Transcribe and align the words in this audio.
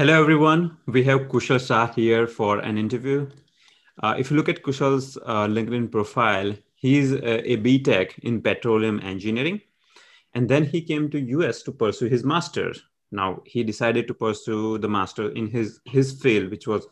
Hello, 0.00 0.18
everyone. 0.18 0.78
We 0.86 1.04
have 1.04 1.28
Kushal 1.28 1.60
Shah 1.60 1.92
here 1.92 2.26
for 2.26 2.60
an 2.60 2.78
interview. 2.78 3.28
Uh, 4.02 4.14
if 4.18 4.30
you 4.30 4.36
look 4.38 4.48
at 4.48 4.62
Kushal's 4.62 5.18
uh, 5.26 5.46
LinkedIn 5.46 5.92
profile, 5.92 6.54
he's 6.74 7.12
a, 7.12 7.52
a 7.52 7.58
BTech 7.58 8.18
in 8.20 8.40
petroleum 8.40 8.98
engineering. 9.00 9.60
And 10.32 10.48
then 10.48 10.64
he 10.64 10.80
came 10.80 11.10
to 11.10 11.20
US 11.20 11.62
to 11.64 11.70
pursue 11.72 12.06
his 12.06 12.24
master's. 12.24 12.82
Now 13.12 13.42
he 13.44 13.62
decided 13.62 14.08
to 14.08 14.14
pursue 14.14 14.78
the 14.78 14.88
master 14.88 15.32
in 15.32 15.48
his, 15.48 15.80
his 15.84 16.18
field, 16.18 16.50
which 16.50 16.66
was 16.66 16.86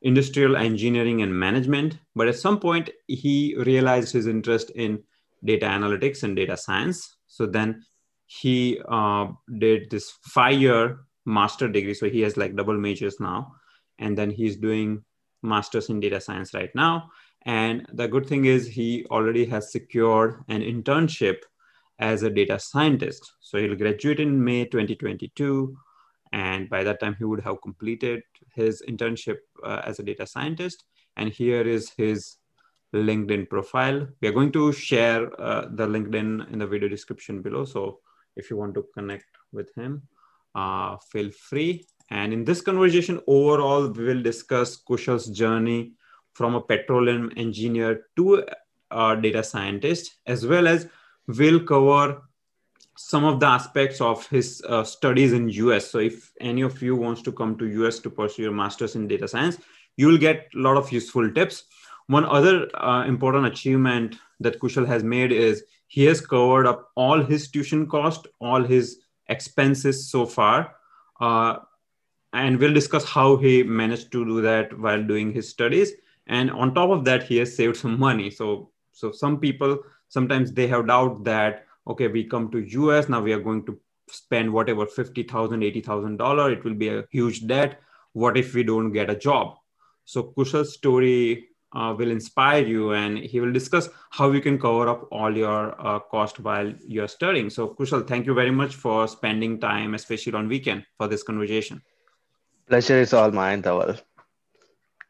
industrial 0.00 0.56
engineering 0.56 1.20
and 1.20 1.38
management. 1.38 1.98
But 2.16 2.28
at 2.28 2.36
some 2.36 2.58
point, 2.58 2.88
he 3.08 3.56
realized 3.58 4.10
his 4.10 4.26
interest 4.26 4.70
in 4.70 5.02
data 5.44 5.66
analytics 5.66 6.22
and 6.22 6.34
data 6.34 6.56
science. 6.56 7.16
So 7.26 7.44
then 7.44 7.84
he 8.24 8.80
uh, 8.88 9.26
did 9.58 9.90
this 9.90 10.12
five 10.22 10.58
year 10.58 11.03
master 11.24 11.68
degree. 11.68 11.94
So 11.94 12.08
he 12.08 12.20
has 12.22 12.36
like 12.36 12.56
double 12.56 12.78
majors 12.78 13.20
now. 13.20 13.54
And 13.98 14.18
then 14.18 14.30
he's 14.30 14.56
doing 14.56 15.04
masters 15.42 15.88
in 15.88 16.00
data 16.00 16.20
science 16.20 16.54
right 16.54 16.74
now. 16.74 17.10
And 17.46 17.86
the 17.92 18.08
good 18.08 18.26
thing 18.26 18.46
is 18.46 18.66
he 18.66 19.04
already 19.10 19.44
has 19.46 19.70
secured 19.70 20.42
an 20.48 20.62
internship 20.62 21.38
as 21.98 22.22
a 22.22 22.30
data 22.30 22.58
scientist. 22.58 23.32
So 23.40 23.58
he'll 23.58 23.76
graduate 23.76 24.20
in 24.20 24.42
May 24.42 24.64
2022. 24.64 25.76
And 26.32 26.68
by 26.68 26.82
that 26.82 27.00
time, 27.00 27.14
he 27.18 27.24
would 27.24 27.42
have 27.42 27.62
completed 27.62 28.22
his 28.54 28.82
internship 28.88 29.36
uh, 29.62 29.82
as 29.84 29.98
a 29.98 30.02
data 30.02 30.26
scientist. 30.26 30.84
And 31.16 31.28
here 31.28 31.62
is 31.62 31.90
his 31.96 32.36
LinkedIn 32.94 33.48
profile. 33.48 34.08
We 34.20 34.28
are 34.28 34.32
going 34.32 34.52
to 34.52 34.72
share 34.72 35.28
uh, 35.40 35.66
the 35.70 35.86
LinkedIn 35.86 36.52
in 36.52 36.58
the 36.58 36.66
video 36.66 36.88
description 36.88 37.42
below. 37.42 37.64
So 37.64 38.00
if 38.36 38.50
you 38.50 38.56
want 38.56 38.74
to 38.74 38.86
connect 38.94 39.26
with 39.52 39.72
him, 39.74 40.02
uh, 40.54 40.96
feel 41.10 41.30
free. 41.30 41.86
And 42.10 42.32
in 42.32 42.44
this 42.44 42.60
conversation, 42.60 43.20
overall, 43.26 43.88
we 43.88 44.04
will 44.04 44.22
discuss 44.22 44.76
Kushal's 44.76 45.26
journey 45.26 45.92
from 46.34 46.54
a 46.54 46.60
petroleum 46.60 47.32
engineer 47.36 48.06
to 48.16 48.44
a 48.90 49.16
data 49.16 49.42
scientist, 49.42 50.16
as 50.26 50.46
well 50.46 50.66
as 50.66 50.88
we'll 51.26 51.60
cover 51.60 52.22
some 52.96 53.24
of 53.24 53.40
the 53.40 53.46
aspects 53.46 54.00
of 54.00 54.26
his 54.28 54.62
uh, 54.68 54.84
studies 54.84 55.32
in 55.32 55.48
US. 55.48 55.90
So 55.90 55.98
if 55.98 56.32
any 56.40 56.62
of 56.62 56.80
you 56.82 56.94
wants 56.94 57.22
to 57.22 57.32
come 57.32 57.56
to 57.58 57.66
US 57.84 57.98
to 58.00 58.10
pursue 58.10 58.42
your 58.42 58.52
master's 58.52 58.94
in 58.94 59.08
data 59.08 59.26
science, 59.26 59.58
you 59.96 60.06
will 60.06 60.18
get 60.18 60.48
a 60.54 60.58
lot 60.58 60.76
of 60.76 60.92
useful 60.92 61.30
tips. 61.32 61.64
One 62.06 62.24
other 62.24 62.68
uh, 62.76 63.04
important 63.06 63.46
achievement 63.46 64.16
that 64.40 64.60
Kushal 64.60 64.86
has 64.86 65.02
made 65.02 65.32
is 65.32 65.64
he 65.86 66.04
has 66.04 66.20
covered 66.20 66.66
up 66.66 66.90
all 66.96 67.22
his 67.22 67.50
tuition 67.50 67.86
cost, 67.88 68.26
all 68.40 68.62
his 68.62 69.00
expenses 69.28 70.10
so 70.10 70.26
far. 70.26 70.74
Uh, 71.20 71.56
and 72.32 72.58
we'll 72.58 72.74
discuss 72.74 73.04
how 73.04 73.36
he 73.36 73.62
managed 73.62 74.10
to 74.12 74.24
do 74.24 74.40
that 74.42 74.76
while 74.78 75.02
doing 75.02 75.32
his 75.32 75.48
studies. 75.48 75.92
And 76.26 76.50
on 76.50 76.74
top 76.74 76.90
of 76.90 77.04
that, 77.04 77.22
he 77.22 77.36
has 77.36 77.54
saved 77.54 77.76
some 77.76 77.98
money. 77.98 78.30
So, 78.30 78.70
so 78.92 79.12
some 79.12 79.38
people 79.38 79.78
sometimes 80.08 80.52
they 80.52 80.66
have 80.68 80.86
doubt 80.86 81.24
that 81.24 81.66
okay, 81.86 82.08
we 82.08 82.24
come 82.24 82.50
to 82.50 82.58
US 82.58 83.08
now, 83.08 83.20
we 83.20 83.32
are 83.32 83.40
going 83.40 83.64
to 83.66 83.78
spend 84.08 84.52
whatever 84.52 84.86
fifty 84.86 85.22
thousand, 85.22 85.62
eighty 85.62 85.80
thousand 85.80 86.16
dollar. 86.16 86.50
It 86.50 86.64
will 86.64 86.74
be 86.74 86.88
a 86.88 87.04
huge 87.10 87.46
debt. 87.46 87.80
What 88.12 88.36
if 88.36 88.54
we 88.54 88.62
don't 88.62 88.92
get 88.92 89.10
a 89.10 89.16
job? 89.16 89.56
So 90.04 90.32
Kushal's 90.36 90.74
story 90.74 91.48
uh, 91.74 91.94
will 91.96 92.10
inspire 92.10 92.64
you 92.64 92.92
and 92.92 93.18
he 93.18 93.40
will 93.40 93.52
discuss 93.52 93.88
how 94.10 94.30
you 94.30 94.40
can 94.40 94.58
cover 94.58 94.88
up 94.88 95.08
all 95.10 95.36
your 95.36 95.74
uh, 95.84 95.98
cost 95.98 96.40
while 96.40 96.72
you're 96.86 97.08
studying. 97.08 97.50
So 97.50 97.68
kushal 97.68 98.06
thank 98.06 98.26
you 98.26 98.34
very 98.34 98.50
much 98.50 98.74
for 98.74 99.08
spending 99.08 99.60
time 99.60 99.94
especially 99.94 100.34
on 100.34 100.48
weekend 100.48 100.86
for 100.96 101.08
this 101.08 101.22
conversation. 101.22 101.82
Pleasure 102.68 102.98
is 102.98 103.12
all 103.12 103.30
mine 103.30 103.62
Dhaval. 103.62 104.00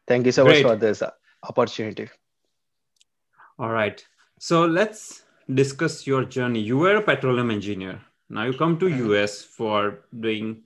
thank 0.07 0.25
you 0.25 0.31
so 0.31 0.43
Great. 0.43 0.63
much 0.63 0.71
for 0.71 0.77
this 0.77 1.03
opportunity. 1.43 2.09
All 3.57 3.69
right. 3.69 4.05
So 4.39 4.65
let's 4.65 5.23
discuss 5.53 6.05
your 6.05 6.25
journey. 6.25 6.59
You 6.59 6.77
were 6.77 6.97
a 6.97 7.01
petroleum 7.01 7.51
engineer. 7.51 8.01
Now 8.29 8.43
you 8.43 8.53
come 8.53 8.77
to 8.79 8.85
mm-hmm. 8.85 9.23
us 9.23 9.43
for 9.43 10.05
doing 10.19 10.63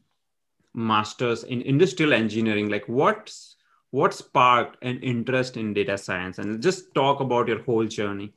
masters 0.74 1.44
in 1.44 1.62
industrial 1.62 2.14
engineering. 2.14 2.70
Like 2.70 2.88
what's 2.88 3.49
what 3.92 4.14
sparked 4.14 4.84
an 4.84 5.00
interest 5.00 5.58
in 5.58 5.74
data 5.74 5.98
science? 5.98 6.38
And 6.38 6.62
just 6.62 6.94
talk 6.94 7.20
about 7.20 7.48
your 7.48 7.64
whole 7.64 7.86
journey. 7.86 8.34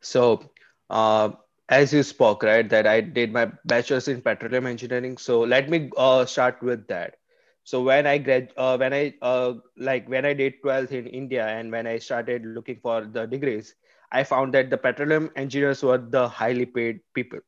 So 0.00 0.50
uh, 0.90 1.30
as 1.68 1.92
you 1.92 2.02
spoke 2.02 2.42
right 2.42 2.68
that 2.68 2.86
i 2.86 3.00
did 3.00 3.32
my 3.32 3.50
bachelor's 3.64 4.08
in 4.08 4.20
petroleum 4.20 4.66
engineering. 4.66 5.16
So 5.16 5.40
let 5.40 5.68
me 5.70 5.90
uh, 5.96 6.24
start 6.26 6.62
with 6.62 6.86
that. 6.88 7.16
So 7.64 7.82
when 7.82 8.06
i 8.06 8.18
grad 8.18 8.52
uh, 8.56 8.76
when 8.76 8.92
i 8.92 9.14
uh, 9.22 9.54
like 9.76 10.08
when 10.08 10.26
i 10.26 10.32
did 10.32 10.54
12th 10.64 10.92
in 10.92 11.06
india 11.06 11.46
and 11.46 11.70
when 11.70 11.86
i 11.86 11.96
started 11.98 12.44
looking 12.44 12.80
for 12.82 12.96
the 13.16 13.26
degrees 13.26 13.76
i 14.10 14.24
found 14.24 14.52
that 14.54 14.70
the 14.70 14.76
petroleum 14.86 15.30
engineers 15.36 15.82
were 15.82 15.98
the 15.98 16.28
highly 16.28 16.66
paid 16.66 17.00
people. 17.14 17.38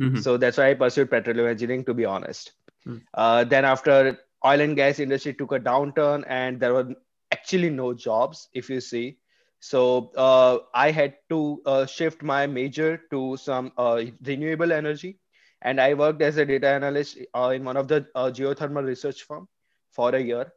Mm-hmm. 0.00 0.20
so 0.24 0.36
that's 0.36 0.58
why 0.58 0.70
i 0.70 0.74
pursued 0.74 1.10
petroleum 1.10 1.48
engineering 1.48 1.84
to 1.86 1.94
be 1.94 2.04
honest. 2.04 2.52
Mm-hmm. 2.86 3.48
then 3.48 3.64
after 3.64 4.18
oil 4.46 4.60
and 4.60 4.76
gas 4.76 4.98
industry 4.98 5.34
took 5.34 5.52
a 5.52 5.58
downturn 5.58 6.24
and 6.28 6.60
there 6.60 6.74
were 6.74 6.94
actually 7.32 7.70
no 7.70 7.92
jobs 7.94 8.48
if 8.54 8.70
you 8.70 8.80
see. 8.80 9.18
So 9.60 10.12
uh, 10.16 10.58
i 10.74 10.90
had 10.92 11.14
to 11.30 11.60
uh, 11.66 11.86
shift 11.86 12.22
my 12.22 12.46
major 12.46 13.00
to 13.10 13.36
some 13.36 13.72
uh, 13.76 14.02
renewable 14.24 14.72
energy. 14.72 15.18
And 15.62 15.80
i 15.80 15.94
worked 15.94 16.22
as 16.22 16.36
a 16.36 16.46
data 16.46 16.68
analyst 16.68 17.18
uh, 17.34 17.50
in 17.54 17.64
one 17.64 17.76
of 17.76 17.88
the 17.88 18.06
uh, 18.14 18.30
geothermal 18.30 18.84
research 18.84 19.24
firm 19.24 19.48
for 19.90 20.14
a 20.14 20.20
year. 20.20 20.52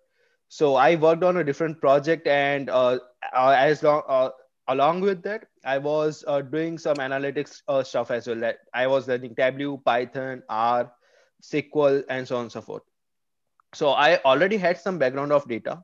So 0.50 0.75
i 0.75 0.96
worked 0.96 1.24
on 1.24 1.38
a 1.38 1.44
different 1.44 1.81
project 1.81 2.28
and 2.28 2.69
uh, 2.69 3.00
as 3.34 3.81
long 3.84 4.31
along 4.68 5.02
with 5.02 5.24
that 5.24 5.48
i 5.66 5.78
was 5.78 6.24
doing 6.52 6.78
some 6.78 6.98
analytics 6.98 7.62
stuff 7.86 8.12
as 8.12 8.28
well. 8.28 8.53
I 8.74 8.88
was 8.88 9.08
learning 9.08 9.36
tableau 9.36 9.78
python 9.78 10.44
r 10.50 10.92
sql 11.42 12.03
and 12.09 12.28
so 12.28 12.38
on 12.38 12.44
and 12.44 12.52
so 12.52 12.62
forth 12.62 12.84
so 13.73 13.89
i 13.91 14.17
already 14.23 14.57
had 14.57 14.77
some 14.77 14.97
background 14.97 15.31
of 15.31 15.47
data. 15.47 15.83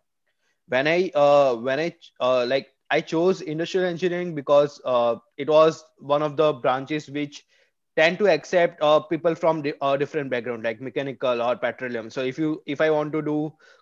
When 0.68 0.88
i 0.88 1.12
uh, 1.16 1.56
when 1.56 1.80
i 1.80 1.94
uh, 2.20 2.46
like 2.46 2.68
i 2.92 3.02
chose 3.02 3.42
industrial 3.42 3.86
engineering 3.88 4.34
because 4.36 4.80
uh, 4.86 5.16
it 5.38 5.50
was 5.50 5.84
one 6.00 6.22
of 6.28 6.36
the 6.38 6.54
branches 6.54 7.10
which 7.10 7.46
tend 7.96 8.18
to 8.20 8.28
accept 8.34 8.82
uh, 8.82 9.00
people 9.00 9.36
from 9.36 9.62
di- 9.62 9.74
uh, 9.82 9.96
different 9.98 10.30
background 10.30 10.64
like 10.64 10.82
mechanical 10.82 11.42
or 11.42 11.56
petroleum. 11.58 12.10
So 12.10 12.22
if 12.32 12.38
you 12.38 12.62
if 12.66 12.82
i 12.82 12.90
want 12.90 13.12
to 13.18 13.22
do 13.22 13.38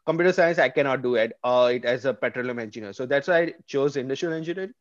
computer 0.05 0.33
science 0.39 0.59
i 0.59 0.69
cannot 0.69 1.01
do 1.03 1.15
it 1.15 1.33
uh, 1.43 1.69
it 1.73 1.85
as 1.85 2.05
a 2.05 2.13
petroleum 2.13 2.59
engineer. 2.59 2.93
So 2.93 3.05
that's 3.05 3.27
why 3.27 3.39
i 3.41 3.53
chose 3.75 3.97
industrial 4.05 4.33
engineering. 4.41 4.73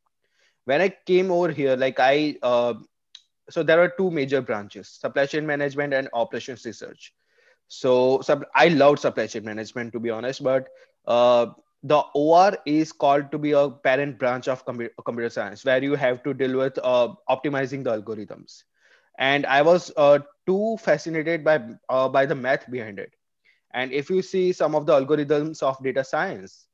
When 0.64 0.80
i 0.80 0.88
came 1.12 1.30
over 1.30 1.50
here 1.60 1.76
like 1.76 1.98
i 2.00 2.36
uh, 2.42 2.74
so 3.50 3.62
there 3.62 3.80
are 3.80 3.88
two 3.98 4.10
major 4.10 4.40
branches 4.40 4.88
supply 5.04 5.26
chain 5.26 5.46
management 5.46 5.92
and 5.94 6.08
operations 6.12 6.64
research 6.64 7.12
so 7.80 8.20
sub, 8.22 8.44
I 8.54 8.68
loved 8.68 9.00
supply 9.00 9.26
chain 9.26 9.44
management 9.44 9.92
to 9.94 10.00
be 10.00 10.10
honest, 10.10 10.42
but 10.42 10.68
uh, 11.06 11.46
the 11.82 11.98
OR 12.14 12.56
is 12.66 12.92
called 12.92 13.30
to 13.32 13.38
be 13.38 13.52
a 13.52 13.70
parent 13.70 14.18
branch 14.18 14.48
of 14.48 14.64
com- 14.64 14.88
computer 15.04 15.30
science 15.30 15.64
where 15.64 15.82
you 15.82 15.94
have 15.96 16.22
to 16.24 16.34
deal 16.34 16.58
with 16.58 16.78
uh, 16.82 17.14
optimizing 17.28 17.84
the 17.84 18.00
algorithms. 18.00 18.64
And 19.18 19.46
I 19.46 19.62
was 19.62 19.92
uh, 19.96 20.18
too 20.46 20.76
fascinated 20.80 21.44
by 21.44 21.60
uh, 21.88 22.08
by 22.08 22.26
the 22.26 22.34
math 22.34 22.70
behind 22.70 22.98
it. 22.98 23.14
And 23.72 23.92
if 23.92 24.10
you 24.10 24.22
see 24.22 24.52
some 24.52 24.74
of 24.74 24.86
the 24.86 24.92
algorithms 25.00 25.62
of 25.62 25.82
data 25.82 26.04
science, 26.04 26.66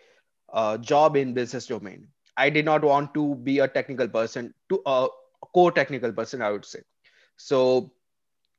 uh, 0.52 0.78
job 0.78 1.16
in 1.16 1.34
business 1.34 1.68
domain. 1.68 2.08
I 2.36 2.50
did 2.50 2.66
not 2.66 2.84
want 2.84 3.14
to 3.14 3.36
be 3.36 3.60
a 3.60 3.68
technical 3.68 4.08
person, 4.08 4.54
to 4.70 4.82
uh, 4.86 5.08
a 5.44 5.46
core 5.54 5.72
technical 5.72 6.12
person, 6.12 6.42
I 6.42 6.52
would 6.52 6.66
say. 6.66 6.80
So 7.38 7.92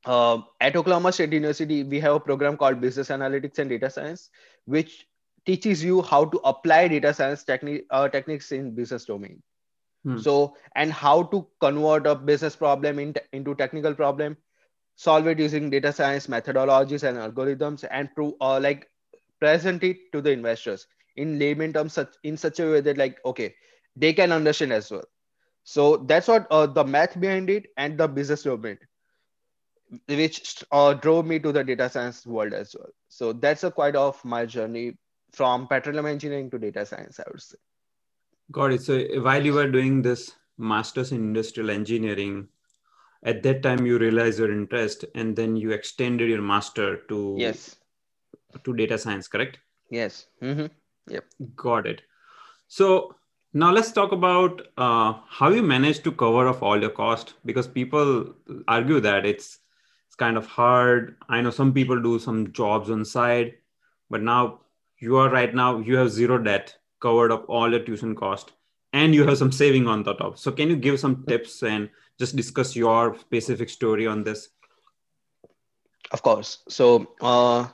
at 0.05 0.75
Oklahoma 0.75 1.11
State 1.11 1.33
University, 1.33 1.83
we 1.83 1.99
have 1.99 2.15
a 2.15 2.19
program 2.19 2.55
called 2.57 2.79
Business 2.79 3.09
Analytics 3.09 3.59
and 3.59 3.69
Data 3.69 3.89
Science, 3.89 4.29
which 4.65 5.07
teaches 5.45 5.83
you 5.83 6.01
how 6.01 6.25
to 6.25 6.39
apply 6.43 6.87
data 6.87 7.13
science 7.13 7.43
technique, 7.43 7.85
uh, 7.89 8.07
techniques 8.07 8.51
in 8.51 8.73
business 8.75 9.05
domain. 9.05 9.41
Hmm. 10.03 10.17
So, 10.17 10.55
and 10.75 10.91
how 10.91 11.23
to 11.23 11.47
convert 11.59 12.07
a 12.07 12.15
business 12.15 12.55
problem 12.55 12.99
in, 12.99 13.15
into 13.31 13.55
technical 13.55 13.93
problem, 13.93 14.37
solve 14.95 15.27
it 15.27 15.39
using 15.39 15.69
data 15.69 15.93
science 15.93 16.27
methodologies 16.27 17.03
and 17.03 17.17
algorithms, 17.17 17.85
and 17.89 18.13
prove, 18.13 18.33
uh, 18.41 18.59
like 18.59 18.89
present 19.39 19.83
it 19.83 20.11
to 20.11 20.21
the 20.21 20.31
investors 20.31 20.87
in 21.15 21.39
layman 21.39 21.73
terms, 21.73 21.93
such 21.93 22.15
in 22.23 22.37
such 22.37 22.59
a 22.59 22.69
way 22.69 22.81
that 22.81 22.97
like 22.97 23.19
okay, 23.25 23.53
they 23.95 24.13
can 24.13 24.31
understand 24.31 24.73
as 24.73 24.91
well. 24.91 25.05
So 25.63 25.97
that's 25.97 26.27
what 26.27 26.47
uh, 26.51 26.67
the 26.67 26.83
math 26.83 27.19
behind 27.19 27.49
it 27.49 27.67
and 27.77 27.97
the 27.97 28.07
business 28.07 28.43
domain, 28.43 28.77
which 30.07 30.63
uh, 30.71 30.93
drove 30.93 31.25
me 31.25 31.39
to 31.39 31.51
the 31.51 31.63
data 31.63 31.89
science 31.89 32.25
world 32.25 32.53
as 32.53 32.75
well. 32.77 32.89
So 33.07 33.31
that's 33.31 33.63
a 33.63 33.71
quite 33.71 33.95
of 33.95 34.23
my 34.25 34.45
journey 34.45 34.97
from 35.33 35.67
petroleum 35.67 36.05
engineering 36.05 36.49
to 36.51 36.59
data 36.59 36.85
science, 36.85 37.19
I 37.19 37.23
would 37.31 37.41
say. 37.41 37.57
Got 38.51 38.73
it. 38.73 38.81
So 38.81 38.99
while 39.21 39.43
you 39.43 39.53
were 39.53 39.69
doing 39.69 40.01
this 40.01 40.31
master's 40.57 41.11
in 41.11 41.17
industrial 41.17 41.69
engineering, 41.69 42.47
at 43.23 43.41
that 43.43 43.63
time 43.63 43.85
you 43.85 43.97
realized 43.97 44.39
your 44.39 44.51
interest 44.51 45.05
and 45.15 45.35
then 45.35 45.55
you 45.55 45.71
extended 45.71 46.29
your 46.29 46.41
master 46.41 46.97
to 47.07 47.35
yes 47.37 47.75
to 48.63 48.73
data 48.73 48.97
science, 48.97 49.27
correct? 49.27 49.59
Yes. 49.89 50.27
Mm-hmm. 50.41 50.67
Yep. 51.07 51.25
Got 51.55 51.87
it. 51.87 52.01
So 52.67 53.15
now 53.53 53.71
let's 53.71 53.91
talk 53.91 54.11
about 54.11 54.61
uh, 54.77 55.13
how 55.27 55.49
you 55.49 55.63
manage 55.63 56.03
to 56.03 56.11
cover 56.11 56.47
off 56.47 56.61
all 56.61 56.79
your 56.79 56.89
cost 56.89 57.33
because 57.45 57.67
people 57.67 58.33
argue 58.67 58.99
that 58.99 59.25
it's 59.25 59.59
it's 60.07 60.15
kind 60.15 60.37
of 60.37 60.45
hard. 60.45 61.17
I 61.29 61.41
know 61.41 61.49
some 61.49 61.73
people 61.73 61.99
do 62.01 62.19
some 62.19 62.51
jobs 62.51 62.91
on 62.91 63.03
side, 63.03 63.55
but 64.09 64.21
now 64.21 64.59
you 65.03 65.17
are 65.17 65.29
right 65.29 65.53
now 65.53 65.69
you 65.79 65.97
have 65.97 66.09
zero 66.09 66.37
debt 66.37 66.75
covered 67.05 67.31
up 67.35 67.45
all 67.49 67.69
your 67.75 67.83
tuition 67.87 68.15
cost 68.15 68.53
and 68.93 69.13
you 69.13 69.27
have 69.27 69.37
some 69.37 69.51
saving 69.51 69.87
on 69.87 70.03
the 70.03 70.13
top. 70.13 70.37
So 70.37 70.51
can 70.51 70.69
you 70.69 70.77
give 70.77 70.99
some 70.99 71.25
tips 71.27 71.61
and 71.63 71.89
just 72.19 72.35
discuss 72.35 72.75
your 72.75 73.17
specific 73.19 73.69
story 73.69 74.07
on 74.07 74.23
this? 74.23 74.49
Of 76.11 76.21
course. 76.21 76.59
So 76.69 77.07
uh, 77.19 77.67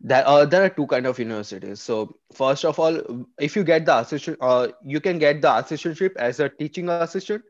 there, 0.00 0.26
uh, 0.26 0.44
there 0.44 0.64
are 0.64 0.68
two 0.68 0.86
kind 0.88 1.06
of 1.06 1.18
universities. 1.18 1.80
So 1.80 2.16
first 2.34 2.64
of 2.64 2.78
all, 2.78 3.24
if 3.38 3.56
you 3.56 3.64
get 3.64 3.86
the 3.86 3.98
assistant, 3.98 4.38
uh, 4.40 4.68
you 4.84 5.00
can 5.00 5.18
get 5.18 5.40
the 5.40 5.48
assistantship 5.48 6.16
as 6.16 6.40
a 6.40 6.48
teaching 6.48 6.88
assistant, 6.88 7.42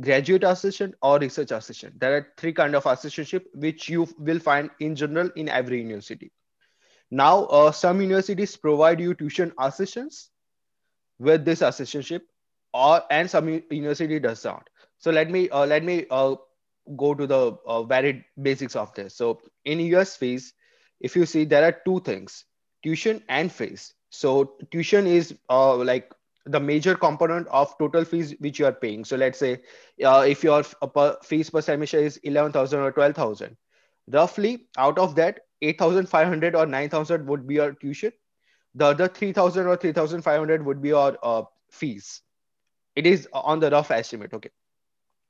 graduate 0.00 0.42
assistant, 0.42 0.94
or 1.02 1.18
research 1.18 1.50
assistant. 1.52 2.00
There 2.00 2.16
are 2.16 2.28
three 2.38 2.54
kind 2.54 2.74
of 2.74 2.84
assistantship 2.84 3.44
which 3.54 3.88
you 3.88 4.08
will 4.18 4.40
find 4.40 4.70
in 4.80 4.96
general 4.96 5.30
in 5.36 5.50
every 5.50 5.80
university. 5.80 6.32
Now, 7.12 7.44
uh, 7.46 7.72
some 7.72 8.00
universities 8.00 8.56
provide 8.56 9.00
you 9.00 9.14
tuition 9.14 9.52
assistance 9.60 10.30
with 11.18 11.44
this 11.44 11.60
assistantship, 11.60 12.22
or 12.72 13.02
and 13.10 13.30
some 13.30 13.48
university 13.70 14.18
does 14.18 14.44
not. 14.44 14.68
So 14.98 15.10
let 15.10 15.30
me 15.30 15.48
uh, 15.50 15.66
let 15.66 15.84
me 15.84 16.06
uh, 16.10 16.36
go 16.96 17.14
to 17.14 17.26
the 17.26 17.58
uh, 17.66 17.82
very 17.84 18.24
basics 18.40 18.76
of 18.76 18.94
this. 18.94 19.14
So 19.14 19.40
in 19.64 19.80
US 19.80 20.16
fees, 20.16 20.54
if 21.00 21.16
you 21.16 21.26
see 21.26 21.44
there 21.44 21.64
are 21.64 21.76
two 21.84 22.00
things 22.00 22.44
tuition 22.82 23.22
and 23.28 23.52
fees 23.52 23.94
so 24.10 24.56
tuition 24.70 25.06
is 25.06 25.34
uh, 25.50 25.76
like 25.76 26.12
the 26.46 26.60
major 26.60 26.94
component 26.94 27.46
of 27.48 27.76
total 27.78 28.04
fees 28.04 28.34
which 28.40 28.58
you 28.58 28.66
are 28.66 28.72
paying 28.72 29.04
so 29.04 29.16
let's 29.16 29.38
say 29.38 29.60
uh, 30.04 30.24
if 30.26 30.42
your 30.44 30.64
uh, 30.82 31.12
fees 31.22 31.50
per 31.50 31.60
semester 31.60 31.98
is 31.98 32.18
11000 32.24 32.80
or 32.80 32.92
12000 32.92 33.56
roughly 34.12 34.66
out 34.78 34.98
of 34.98 35.14
that 35.14 35.40
8500 35.62 36.56
or 36.56 36.66
9000 36.66 37.26
would 37.26 37.46
be 37.46 37.54
your 37.56 37.72
tuition 37.74 38.12
the 38.74 38.86
other 38.86 39.08
3000 39.08 39.66
or 39.66 39.76
3500 39.76 40.64
would 40.64 40.82
be 40.82 40.88
your 40.90 41.18
uh, 41.22 41.42
fees 41.70 42.22
it 42.96 43.06
is 43.06 43.28
on 43.32 43.60
the 43.60 43.70
rough 43.70 43.90
estimate 43.90 44.34
okay 44.34 44.50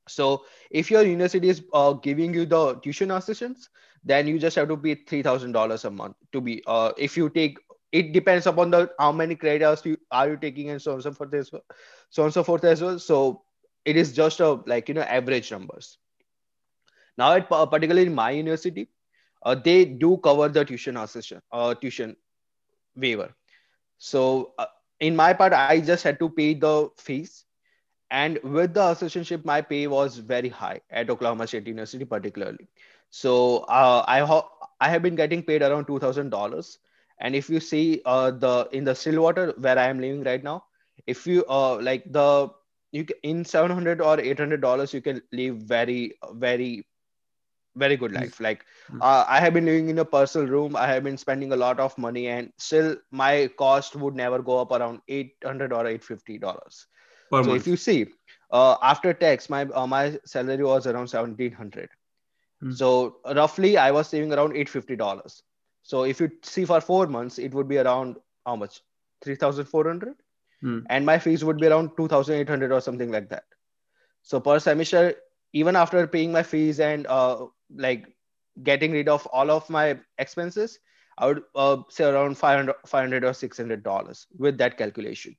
so 0.08 0.44
if 0.70 0.90
your 0.90 1.02
university 1.02 1.48
is 1.48 1.62
uh, 1.72 1.92
giving 1.94 2.34
you 2.34 2.46
the 2.46 2.74
tuition 2.80 3.10
assistance, 3.12 3.68
then 4.04 4.26
you 4.26 4.38
just 4.38 4.56
have 4.56 4.68
to 4.68 4.76
pay 4.76 4.94
three 4.94 5.22
thousand 5.22 5.52
dollars 5.52 5.84
a 5.84 5.90
month 5.90 6.16
to 6.32 6.40
be. 6.40 6.62
Uh, 6.66 6.92
if 6.96 7.16
you 7.16 7.28
take, 7.30 7.58
it 7.92 8.12
depends 8.12 8.46
upon 8.46 8.70
the 8.70 8.90
how 8.98 9.12
many 9.12 9.36
credits 9.36 9.84
you 9.86 9.96
are 10.10 10.28
you 10.30 10.36
taking 10.36 10.70
and 10.70 10.82
so 10.82 10.92
on 10.92 10.96
and 10.96 11.04
so 11.04 11.12
forth 11.12 11.34
as 11.34 11.52
well, 11.52 11.62
so 12.10 12.22
on 12.22 12.26
and 12.26 12.34
so 12.34 12.42
forth 12.42 12.64
as 12.64 12.82
well. 12.82 12.98
So 12.98 13.42
it 13.84 13.96
is 13.96 14.12
just 14.12 14.40
a 14.40 14.52
like 14.66 14.88
you 14.88 14.94
know 14.94 15.02
average 15.02 15.50
numbers. 15.52 15.98
Now, 17.16 17.32
at 17.34 17.50
uh, 17.50 17.66
particularly 17.66 18.06
in 18.08 18.14
my 18.14 18.30
university, 18.32 18.88
uh, 19.44 19.54
they 19.54 19.84
do 19.84 20.18
cover 20.18 20.48
the 20.48 20.64
tuition 20.64 20.96
assistance, 20.96 21.42
uh, 21.52 21.74
tuition 21.74 22.16
waiver. 22.96 23.34
So 23.98 24.52
uh, 24.58 24.66
in 25.00 25.16
my 25.16 25.34
part, 25.34 25.52
I 25.54 25.72
just 25.72 25.96
had 25.96 26.12
to 26.12 26.22
pay 26.22 26.46
the 26.46 26.82
fees. 26.90 27.38
And 28.04 28.38
with 28.42 28.74
the 28.74 28.80
assistantship 28.80 29.44
my 29.44 29.60
pay 29.62 29.86
was 29.86 30.18
very 30.18 30.48
high 30.48 30.80
at 30.90 31.10
oklahoma 31.10 31.46
state 31.46 31.66
university 31.66 32.04
particularly. 32.04 32.68
So 33.10 33.58
uh, 33.68 34.04
i 34.06 34.20
ho- 34.20 34.48
i 34.80 34.88
have 34.90 35.02
been 35.02 35.16
getting 35.16 35.42
paid 35.42 35.62
around 35.62 35.86
$2000 35.86 36.78
and 37.20 37.34
if 37.34 37.48
you 37.50 37.60
see 37.60 38.02
uh, 38.04 38.30
the 38.30 38.68
in 38.72 38.84
the 38.84 38.94
stillwater 38.94 39.52
where 39.58 39.78
i 39.78 39.86
am 39.88 40.00
living 40.00 40.22
right 40.24 40.42
now 40.42 40.64
if 41.06 41.26
you 41.26 41.44
uh, 41.48 41.76
like 41.80 42.04
the 42.12 42.48
you 42.92 43.04
can, 43.04 43.16
in 43.22 43.44
700 43.44 44.00
or 44.00 44.20
800 44.20 44.60
dollars 44.60 44.92
you 44.94 45.00
can 45.00 45.22
live 45.32 45.56
very 45.74 46.14
very 46.34 46.86
very 47.76 47.96
good 47.96 48.12
life 48.12 48.38
like 48.40 48.64
mm-hmm. 48.88 49.00
uh, 49.00 49.24
i 49.28 49.40
have 49.40 49.54
been 49.54 49.64
living 49.64 49.88
in 49.88 49.98
a 49.98 50.04
personal 50.04 50.46
room 50.46 50.76
i 50.76 50.86
have 50.86 51.02
been 51.02 51.16
spending 51.16 51.52
a 51.52 51.56
lot 51.56 51.80
of 51.80 51.96
money 51.96 52.28
and 52.28 52.52
still 52.58 52.96
my 53.10 53.48
cost 53.56 53.96
would 53.96 54.14
never 54.14 54.42
go 54.42 54.58
up 54.58 54.72
around 54.72 55.00
800 55.08 55.72
or 55.72 55.86
850 55.86 56.38
dollars 56.38 56.86
so 57.32 57.42
month. 57.44 57.60
if 57.62 57.66
you 57.66 57.76
see, 57.76 58.06
uh, 58.50 58.76
after 58.82 59.14
tax, 59.14 59.48
my 59.48 59.62
uh, 59.64 59.86
my 59.86 60.18
salary 60.26 60.64
was 60.64 60.86
around 60.86 61.08
seventeen 61.08 61.52
hundred. 61.52 61.88
Hmm. 62.60 62.72
So 62.72 63.16
roughly, 63.24 63.78
I 63.78 63.90
was 63.90 64.08
saving 64.08 64.32
around 64.34 64.54
eight 64.54 64.68
fifty 64.68 64.96
dollars. 64.96 65.42
So 65.82 66.04
if 66.04 66.20
you 66.20 66.30
see 66.42 66.66
for 66.66 66.80
four 66.80 67.06
months, 67.06 67.38
it 67.38 67.54
would 67.54 67.68
be 67.68 67.78
around 67.78 68.16
how 68.44 68.56
much? 68.56 68.82
Three 69.24 69.36
thousand 69.36 69.64
four 69.64 69.86
hundred. 69.86 70.16
Hmm. 70.60 70.80
And 70.90 71.06
my 71.06 71.18
fees 71.18 71.44
would 71.44 71.58
be 71.58 71.68
around 71.68 71.96
two 71.96 72.06
thousand 72.06 72.36
eight 72.36 72.48
hundred 72.48 72.70
or 72.70 72.82
something 72.82 73.10
like 73.10 73.30
that. 73.30 73.44
So 74.22 74.38
per 74.38 74.58
semester, 74.58 75.14
even 75.54 75.74
after 75.74 76.06
paying 76.06 76.32
my 76.32 76.42
fees 76.42 76.80
and 76.80 77.06
uh, 77.06 77.46
like 77.76 78.06
getting 78.62 78.92
rid 78.92 79.08
of 79.08 79.26
all 79.26 79.50
of 79.50 79.68
my 79.70 79.98
expenses, 80.18 80.78
I 81.18 81.26
would 81.26 81.42
uh, 81.54 81.82
say 81.88 82.04
around 82.04 82.38
500, 82.38 82.74
500 82.86 83.24
or 83.24 83.32
600 83.34 83.82
dollars 83.82 84.26
with 84.38 84.58
that 84.58 84.78
calculation. 84.78 85.36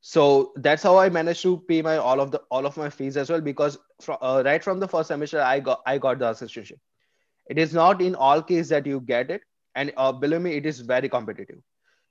So 0.00 0.52
that's 0.56 0.82
how 0.82 0.96
i 0.98 1.08
managed 1.08 1.42
to 1.42 1.58
pay 1.68 1.80
my 1.82 1.96
all 1.96 2.20
of 2.20 2.30
the 2.30 2.38
all 2.50 2.66
of 2.66 2.76
my 2.76 2.88
fees 2.90 3.16
as 3.16 3.30
well 3.30 3.40
because 3.40 3.78
from, 4.00 4.18
uh, 4.20 4.42
right 4.44 4.62
from 4.62 4.78
the 4.80 4.88
first 4.88 5.08
semester 5.08 5.40
i 5.40 5.58
got 5.60 5.80
i 5.86 5.98
got 5.98 6.18
the 6.18 6.26
assistantship 6.30 6.78
it 7.48 7.58
is 7.58 7.72
not 7.74 8.00
in 8.02 8.14
all 8.14 8.42
case 8.42 8.68
that 8.68 8.86
you 8.86 9.00
get 9.00 9.30
it. 9.30 9.42
And 9.74 9.92
uh, 9.96 10.12
believe 10.12 10.40
me 10.42 10.54
it 10.56 10.66
is 10.66 10.80
very 10.80 11.08
competitive. 11.08 11.58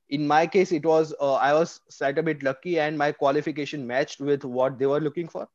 In 0.09 0.27
my 0.27 0.45
case 0.47 0.71
it 0.71 0.85
was 0.85 1.13
uh, 1.19 1.33
i 1.35 1.53
was 1.53 1.79
slightly 1.89 2.19
a 2.21 2.23
bit 2.29 2.43
lucky 2.43 2.79
and 2.79 2.97
my 2.97 3.11
qualification 3.11 3.87
matched 3.87 4.19
with 4.19 4.43
what 4.43 4.77
they 4.79 4.85
were 4.85 4.99
looking 4.99 5.27
for. 5.27 5.47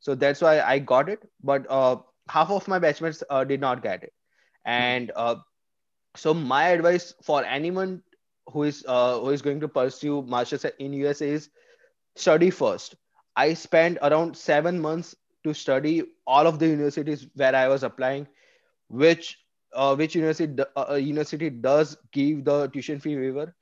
So 0.00 0.14
that's 0.14 0.40
why 0.40 0.60
i 0.60 0.78
got 0.78 1.08
it. 1.08 1.22
But 1.42 1.66
uh, 1.68 1.96
half 2.30 2.50
of 2.50 2.68
my 2.68 2.78
batchmates 2.78 3.22
uh, 3.30 3.44
did 3.44 3.60
not 3.60 3.82
get 3.82 4.04
it 4.04 4.12
and 4.64 5.12
uh, 5.16 5.36
so 6.16 6.34
my 6.34 6.68
advice 6.68 7.14
for 7.22 7.44
anyone 7.44 8.02
who 8.52 8.64
is 8.64 8.84
uh, 8.88 9.18
who 9.20 9.30
is 9.30 9.42
going 9.42 9.60
to 9.60 9.68
pursue 9.68 10.22
masters 10.22 10.64
in 10.78 10.92
usa 10.92 11.28
is 11.30 11.50
study 12.16 12.50
first. 12.50 12.96
I 13.36 13.54
spent 13.54 13.98
around 14.02 14.36
seven 14.36 14.80
months 14.80 15.14
to 15.44 15.54
study 15.54 16.02
all 16.26 16.46
of 16.46 16.58
the 16.58 16.68
universities 16.68 17.26
where 17.34 17.54
I 17.54 17.68
was 17.68 17.82
applying, 17.82 18.26
which 18.88 19.38
uh, 19.74 19.94
which 19.96 20.14
university 20.14 20.62
uh, 20.76 20.84
uh, 20.90 20.94
university 20.94 21.50
does 21.50 21.96
give 22.12 22.44
the 22.44 22.68
tuition 22.68 23.00
fee 23.00 23.16
waiver. 23.16 23.54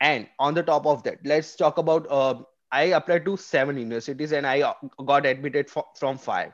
And 0.00 0.28
on 0.38 0.54
the 0.54 0.62
top 0.62 0.86
of 0.86 1.02
that, 1.04 1.18
let's 1.24 1.56
talk 1.56 1.78
about. 1.78 2.06
Uh, 2.10 2.42
I 2.72 2.82
applied 2.98 3.24
to 3.26 3.36
seven 3.36 3.76
universities 3.78 4.32
and 4.32 4.46
I 4.46 4.74
got 5.04 5.26
admitted 5.26 5.70
from 5.70 6.18
five. 6.18 6.52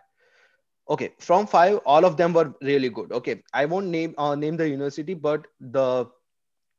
Okay, 0.89 1.13
from 1.19 1.47
five, 1.47 1.79
all 1.85 2.05
of 2.05 2.17
them 2.17 2.33
were 2.33 2.55
really 2.63 2.89
good. 2.89 3.13
Okay, 3.13 3.43
I 3.53 3.65
won't 3.65 3.87
name 3.87 4.15
uh, 4.19 4.35
name 4.35 4.57
the 4.57 4.69
university, 4.69 5.15
but 5.15 5.47
the 5.61 6.07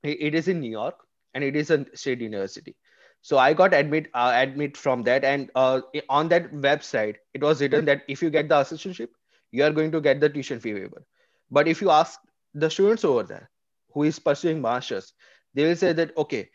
it 0.04 0.34
is 0.34 0.48
in 0.48 0.62
New 0.62 0.72
York 0.72 0.96
and 1.34 1.44
it 1.44 1.56
is 1.56 1.72
a 1.72 1.86
state 1.96 2.22
university. 2.22 2.76
So 3.22 3.38
i 3.38 3.54
got 3.54 3.74
admit 3.74 4.08
uh, 4.14 4.32
admit 4.36 4.78
from 4.78 5.04
that 5.04 5.24
and 5.26 5.52
uh, 5.56 5.82
on 6.10 6.30
that 6.30 6.52
website 6.54 7.16
it 7.34 7.42
was 7.42 7.62
written 7.62 7.86
that 7.86 8.04
if 8.08 8.22
you 8.22 8.30
get 8.30 8.48
the 8.48 8.56
assistantship 8.56 9.10
you 9.52 9.64
are 9.64 9.72
going 9.72 9.92
to 9.92 10.02
get 10.02 10.22
the 10.22 10.30
tuition 10.30 10.60
fee 10.60 10.74
waiver. 10.74 11.04
But 11.52 11.68
if 11.68 11.82
you 11.82 11.90
ask 11.90 12.20
the 12.54 12.70
students 12.70 13.04
over 13.04 13.24
there 13.24 13.50
who 13.94 14.04
is 14.04 14.20
pursuing 14.20 14.62
masters 14.62 15.14
they 15.54 15.66
will 15.68 15.76
say 15.76 15.92
that 15.94 16.16
okay 16.18 16.50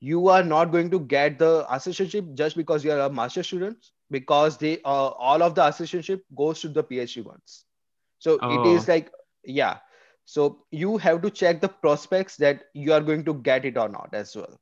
you 0.00 0.28
are 0.28 0.42
not 0.42 0.72
going 0.72 0.90
to 0.90 1.00
get 1.00 1.38
the 1.38 1.66
assistantship 1.70 2.34
just 2.34 2.56
because 2.56 2.84
you 2.84 2.92
are 2.92 3.00
a 3.00 3.10
master 3.10 3.42
student 3.42 3.76
because 4.16 4.58
they 4.64 4.74
uh, 4.84 5.10
all 5.28 5.46
of 5.48 5.54
the 5.60 5.62
assistantship 5.68 6.26
goes 6.42 6.60
to 6.66 6.72
the 6.80 6.84
phd 6.92 7.24
ones 7.30 7.64
so 8.18 8.38
oh. 8.42 8.52
it 8.56 8.74
is 8.74 8.88
like 8.94 9.10
yeah 9.60 9.78
so 10.34 10.50
you 10.82 10.96
have 11.06 11.22
to 11.22 11.30
check 11.40 11.64
the 11.64 11.72
prospects 11.86 12.36
that 12.44 12.68
you 12.84 12.92
are 12.98 13.04
going 13.08 13.24
to 13.30 13.34
get 13.48 13.72
it 13.72 13.82
or 13.86 13.88
not 13.96 14.20
as 14.24 14.36
well 14.42 14.60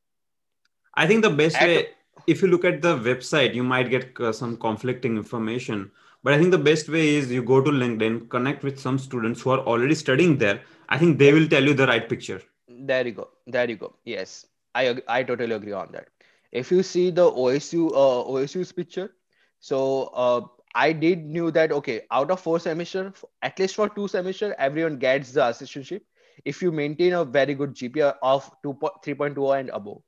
I 0.94 1.06
think 1.06 1.22
the 1.22 1.30
best 1.30 1.56
At 1.56 1.68
way, 1.68 1.86
if 2.26 2.42
you 2.42 2.48
look 2.48 2.64
at 2.64 2.82
the 2.82 2.96
website, 2.98 3.54
you 3.54 3.62
might 3.64 3.88
get 3.88 4.18
uh, 4.20 4.32
some 4.32 4.56
conflicting 4.56 5.16
information. 5.16 5.90
But 6.22 6.34
I 6.34 6.38
think 6.38 6.50
the 6.50 6.58
best 6.58 6.88
way 6.88 7.16
is 7.16 7.32
you 7.32 7.42
go 7.42 7.60
to 7.60 7.70
LinkedIn, 7.70 8.28
connect 8.28 8.62
with 8.62 8.78
some 8.78 8.98
students 8.98 9.40
who 9.40 9.50
are 9.50 9.60
already 9.60 9.94
studying 9.94 10.38
there. 10.38 10.60
I 10.88 10.98
think 10.98 11.18
they 11.18 11.32
will 11.32 11.48
tell 11.48 11.64
you 11.64 11.74
the 11.74 11.86
right 11.86 12.08
picture. 12.08 12.42
There 12.68 13.06
you 13.06 13.12
go. 13.12 13.30
There 13.46 13.68
you 13.68 13.76
go. 13.76 13.94
Yes, 14.04 14.46
I 14.74 15.02
I 15.08 15.22
totally 15.22 15.54
agree 15.54 15.72
on 15.72 15.88
that. 15.92 16.08
If 16.52 16.70
you 16.70 16.82
see 16.82 17.10
the 17.10 17.30
OSU 17.30 17.88
uh, 17.90 18.30
OSU's 18.30 18.72
picture, 18.72 19.14
So 19.62 20.04
uh, 20.14 20.42
I 20.74 20.92
did 20.92 21.24
knew 21.26 21.52
that 21.52 21.72
okay, 21.72 22.02
out 22.12 22.30
of 22.32 22.40
four 22.40 22.60
semester, 22.60 23.14
at 23.42 23.58
least 23.60 23.76
for 23.76 23.88
two 23.88 24.08
semester, 24.08 24.54
everyone 24.58 24.98
gets 24.98 25.32
the 25.32 25.42
assistantship 25.42 26.02
if 26.44 26.62
you 26.62 26.72
maintain 26.72 27.14
a 27.14 27.24
very 27.24 27.54
good 27.54 27.74
GPA 27.74 28.16
of 28.22 28.50
2, 28.64 28.74
3.2 29.04 29.60
and 29.60 29.70
above. 29.70 30.02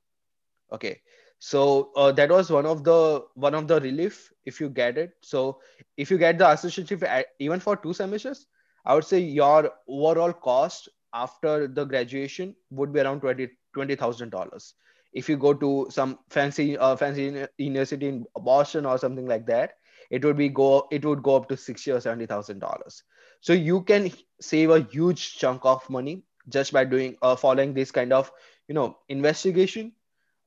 Okay, 0.73 1.01
so 1.39 1.91
uh, 1.95 2.11
that 2.13 2.29
was 2.29 2.51
one 2.51 2.65
of 2.65 2.83
the 2.83 3.25
one 3.35 3.55
of 3.55 3.67
the 3.67 3.79
relief 3.81 4.31
if 4.45 4.61
you 4.61 4.69
get 4.69 4.97
it. 4.97 5.13
So 5.21 5.61
if 5.97 6.11
you 6.11 6.17
get 6.17 6.39
the 6.39 6.45
assistantship 6.45 7.23
even 7.39 7.59
for 7.59 7.77
two 7.77 7.93
semesters, 7.93 8.47
I 8.85 8.95
would 8.95 9.05
say 9.05 9.19
your 9.19 9.71
overall 9.87 10.33
cost 10.33 10.89
after 11.13 11.67
the 11.67 11.85
graduation 11.85 12.55
would 12.71 12.93
be 12.93 13.01
around 13.01 13.21
twenty 13.21 13.49
twenty 13.73 13.95
thousand 13.95 14.31
dollars. 14.31 14.75
If 15.15 15.29
you 15.29 15.37
go 15.37 15.53
to 15.55 15.87
some 15.91 16.19
fancy 16.29 16.77
uh, 16.77 16.95
fancy 16.97 17.47
university 17.57 18.07
in 18.09 18.25
Boston 18.35 18.85
or 18.85 18.99
something 18.99 19.27
like 19.27 19.47
that, 19.47 19.73
it 20.11 20.25
would 20.25 20.37
be 20.37 20.49
go 20.49 20.87
it 20.91 21.05
would 21.05 21.23
go 21.23 21.37
up 21.37 21.49
to 21.49 21.57
sixty 21.57 21.91
or 21.91 22.01
seventy 22.01 22.27
thousand 22.27 22.59
dollars. 22.59 23.03
So 23.41 23.53
you 23.53 23.83
can 23.83 24.11
save 24.41 24.71
a 24.71 24.81
huge 24.81 25.37
chunk 25.37 25.65
of 25.65 25.89
money 25.89 26.23
just 26.49 26.73
by 26.73 26.85
doing 26.85 27.17
uh, 27.23 27.35
following 27.35 27.73
this 27.73 27.91
kind 27.91 28.13
of 28.13 28.31
you 28.67 28.75
know 28.75 28.97
investigation 29.09 29.93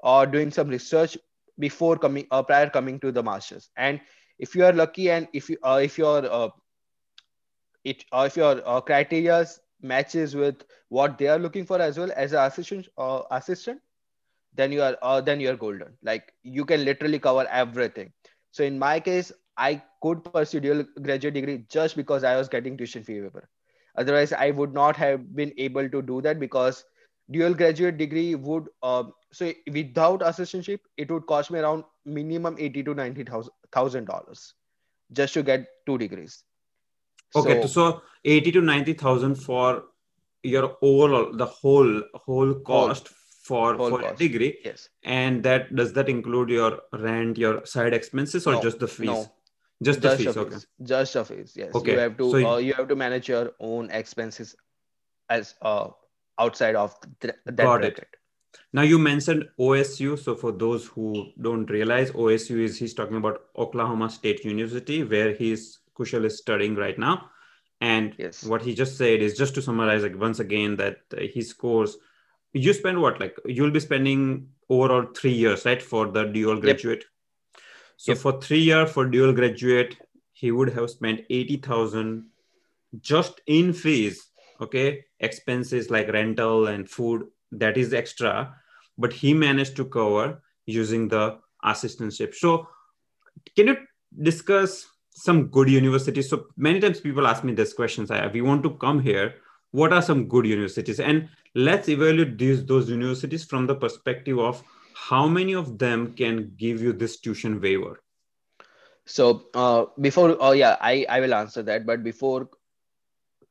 or 0.01 0.27
doing 0.27 0.51
some 0.51 0.69
research 0.69 1.19
before 1.59 1.97
coming 1.99 2.27
uh, 2.31 2.43
prior 2.43 2.71
coming 2.71 3.01
to 3.01 3.13
the 3.13 3.23
masters. 3.23 3.71
And 3.77 4.01
if 4.39 4.55
you 4.57 4.65
are 4.65 4.73
lucky 4.73 5.11
and 5.11 5.29
if 5.33 5.51
you 5.51 5.59
uh, 5.65 5.81
if 5.83 5.99
your 5.99 6.25
uh, 6.31 6.51
it 7.85 8.05
uh, 8.13 8.25
if 8.27 8.37
your 8.37 8.63
uh, 8.67 8.81
criteria 8.81 9.45
matches 9.83 10.35
with 10.37 10.65
what 10.89 11.19
they 11.19 11.29
are 11.29 11.39
looking 11.39 11.65
for 11.67 11.81
as 11.81 11.99
well 11.99 12.11
as 12.17 12.33
an 12.33 12.45
assistant 12.45 12.89
uh, 12.99 13.23
assistant 13.31 13.81
then 14.59 14.73
you 14.77 14.83
are 14.83 14.97
uh, 15.03 15.21
then 15.21 15.41
you 15.41 15.50
are 15.50 15.57
golden 15.65 15.97
like 16.12 16.33
you 16.59 16.65
can 16.73 16.85
literally 16.85 17.19
cover 17.29 17.47
everything 17.65 18.12
so 18.59 18.65
in 18.65 18.79
my 18.79 18.99
case 19.00 19.33
I 19.59 19.83
could 20.03 20.25
pursue 20.25 20.61
dual 20.61 20.85
graduate 21.03 21.35
degree 21.35 21.65
just 21.69 21.97
because 21.97 22.23
I 22.23 22.37
was 22.37 22.49
getting 22.49 22.77
tuition 22.77 23.03
fee 23.03 23.21
waiver. 23.21 23.49
Otherwise, 23.97 24.33
I 24.33 24.53
would 24.53 24.73
not 24.73 24.97
have 24.97 25.35
been 25.35 25.53
able 25.59 25.88
to 25.88 26.00
do 26.00 26.21
that 26.23 26.38
because 26.38 26.85
dual 27.31 27.55
graduate 27.55 27.99
degree 27.99 28.37
would 28.37 28.69
uh, 28.83 29.05
so 29.33 29.53
without 29.73 30.21
assistantship 30.21 30.79
it 30.97 31.11
would 31.11 31.27
cost 31.27 31.50
me 31.50 31.59
around 31.59 31.85
minimum 32.05 32.57
eighty 32.59 32.85
to 32.85 32.95
ninety 32.95 33.27
thousand 33.73 34.05
dollars 34.07 34.55
just 35.12 35.35
to 35.35 35.43
get 35.43 35.67
two 35.87 35.99
degrees. 35.99 36.45
Okay, 37.35 37.61
so, 37.62 37.69
so 37.69 38.03
eighty 38.25 38.53
to 38.53 38.61
ninety 38.61 38.93
thousand 38.93 39.35
for 39.35 39.85
your 40.45 40.77
overall 40.81 41.33
the 41.33 41.47
whole 41.47 42.03
whole 42.15 42.55
cost 42.61 43.11
for 43.49 43.75
whole 43.76 43.90
for 43.90 44.00
cost. 44.02 44.19
degree. 44.19 44.59
Yes. 44.64 44.88
And 45.02 45.43
that 45.49 45.75
does 45.75 45.93
that 45.95 46.09
include 46.14 46.50
your 46.50 46.81
rent, 46.93 47.38
your 47.38 47.64
side 47.64 47.95
expenses, 47.95 48.47
or 48.47 48.55
no, 48.55 48.62
just 48.62 48.78
the 48.78 48.88
fees? 48.88 49.07
No, 49.07 49.33
just 49.83 50.02
the 50.02 50.09
just 50.09 50.23
fees, 50.23 50.37
okay. 50.37 50.57
Just 50.83 51.17
a 51.17 51.25
fees, 51.25 51.55
yes. 51.57 51.75
Okay. 51.75 51.93
You 51.93 51.99
have 51.99 52.17
to 52.19 52.31
so, 52.31 52.50
uh, 52.50 52.57
you 52.59 52.75
have 52.75 52.88
to 52.88 52.97
manage 52.97 53.28
your 53.28 53.52
own 53.59 53.90
expenses 53.90 54.55
as 55.31 55.55
uh, 55.62 55.88
outside 56.38 56.76
of 56.76 56.95
th- 57.21 57.35
that 57.47 57.57
got 57.57 57.81
bracket. 57.81 57.99
It. 57.99 58.17
Now 58.73 58.83
you 58.83 58.99
mentioned 58.99 59.49
OSU. 59.59 60.19
So 60.19 60.35
for 60.35 60.52
those 60.52 60.87
who 60.87 61.33
don't 61.49 61.71
realize, 61.71 62.11
OSU 62.11 62.61
is 62.69 62.78
he's 62.78 62.95
talking 62.95 63.17
about 63.17 63.40
Oklahoma 63.57 64.11
State 64.11 64.45
University, 64.45 65.02
where 65.14 65.33
he's 65.33 65.78
Kushal 65.99 66.25
is 66.25 66.38
studying 66.38 66.75
right 66.75 66.99
now. 66.99 67.31
And 67.81 68.14
yes. 68.19 68.45
what 68.45 68.62
he 68.62 68.75
just 68.75 68.99
said 68.99 69.21
is 69.23 69.37
just 69.37 69.55
to 69.55 69.62
summarize 69.62 70.02
like 70.02 70.21
once 70.21 70.40
again 70.40 70.76
that 70.76 70.97
uh, 71.17 71.26
his 71.33 71.52
course 71.52 71.97
you 72.52 72.73
spend 72.73 73.00
what 73.00 73.21
like 73.21 73.37
you'll 73.45 73.71
be 73.71 73.81
spending 73.81 74.49
overall 74.71 75.07
three 75.17 75.33
years 75.33 75.64
right 75.64 75.83
for 75.83 76.07
the 76.09 76.25
dual 76.25 76.61
graduate 76.61 77.00
yep. 77.00 77.07
So 77.99 78.12
yep. 78.12 78.19
for 78.19 78.40
three 78.40 78.61
year 78.61 78.87
for 78.87 79.07
dual 79.07 79.33
graduate, 79.33 79.97
he 80.33 80.52
would 80.52 80.71
have 80.71 80.88
spent 80.88 81.23
80,000 81.28 82.26
just 83.00 83.40
in 83.47 83.73
fees. 83.73 84.25
Okay. 84.61 85.05
Expenses 85.19 85.90
like 85.90 86.09
rental 86.09 86.69
and 86.69 86.88
food, 86.88 87.26
that 87.50 87.76
is 87.76 87.93
extra, 87.93 88.55
but 88.97 89.12
he 89.12 89.35
managed 89.35 89.75
to 89.76 89.85
cover 89.85 90.40
using 90.64 91.09
the 91.09 91.38
assistantship. 91.64 92.35
So 92.35 92.69
can 93.57 93.67
you 93.67 93.76
discuss 94.23 94.87
some 95.11 95.49
good 95.49 95.69
universities? 95.69 96.31
So 96.31 96.47
many 96.57 96.78
times 96.78 97.00
people 97.00 97.26
ask 97.26 97.43
me 97.43 97.52
this 97.52 97.73
questions. 97.73 98.12
I, 98.12 98.28
we 98.28 98.43
want 98.43 98.62
to 98.62 98.71
come 98.71 99.00
here. 99.00 99.35
What 99.71 99.93
are 99.93 100.03
some 100.03 100.29
good 100.29 100.47
universities? 100.47 101.01
And 101.01 101.29
let's 101.55 101.89
evaluate 101.89 102.39
these 102.39 102.65
those 102.65 102.89
universities 102.89 103.45
from 103.45 103.67
the 103.67 103.75
perspective 103.75 104.39
of 104.39 104.63
how 104.95 105.27
many 105.29 105.55
of 105.55 105.79
them 105.79 106.15
can 106.15 106.53
give 106.57 106.83
you 106.83 106.93
this 106.93 107.19
tuition 107.21 107.61
waiver? 107.61 108.03
So 109.07 109.47
uh, 109.55 109.87
before, 110.01 110.37
oh 110.41 110.53
yeah, 110.53 110.77
I, 110.81 111.07
I 111.09 111.21
will 111.21 111.35
answer 111.35 111.63
that. 111.63 111.87
But 111.87 112.03
before 112.03 112.49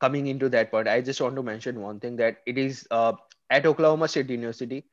coming 0.00 0.26
into 0.26 0.48
that 0.50 0.70
point, 0.70 0.88
I 0.88 1.00
just 1.00 1.20
want 1.20 1.36
to 1.36 1.42
mention 1.42 1.80
one 1.80 1.98
thing 2.00 2.16
that 2.16 2.38
it 2.46 2.58
is 2.58 2.86
uh, 2.90 3.14
at 3.50 3.66
Oklahoma 3.66 4.08
State 4.08 4.30
University, 4.30 4.84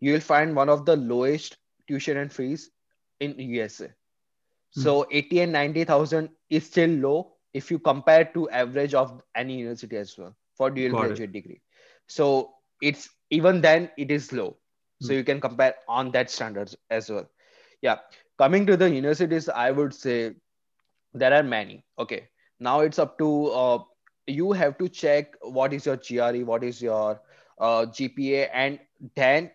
you 0.00 0.12
will 0.12 0.20
find 0.20 0.54
one 0.54 0.68
of 0.68 0.84
the 0.84 0.96
lowest 0.96 1.56
tuition 1.88 2.18
and 2.18 2.32
fees 2.32 2.70
in 3.20 3.34
USA. 3.38 3.86
Hmm. 4.74 4.80
So 4.80 5.06
80 5.10 5.40
and 5.40 5.52
90,000 5.52 6.28
is 6.50 6.66
still 6.66 6.90
low 6.90 7.32
if 7.54 7.70
you 7.70 7.78
compare 7.78 8.24
to 8.26 8.48
average 8.50 8.94
of 8.94 9.22
any 9.34 9.58
university 9.58 9.96
as 9.96 10.16
well 10.16 10.36
for 10.54 10.70
dual 10.70 10.92
Got 10.92 11.00
graduate 11.00 11.30
it. 11.30 11.32
degree. 11.32 11.60
So 12.06 12.54
it's 12.80 13.08
even 13.30 13.60
then 13.60 13.90
it 13.96 14.10
is 14.10 14.32
low. 14.32 14.56
So 15.00 15.12
you 15.12 15.24
can 15.24 15.40
compare 15.40 15.74
on 15.88 16.12
that 16.12 16.30
standards 16.30 16.76
as 16.90 17.10
well. 17.10 17.28
Yeah. 17.80 17.98
Coming 18.38 18.66
to 18.66 18.76
the 18.76 18.88
universities 18.90 19.48
i 19.48 19.70
would 19.70 19.94
say 19.94 20.34
there 21.14 21.32
are 21.32 21.42
many. 21.42 21.84
Okay. 21.98 22.28
Now 22.60 22.80
it's 22.80 22.98
up 22.98 23.18
to 23.18 23.46
uh, 23.46 23.78
you 24.26 24.52
have 24.52 24.78
to 24.78 24.88
check 24.88 25.34
what 25.42 25.72
is 25.72 25.86
your 25.86 25.96
gre 25.96 26.44
what 26.44 26.62
is 26.64 26.80
your 26.82 27.20
uh, 27.58 27.86
gpa 27.98 28.48
and 28.52 28.78
then 29.14 29.50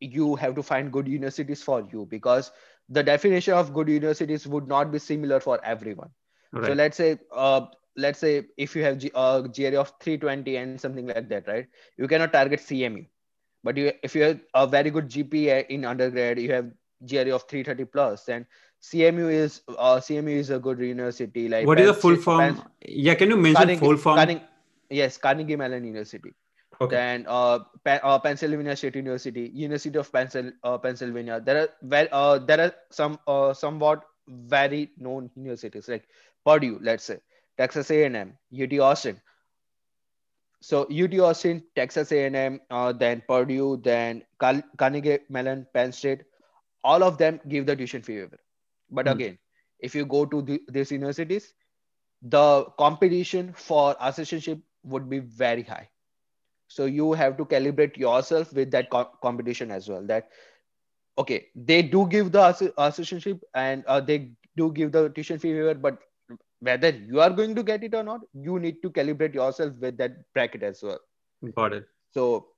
you 0.00 0.34
have 0.36 0.54
to 0.54 0.62
find 0.62 0.92
good 0.92 1.08
universities 1.08 1.62
for 1.62 1.80
you 1.92 2.06
because 2.10 2.50
the 2.88 3.02
definition 3.02 3.54
of 3.54 3.72
good 3.72 3.88
universities 3.88 4.46
would 4.46 4.68
not 4.68 4.90
be 4.92 4.98
similar 4.98 5.40
for 5.40 5.60
everyone. 5.64 6.10
Right. 6.52 6.66
so 6.66 6.72
let's 6.72 6.96
say 6.96 7.18
uh, 7.34 7.66
let's 7.96 8.18
say 8.18 8.46
if 8.56 8.76
you 8.76 8.82
have 8.82 8.98
G, 8.98 9.10
uh, 9.14 9.40
GRE 9.42 9.76
of 9.76 9.92
320 10.00 10.56
and 10.56 10.80
something 10.80 11.06
like 11.06 11.28
that, 11.28 11.46
right? 11.48 11.66
You 11.96 12.08
cannot 12.08 12.32
target 12.32 12.60
CMU. 12.60 13.06
But 13.64 13.76
you, 13.76 13.92
if 14.02 14.14
you 14.14 14.22
have 14.22 14.40
a 14.54 14.66
very 14.66 14.90
good 14.90 15.08
GPA 15.08 15.66
in 15.68 15.84
undergrad, 15.84 16.38
you 16.38 16.52
have 16.52 16.70
GRE 17.06 17.32
of 17.32 17.44
330 17.48 17.84
plus, 17.86 18.24
then 18.24 18.46
CMU 18.82 19.30
is 19.30 19.62
uh, 19.68 19.96
CMU 19.96 20.36
is 20.36 20.50
a 20.50 20.58
good 20.58 20.78
university. 20.78 21.48
Like 21.48 21.66
what 21.66 21.80
is 21.80 21.86
the 21.88 21.94
full 21.94 22.16
form? 22.16 22.62
Yeah, 22.86 23.14
can 23.14 23.30
you 23.30 23.36
mention 23.36 23.62
Carnegie, 23.62 23.80
full 23.80 23.96
form? 23.96 24.16
Carnegie, 24.16 24.42
yes, 24.90 25.18
Carnegie 25.18 25.56
Mellon 25.56 25.84
University. 25.84 26.34
Okay. 26.80 26.94
Then 26.94 27.24
uh, 27.26 27.60
Pe- 27.84 28.00
uh, 28.02 28.18
Pennsylvania 28.18 28.76
State 28.76 28.96
University, 28.96 29.50
University 29.54 29.98
of 29.98 30.12
Pencil, 30.12 30.52
uh, 30.62 30.76
Pennsylvania. 30.78 31.40
There 31.40 31.62
are 31.62 31.68
very, 31.82 32.08
uh, 32.12 32.38
there 32.38 32.60
are 32.60 32.72
some 32.90 33.18
uh, 33.26 33.54
somewhat 33.54 34.04
very 34.28 34.90
known 34.98 35.30
universities 35.34 35.88
like 35.88 36.06
Purdue, 36.44 36.78
let's 36.82 37.04
say, 37.04 37.18
Texas 37.58 37.90
A&M, 37.90 38.36
UT 38.52 38.78
Austin, 38.80 39.20
so 40.60 40.82
UT 40.90 41.18
Austin, 41.20 41.62
Texas 41.74 42.12
A&M, 42.12 42.60
uh, 42.70 42.92
then 42.92 43.22
Purdue, 43.28 43.80
then 43.82 44.22
Car- 44.38 44.64
Carnegie 44.76 45.18
Mellon, 45.28 45.66
Penn 45.72 45.92
State, 45.92 46.22
all 46.82 47.02
of 47.02 47.18
them 47.18 47.40
give 47.48 47.66
the 47.66 47.76
tuition 47.76 48.02
fee 48.02 48.18
waiver. 48.18 48.38
But 48.90 49.06
mm. 49.06 49.12
again, 49.12 49.38
if 49.80 49.94
you 49.94 50.06
go 50.06 50.24
to 50.24 50.42
the, 50.42 50.60
these 50.68 50.90
universities, 50.90 51.54
the 52.22 52.64
competition 52.78 53.52
for 53.52 53.94
assistantship 53.96 54.60
would 54.82 55.08
be 55.10 55.18
very 55.18 55.62
high. 55.62 55.88
So 56.68 56.86
you 56.86 57.12
have 57.12 57.36
to 57.36 57.44
calibrate 57.44 57.96
yourself 57.96 58.52
with 58.52 58.70
that 58.72 58.90
co- 58.90 59.10
competition 59.22 59.70
as 59.70 59.88
well. 59.88 60.02
That 60.02 60.30
okay, 61.18 61.46
they 61.54 61.82
do 61.82 62.08
give 62.08 62.32
the 62.32 62.40
ass- 62.40 62.62
assistantship 62.62 63.40
and 63.54 63.84
uh, 63.86 64.00
they 64.00 64.32
do 64.56 64.72
give 64.72 64.90
the 64.90 65.10
tuition 65.10 65.38
fee 65.38 65.54
waiver, 65.54 65.74
but 65.74 65.98
whether 66.66 66.90
you 66.90 67.20
are 67.20 67.30
going 67.30 67.54
to 67.54 67.62
get 67.62 67.84
it 67.88 67.94
or 67.94 68.02
not 68.02 68.20
you 68.48 68.58
need 68.58 68.82
to 68.82 68.90
calibrate 68.98 69.34
yourself 69.34 69.72
with 69.86 69.96
that 69.98 70.16
bracket 70.34 70.62
as 70.62 70.82
well. 70.82 71.00
Got 71.54 71.74
it. 71.74 71.88
So 72.12 72.48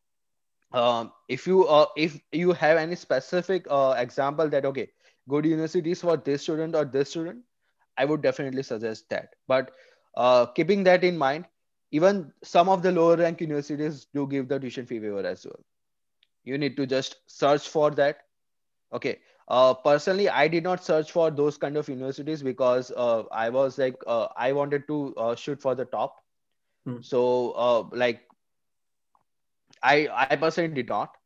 um, 0.72 1.12
if 1.28 1.46
you 1.46 1.66
uh, 1.66 1.86
if 1.96 2.20
you 2.32 2.52
have 2.52 2.78
any 2.78 2.96
specific 2.96 3.66
uh, 3.70 3.94
example 3.98 4.48
that 4.48 4.64
okay 4.64 4.88
good 5.28 5.44
universities 5.44 6.00
for 6.00 6.16
this 6.16 6.42
student 6.42 6.74
or 6.74 6.84
this 6.84 7.10
student 7.10 7.44
i 7.98 8.04
would 8.04 8.22
definitely 8.22 8.62
suggest 8.62 9.08
that. 9.10 9.34
But 9.46 9.72
uh, 10.16 10.46
keeping 10.46 10.84
that 10.84 11.04
in 11.04 11.18
mind 11.18 11.46
even 11.90 12.32
some 12.44 12.68
of 12.68 12.82
the 12.82 12.92
lower 12.92 13.16
rank 13.16 13.40
universities 13.40 14.06
do 14.14 14.26
give 14.26 14.48
the 14.48 14.58
tuition 14.58 14.86
fee 14.86 15.00
waiver 15.00 15.26
as 15.26 15.46
well. 15.46 15.60
You 16.44 16.58
need 16.58 16.76
to 16.76 16.86
just 16.86 17.16
search 17.26 17.68
for 17.68 17.90
that. 18.02 18.18
Okay 18.92 19.18
uh, 19.48 19.74
personally 19.74 20.28
i 20.28 20.46
did 20.48 20.62
not 20.62 20.84
search 20.84 21.10
for 21.12 21.30
those 21.30 21.56
kind 21.56 21.76
of 21.76 21.88
universities 21.88 22.42
because 22.42 22.90
uh, 22.96 23.22
i 23.32 23.48
was 23.48 23.78
like 23.78 23.96
uh, 24.06 24.26
i 24.36 24.52
wanted 24.52 24.86
to 24.86 25.14
uh, 25.16 25.34
shoot 25.34 25.60
for 25.60 25.74
the 25.74 25.84
top 25.84 26.16
hmm. 26.84 27.00
so 27.00 27.52
uh, 27.52 27.82
like 27.92 28.22
i 29.82 30.08
i 30.30 30.36
personally 30.36 30.74
did 30.74 30.88
not 30.88 31.16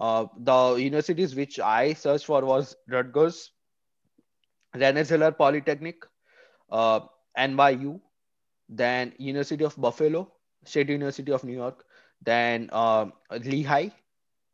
uh, 0.00 0.24
the 0.38 0.76
universities 0.76 1.34
which 1.34 1.60
i 1.60 1.92
searched 1.92 2.26
for 2.26 2.44
was 2.44 2.76
rutgers 2.88 3.50
Rensselaer 4.74 5.32
Polytechnic, 5.32 6.04
uh, 6.70 7.00
NYU, 7.36 8.00
then 8.68 9.12
University 9.18 9.64
of 9.64 9.76
Buffalo, 9.76 10.32
State 10.64 10.88
University 10.88 11.32
of 11.32 11.44
New 11.44 11.54
York, 11.54 11.84
then 12.22 12.68
uh, 12.72 13.06
Lehigh 13.30 13.90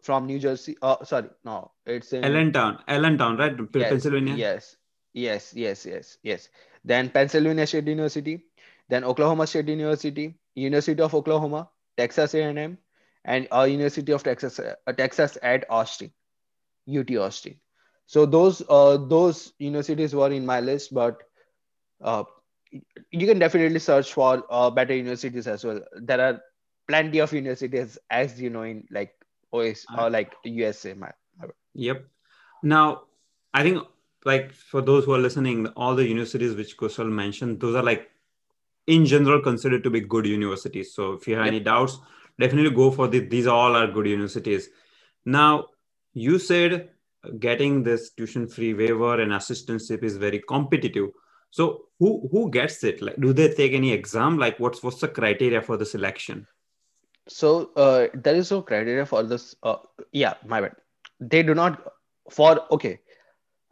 from 0.04 0.26
New 0.26 0.38
Jersey. 0.38 0.76
Uh, 0.82 1.02
sorry, 1.04 1.30
no, 1.44 1.72
it's 1.86 2.12
in 2.12 2.24
Allentown, 2.24 2.78
Allentown, 2.86 3.36
right? 3.38 3.56
yes, 3.74 3.88
Pennsylvania. 3.88 4.34
Yes, 4.36 4.76
yes, 5.14 5.52
yes, 5.54 5.86
yes, 5.86 6.18
yes. 6.22 6.48
Then 6.84 7.08
Pennsylvania 7.08 7.66
State 7.66 7.86
University, 7.86 8.44
then 8.88 9.04
Oklahoma 9.04 9.46
State 9.46 9.68
University, 9.68 10.34
University 10.54 11.00
of 11.00 11.14
Oklahoma, 11.14 11.70
Texas 11.96 12.34
A&M, 12.34 12.76
and 13.24 13.48
uh, 13.50 13.62
University 13.62 14.12
of 14.12 14.22
Texas, 14.22 14.58
uh, 14.60 14.92
Texas 14.92 15.38
at 15.42 15.64
Austin, 15.70 16.12
UT 16.86 17.10
Austin. 17.16 17.56
So 18.06 18.26
those 18.26 18.62
uh, 18.68 18.98
those 18.98 19.54
universities 19.58 20.14
were 20.14 20.30
in 20.30 20.44
my 20.44 20.60
list, 20.60 20.92
but 20.92 21.22
uh, 22.02 22.24
you 23.10 23.26
can 23.26 23.38
definitely 23.38 23.78
search 23.78 24.12
for 24.12 24.44
uh, 24.50 24.68
better 24.70 24.94
universities 24.94 25.46
as 25.46 25.64
well. 25.64 25.80
There 25.94 26.20
are 26.20 26.40
plenty 26.86 27.20
of 27.20 27.32
universities, 27.32 27.96
as 28.10 28.38
you 28.40 28.50
know, 28.50 28.62
in 28.62 28.86
like 28.90 29.14
OS 29.54 29.86
uh, 29.88 30.02
or 30.02 30.10
like 30.10 30.32
USA. 30.44 30.94
My, 30.94 31.10
my 31.38 31.48
Yep. 31.74 32.06
Now, 32.62 33.02
I 33.52 33.62
think 33.62 33.82
like 34.24 34.52
for 34.52 34.80
those 34.80 35.04
who 35.04 35.14
are 35.14 35.18
listening, 35.18 35.66
all 35.76 35.94
the 35.94 36.06
universities 36.06 36.54
which 36.54 36.76
Kushal 36.76 37.10
mentioned, 37.10 37.60
those 37.60 37.74
are 37.74 37.82
like 37.82 38.10
in 38.86 39.06
general 39.06 39.40
considered 39.40 39.84
to 39.84 39.90
be 39.90 40.00
good 40.00 40.26
universities. 40.26 40.94
So 40.94 41.12
if 41.12 41.28
you 41.28 41.36
have 41.36 41.46
Yep. 41.46 41.54
any 41.54 41.60
doubts, 41.60 41.98
definitely 42.38 42.70
go 42.70 42.90
for 42.90 43.08
the, 43.08 43.20
these 43.20 43.46
all 43.46 43.76
are 43.76 43.86
good 43.86 44.06
universities. 44.06 44.68
Now, 45.24 45.68
you 46.12 46.38
said 46.38 46.90
getting 47.38 47.82
this 47.82 48.10
tuition 48.10 48.46
free 48.46 48.74
waiver 48.74 49.20
and 49.20 49.32
assistantship 49.32 50.02
is 50.02 50.16
very 50.16 50.42
competitive. 50.46 51.10
So 51.50 51.86
who 51.98 52.28
who 52.30 52.50
gets 52.50 52.82
it? 52.84 53.00
Like, 53.00 53.16
do 53.20 53.32
they 53.32 53.48
take 53.54 53.72
any 53.72 53.92
exam? 53.92 54.38
Like, 54.38 54.58
what's 54.58 54.82
what's 54.82 55.00
the 55.00 55.08
criteria 55.08 55.62
for 55.62 55.76
the 55.76 55.86
selection? 55.86 56.46
So 57.28 57.70
uh, 57.76 58.08
there 58.14 58.34
is 58.34 58.50
no 58.50 58.62
criteria 58.62 59.06
for 59.06 59.22
this. 59.22 59.54
Uh, 59.62 59.76
yeah, 60.12 60.34
my 60.46 60.60
bad. 60.60 60.72
They 61.20 61.42
do 61.42 61.54
not 61.54 61.80
for 62.30 62.60
okay. 62.72 63.00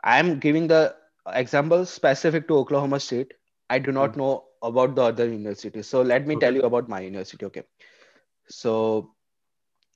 I 0.02 0.18
am 0.18 0.38
giving 0.38 0.68
the 0.68 0.94
example 1.34 1.84
specific 1.84 2.48
to 2.48 2.56
Oklahoma 2.56 3.00
State. 3.00 3.32
I 3.70 3.78
do 3.78 3.92
not 3.92 4.16
know 4.16 4.44
about 4.62 4.94
the 4.96 5.02
other 5.02 5.28
universities. 5.28 5.86
So 5.88 6.02
let 6.02 6.26
me 6.26 6.36
Okay. 6.36 6.46
tell 6.46 6.54
you 6.54 6.62
about 6.62 6.88
my 6.88 7.00
university. 7.00 7.44
Okay. 7.46 7.62
So 8.48 9.14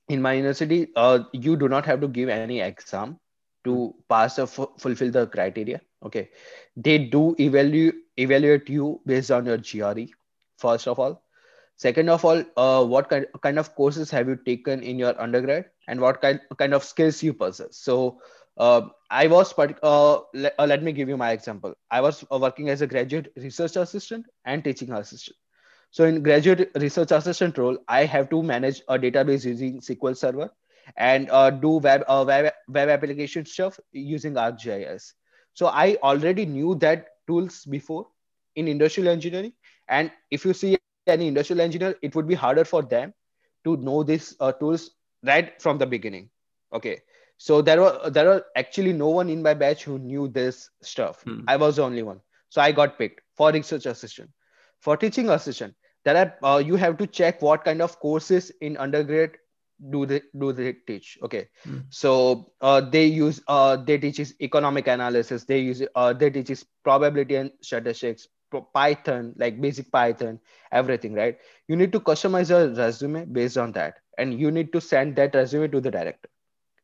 in 0.09 0.21
my 0.21 0.33
university, 0.33 0.89
uh, 0.95 1.19
you 1.33 1.55
do 1.57 1.69
not 1.69 1.85
have 1.85 2.01
to 2.01 2.07
give 2.07 2.29
any 2.29 2.53
exam 2.53 3.11
to 3.57 3.87
pass 4.01 4.31
or 4.33 4.41
fu- 4.41 4.69
fulfill 4.77 5.09
the 5.11 5.25
criteria. 5.27 5.81
Okay. 6.03 6.29
They 6.75 6.97
do 6.99 7.35
evaluate 7.39 7.95
evaluate 8.17 8.69
you 8.69 9.01
based 9.05 9.31
on 9.31 9.45
your 9.45 9.57
GRE, 9.57 10.09
first 10.57 10.87
of 10.87 10.99
all. 10.99 11.21
Second 11.77 12.09
of 12.09 12.25
all, 12.25 12.43
uh, 12.57 12.83
what 12.85 13.09
kind, 13.09 13.27
kind 13.41 13.59
of 13.59 13.75
courses 13.75 14.11
have 14.11 14.27
you 14.27 14.35
taken 14.35 14.83
in 14.83 14.99
your 14.99 15.19
undergrad 15.21 15.65
and 15.87 16.01
what 16.01 16.21
kind, 16.21 16.41
kind 16.57 16.73
of 16.73 16.83
skills 16.83 17.21
you 17.23 17.33
possess? 17.33 17.77
So 17.77 18.19
uh, 18.57 18.81
I 19.11 19.27
was, 19.27 19.53
part- 19.53 19.79
uh, 19.83 20.21
let, 20.33 20.55
uh, 20.59 20.65
let 20.65 20.83
me 20.83 20.91
give 20.91 21.07
you 21.07 21.17
my 21.17 21.31
example. 21.31 21.75
I 21.91 22.01
was 22.01 22.25
uh, 22.31 22.39
working 22.39 22.69
as 22.69 22.81
a 22.81 22.87
graduate 22.87 23.31
research 23.37 23.75
assistant 23.75 24.25
and 24.45 24.63
teaching 24.63 24.91
assistant. 24.91 25.37
So 25.91 26.05
in 26.05 26.23
graduate 26.23 26.71
research 26.75 27.11
assistant 27.11 27.57
role, 27.57 27.77
I 27.87 28.05
have 28.05 28.29
to 28.31 28.43
manage 28.43 28.81
a 28.87 28.97
database 28.97 29.45
using 29.45 29.79
SQL 29.79 30.17
Server 30.17 30.49
and 30.97 31.29
uh, 31.29 31.51
do 31.51 31.77
web, 31.77 32.03
uh, 32.07 32.23
web 32.27 32.51
web 32.67 32.89
application 32.89 33.45
stuff 33.45 33.79
using 33.91 34.33
ArcGIS. 34.33 35.13
So 35.53 35.67
I 35.67 35.97
already 36.03 36.45
knew 36.45 36.75
that 36.75 37.07
tools 37.27 37.65
before 37.65 38.07
in 38.55 38.67
industrial 38.67 39.09
engineering. 39.09 39.53
And 39.87 40.11
if 40.31 40.45
you 40.45 40.53
see 40.53 40.77
any 41.09 41.27
industrial 41.27 41.61
engineer, 41.61 41.95
it 42.01 42.15
would 42.15 42.27
be 42.27 42.35
harder 42.35 42.65
for 42.65 42.81
them 42.81 43.13
to 43.63 43.77
know 43.77 44.03
these 44.03 44.35
uh, 44.39 44.51
tools 44.51 44.91
right 45.23 45.61
from 45.61 45.77
the 45.77 45.85
beginning. 45.85 46.29
Okay. 46.73 47.01
So 47.37 47.61
there 47.61 47.81
were 47.81 48.09
there 48.09 48.25
were 48.25 48.45
actually 48.55 48.93
no 48.93 49.09
one 49.09 49.29
in 49.29 49.41
my 49.43 49.53
batch 49.53 49.83
who 49.83 49.99
knew 49.99 50.27
this 50.27 50.69
stuff. 50.81 51.21
Hmm. 51.23 51.41
I 51.47 51.55
was 51.55 51.75
the 51.75 51.83
only 51.83 52.03
one. 52.03 52.19
So 52.49 52.61
I 52.61 52.71
got 52.71 52.97
picked 52.97 53.21
for 53.35 53.51
research 53.51 53.85
assistant. 53.85 54.31
For 54.79 54.97
teaching 54.97 55.29
assistant, 55.29 55.75
there 56.03 56.17
are 56.17 56.33
uh, 56.43 56.57
you 56.57 56.75
have 56.75 56.97
to 56.97 57.07
check 57.07 57.41
what 57.41 57.63
kind 57.63 57.81
of 57.81 57.99
courses 57.99 58.51
in 58.61 58.77
undergrad 58.77 59.37
do 59.91 60.05
they 60.07 60.21
do 60.37 60.51
they 60.51 60.73
teach. 60.87 61.17
Okay. 61.21 61.49
Hmm. 61.63 61.79
So 61.89 62.53
uh, 62.61 62.81
they 62.81 63.05
use 63.05 63.41
uh, 63.47 63.75
they 63.75 63.97
teaches 63.99 64.33
economic 64.41 64.87
analysis. 64.87 65.43
They 65.43 65.59
use 65.59 65.83
uh, 65.93 66.13
they 66.13 66.31
teaches 66.31 66.65
probability 66.83 67.35
and 67.35 67.51
statistics, 67.61 68.27
Python 68.73 69.33
like 69.37 69.59
basic 69.61 69.91
Python, 69.91 70.39
everything. 70.71 71.13
Right. 71.13 71.37
You 71.67 71.75
need 71.75 71.91
to 71.93 71.99
customize 71.99 72.49
your 72.49 72.67
resume 72.73 73.25
based 73.25 73.57
on 73.57 73.71
that, 73.73 73.99
and 74.17 74.39
you 74.39 74.51
need 74.51 74.71
to 74.73 74.81
send 74.81 75.15
that 75.17 75.35
resume 75.35 75.67
to 75.69 75.81
the 75.81 75.91
director. 75.91 76.29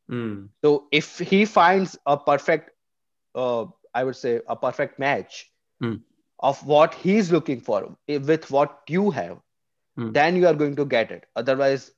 Hmm. 0.08 0.46
So 0.64 0.88
if 0.92 1.20
he 1.20 1.46
finds 1.46 1.98
a 2.06 2.18
perfect, 2.18 2.72
uh, 3.36 3.66
I 3.94 4.04
would 4.04 4.16
say 4.16 4.42
a 4.48 4.56
perfect 4.56 5.00
match 5.00 5.52
Hmm. 5.80 5.96
of 6.40 6.66
what 6.66 6.94
he's 6.96 7.32
looking 7.32 7.60
for 7.60 7.98
eh, 8.08 8.18
with 8.18 8.50
what 8.52 8.82
you 8.88 9.12
have, 9.12 9.40
Hmm. 9.96 10.14
then 10.14 10.36
you 10.36 10.48
are 10.48 10.54
going 10.54 10.76
to 10.76 10.86
get 10.86 11.12
it. 11.12 11.26
Otherwise, 11.36 11.92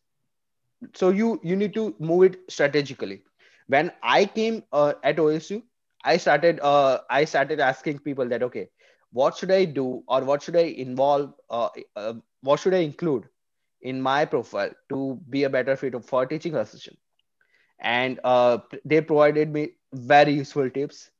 so 0.94 1.10
you 1.10 1.40
you 1.44 1.56
need 1.56 1.74
to 1.74 1.96
move 2.00 2.24
it 2.24 2.38
strategically. 2.50 3.24
When 3.68 3.92
I 4.04 4.26
came 4.26 4.64
uh, 4.72 4.94
at 5.04 5.20
OSU, 5.20 5.64
I 6.04 6.18
started 6.18 6.60
uh, 6.62 7.00
I 7.10 7.26
started 7.26 7.60
asking 7.60 8.00
people 8.00 8.28
that 8.30 8.44
okay, 8.44 8.70
what 9.20 9.38
should 9.38 9.52
I 9.52 9.66
do 9.66 10.04
or 10.08 10.22
what 10.24 10.44
should 10.44 10.58
I 10.58 10.68
involve? 10.86 11.34
Uh, 11.50 11.70
uh, 11.96 12.14
what 12.42 12.60
should 12.60 12.74
I 12.76 12.80
include 12.90 13.28
in 13.82 14.02
my 14.02 14.26
profile 14.26 14.72
to 14.90 15.20
be 15.30 15.44
a 15.44 15.50
better 15.50 15.76
fit 15.76 16.04
for 16.06 16.26
teaching 16.26 16.56
assistant? 16.56 17.00
and 17.80 18.20
uh, 18.24 18.58
they 18.86 19.02
provided 19.02 19.52
me 19.54 19.70
very 19.94 20.34
useful 20.34 20.70
tips 20.78 21.12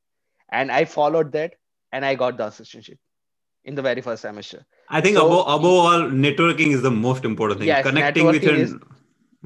and 0.50 0.72
i 0.72 0.84
followed 0.84 1.32
that 1.32 1.54
and 1.92 2.04
i 2.04 2.14
got 2.22 2.36
the 2.38 2.44
assistantship 2.44 2.98
in 3.64 3.74
the 3.74 3.82
very 3.82 4.00
first 4.00 4.22
semester 4.22 4.64
I 4.88 5.00
think 5.00 5.16
So- 5.16 5.26
above 5.26 5.46
above 5.58 5.78
all, 5.86 6.02
networking 6.24 6.72
is 6.78 6.82
the 6.82 6.90
most 6.90 7.24
important 7.24 7.60
thing. 7.60 7.68
Yes, 7.68 7.86
Connecting 7.88 8.26
with 8.34 8.42
your 8.44 8.54
is- 8.66 8.74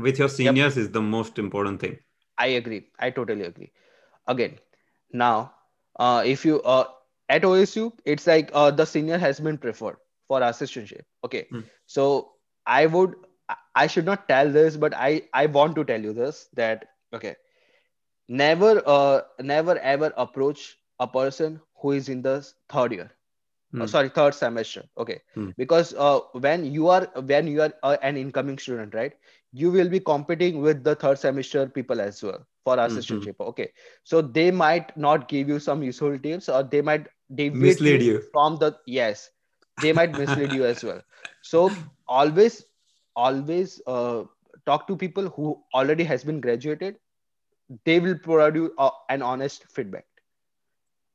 with 0.07 0.19
your 0.19 0.29
seniors 0.29 0.77
is 0.85 0.91
the 0.99 1.03
most 1.17 1.39
important 1.47 1.81
thing. 1.81 1.99
i 2.45 2.49
agree 2.61 2.81
i 3.07 3.11
totally 3.19 3.45
agree 3.51 3.71
again 4.35 4.59
now 5.13 5.53
uh, 5.99 6.23
if 6.35 6.45
you 6.45 6.61
uh, 6.63 6.85
at 7.37 7.43
osu 7.49 7.85
it's 8.15 8.27
like 8.27 8.51
uh, 8.55 8.71
the 8.81 8.87
senior 8.95 9.19
has 9.27 9.41
been 9.49 9.59
preferred 9.67 9.99
for 10.29 10.41
assistantship 10.51 11.05
okay 11.29 11.43
Hmm. 11.51 11.61
so 11.97 12.07
i 12.79 12.87
would 12.97 13.15
I- 13.83 13.87
should 13.95 14.07
not 14.11 14.29
tell 14.33 14.51
this 14.59 14.77
but 14.87 14.95
i 15.09 15.11
i 15.43 15.47
want 15.59 15.77
to 15.81 15.85
tell 15.93 16.09
you 16.09 16.15
this 16.23 16.41
that 16.63 16.87
okay 17.19 17.35
never 18.29 18.83
uh 18.87 19.21
never 19.41 19.79
ever 19.79 20.13
approach 20.17 20.79
a 21.01 21.07
person 21.09 21.61
who 21.81 21.93
is 21.93 22.09
in 22.09 22.23
the 22.23 22.35
third 22.73 22.93
year 22.93 23.11
Hmm. 23.73 23.81
uh, 23.81 23.87
sorry 23.87 24.09
third 24.09 24.35
semester 24.35 24.85
okay 24.99 25.21
Hmm. 25.35 25.51
because 25.57 25.95
uh, 25.95 26.21
when 26.47 26.65
you 26.79 26.89
are 26.89 27.07
when 27.33 27.47
you 27.49 27.63
are 27.63 27.73
uh, 27.83 27.97
an 28.03 28.17
incoming 28.17 28.59
student 28.59 28.95
right 28.95 29.15
you 29.53 29.71
will 29.71 29.89
be 29.89 30.01
competing 30.01 30.61
with 30.61 30.85
the 30.85 30.95
third 30.95 31.19
semester 31.19 31.67
people 31.69 32.01
as 32.01 32.23
well 32.23 32.47
for 32.65 32.77
assistantship 32.77 33.35
okay. 33.41 33.71
So 34.05 34.21
they 34.21 34.51
might 34.51 34.97
not 34.97 35.29
give 35.29 35.49
you 35.49 35.59
some 35.59 35.83
useful 35.83 36.19
tips 36.19 36.49
or 36.49 36.63
they 36.63 36.83
might 36.83 37.07
Mislead 37.31 38.03
you. 38.03 38.23
from 38.33 38.57
the 38.57 38.77
yes 38.87 39.31
they 39.79 39.93
might 39.93 40.15
mislead 40.17 40.53
you 40.53 40.65
as 40.65 40.85
well. 40.85 41.03
So 41.43 41.75
always 42.09 42.65
always 43.17 43.81
uh, 43.87 44.25
talk 44.67 44.87
to 44.89 44.97
people 44.97 45.29
who 45.29 45.63
already 45.75 46.05
has 46.05 46.25
been 46.25 46.41
graduated. 46.41 46.97
They 47.85 48.01
will 48.01 48.19
provide 48.19 48.57
you 48.57 48.75
uh, 48.79 48.91
an 49.09 49.23
honest 49.23 49.65
feedback 49.71 50.07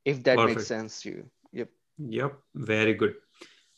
if 0.04 0.22
that 0.24 0.36
Perfect. 0.36 0.56
makes 0.56 0.66
sense 0.66 1.02
to 1.02 1.10
you. 1.10 1.30
Yep. 1.52 1.68
Yep, 1.98 2.38
very 2.54 2.94
good. 2.94 3.14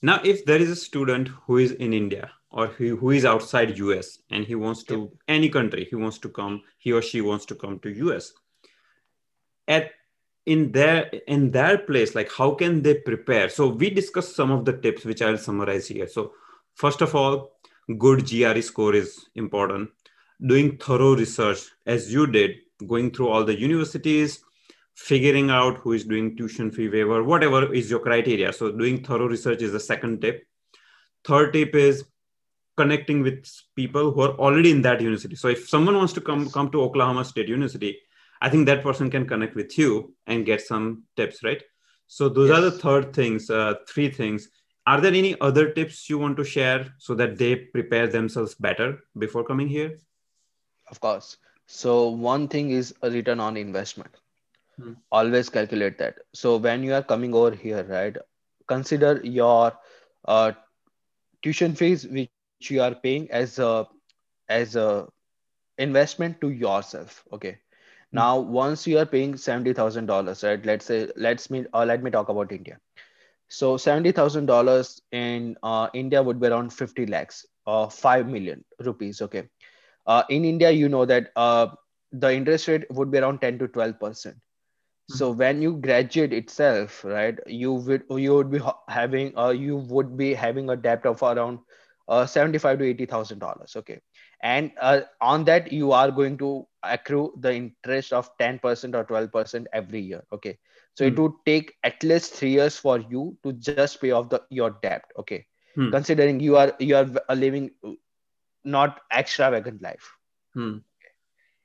Now, 0.03 0.21
if 0.25 0.44
there 0.44 0.59
is 0.61 0.71
a 0.71 0.77
student 0.77 1.29
who 1.47 1.59
is 1.59 1.73
in 1.73 1.92
India 1.92 2.31
or 2.50 2.68
who, 2.68 2.96
who 2.96 3.11
is 3.11 3.24
outside 3.24 3.78
US 3.78 4.18
and 4.30 4.44
he 4.44 4.54
wants 4.54 4.82
to 4.84 5.11
any 5.26 5.48
country, 5.48 5.87
he 5.88 5.96
wants 5.96 6.18
to 6.18 6.28
come, 6.28 6.62
he 6.78 6.92
or 6.92 7.02
she 7.02 7.20
wants 7.20 7.44
to 7.46 7.54
come 7.54 7.78
to 7.80 7.90
US. 7.90 8.32
At 9.66 9.90
in 10.46 10.72
their 10.72 11.11
in 11.26 11.50
their 11.50 11.76
place, 11.76 12.14
like 12.14 12.32
how 12.32 12.52
can 12.52 12.80
they 12.80 12.94
prepare? 12.94 13.50
So 13.50 13.68
we 13.68 13.90
discussed 13.90 14.34
some 14.34 14.50
of 14.50 14.64
the 14.64 14.72
tips 14.72 15.04
which 15.04 15.20
I'll 15.20 15.37
summarize 15.37 15.88
here. 15.88 16.08
So 16.08 16.32
first 16.74 17.02
of 17.02 17.14
all, 17.14 17.58
good 17.98 18.26
GRE 18.26 18.61
score 18.62 18.94
is 18.94 19.26
important. 19.34 19.90
Doing 20.40 20.78
thorough 20.78 21.16
research 21.16 21.58
as 21.84 22.12
you 22.12 22.26
did, 22.26 22.52
going 22.87 23.11
through 23.11 23.28
all 23.28 23.44
the 23.44 23.58
universities, 23.58 24.42
figuring 24.94 25.50
out 25.50 25.78
who 25.78 25.92
is 25.92 26.04
doing 26.04 26.37
tuition 26.37 26.70
fee 26.70 26.88
waiver, 26.88 27.22
whatever 27.24 27.72
is 27.72 27.90
your 27.90 28.00
criteria. 28.00 28.52
So 28.52 28.72
doing 28.72 29.04
thorough 29.04 29.28
research 29.28 29.61
is 29.61 29.72
the 29.72 29.80
second 29.80 30.22
tip. 30.22 30.46
Third 31.24 31.52
tip 31.52 31.74
is 31.74 32.04
connecting 32.80 33.22
with 33.22 33.46
people 33.76 34.12
who 34.12 34.20
are 34.26 34.34
already 34.46 34.70
in 34.70 34.82
that 34.82 35.00
university. 35.00 35.36
So 35.36 35.48
if 35.48 35.68
someone 35.68 35.96
wants 35.96 36.12
to 36.18 36.22
come 36.28 36.48
come 36.56 36.70
to 36.74 36.82
Oklahoma 36.82 37.24
State 37.24 37.48
University, 37.54 37.92
I 38.40 38.50
think 38.52 38.66
that 38.66 38.82
person 38.82 39.10
can 39.14 39.26
connect 39.32 39.56
with 39.60 39.76
you 39.78 40.14
and 40.26 40.46
get 40.50 40.60
some 40.66 41.02
tips, 41.16 41.42
right? 41.48 41.62
So 42.06 42.28
those 42.28 42.50
yes. 42.50 42.58
are 42.58 42.62
the 42.62 42.78
third 42.84 43.12
things, 43.12 43.50
uh, 43.50 43.74
three 43.88 44.10
things. 44.20 44.48
Are 44.86 45.00
there 45.00 45.16
any 45.22 45.32
other 45.48 45.64
tips 45.78 46.08
you 46.10 46.18
want 46.18 46.38
to 46.38 46.44
share 46.44 46.86
so 46.98 47.14
that 47.16 47.36
they 47.40 47.56
prepare 47.56 48.06
themselves 48.06 48.54
better 48.68 48.88
before 49.24 49.44
coming 49.50 49.68
here? 49.68 49.90
Of 50.90 51.00
course. 51.00 51.36
So 51.66 52.08
one 52.08 52.48
thing 52.54 52.70
is 52.70 52.94
a 53.02 53.10
return 53.10 53.40
on 53.48 53.58
investment. 53.64 54.14
Hmm. 54.76 54.94
Always 55.12 55.50
calculate 55.58 55.98
that. 55.98 56.20
So 56.32 56.56
when 56.68 56.82
you 56.82 56.94
are 56.94 57.02
coming 57.02 57.34
over 57.34 57.54
here, 57.66 57.84
right, 57.84 58.16
consider 58.66 59.20
your 59.22 59.76
uh, 60.24 60.52
tuition 61.42 61.74
fees 61.74 62.06
which 62.06 62.30
you 62.61 62.81
are 62.81 62.88
paying 62.94 63.23
as 63.31 63.59
a 63.59 63.87
as 64.49 64.75
a 64.77 65.07
investment 65.79 66.40
to 66.40 66.51
yourself. 66.51 67.25
Okay. 67.33 67.59
Hmm. 68.12 68.21
Now, 68.21 68.38
once 68.38 68.87
you 68.87 68.99
are 68.99 69.07
paying 69.07 69.37
seventy 69.37 69.73
thousand 69.73 70.07
dollars, 70.07 70.42
right? 70.44 70.64
Let's 70.64 70.87
say, 70.87 71.09
let's 71.16 71.51
me, 71.51 71.64
uh, 71.73 71.85
let 71.85 72.03
me 72.03 72.11
talk 72.11 72.29
about 72.29 72.53
India. 72.53 72.79
So 73.49 73.77
seventy 73.77 74.12
thousand 74.12 74.47
dollars 74.47 75.01
in 75.12 75.57
uh, 75.62 75.88
India 75.94 76.23
would 76.23 76.40
be 76.40 76.49
around 76.49 76.73
fifty 76.73 77.07
lakhs, 77.07 77.47
or 77.66 77.87
uh, 77.87 77.88
five 77.88 78.27
million 78.29 78.64
rupees. 78.81 79.21
Okay, 79.23 79.49
uh, 80.07 80.23
in 80.29 80.44
India, 80.44 80.71
you 80.71 80.88
know 80.88 81.05
that 81.05 81.31
uh, 81.37 81.68
the 82.12 82.33
interest 82.33 82.68
rate 82.68 82.85
would 82.90 83.11
be 83.11 83.18
around 83.18 83.40
ten 83.40 83.59
to 83.59 83.68
twelve 83.68 83.99
percent. 84.01 84.37
So 85.07 85.33
hmm. 85.33 85.38
when 85.38 85.62
you 85.62 85.77
graduate 85.77 86.33
itself, 86.33 87.05
right, 87.05 87.38
you 87.47 87.73
would 87.73 88.05
you 88.11 88.35
would 88.35 88.51
be 88.51 88.61
having 88.88 89.37
uh, 89.37 89.51
you 89.51 89.77
would 89.77 90.16
be 90.16 90.35
having 90.35 90.71
a 90.71 90.77
debt 90.77 91.05
of 91.07 91.23
around 91.23 91.59
uh, 92.09 92.27
seventy-five 92.27 92.79
to 92.79 92.85
eighty 92.85 93.07
thousand 93.07 93.38
dollars. 93.38 93.77
Okay, 93.77 94.01
and 94.42 94.71
uh, 94.81 95.01
on 95.21 95.44
that 95.44 95.73
you 95.73 95.92
are 95.92 96.11
going 96.11 96.38
to 96.38 96.66
accrue 96.83 97.33
the 97.40 97.53
interest 97.55 98.12
of 98.12 98.31
10% 98.38 98.94
or 98.94 99.05
12% 99.05 99.66
every 99.73 100.01
year 100.01 100.23
okay 100.33 100.57
so 100.94 101.05
mm. 101.05 101.09
it 101.09 101.14
hmm. 101.14 101.23
would 101.23 101.33
take 101.44 101.75
at 101.83 102.03
least 102.03 102.35
three 102.35 102.51
years 102.51 102.77
for 102.77 103.01
you 103.01 103.37
to 103.42 103.53
just 103.53 104.01
pay 104.01 104.12
off 104.12 104.29
the 104.29 104.40
your 104.51 104.77
debt 104.83 105.05
okay 105.18 105.44
mm. 105.77 105.90
considering 105.90 106.38
you 106.38 106.57
are 106.57 106.73
you 106.79 106.97
are 106.97 107.35
living 107.35 107.71
not 108.64 109.01
extravagant 109.16 109.83
life 109.83 110.12
mm. 110.57 110.81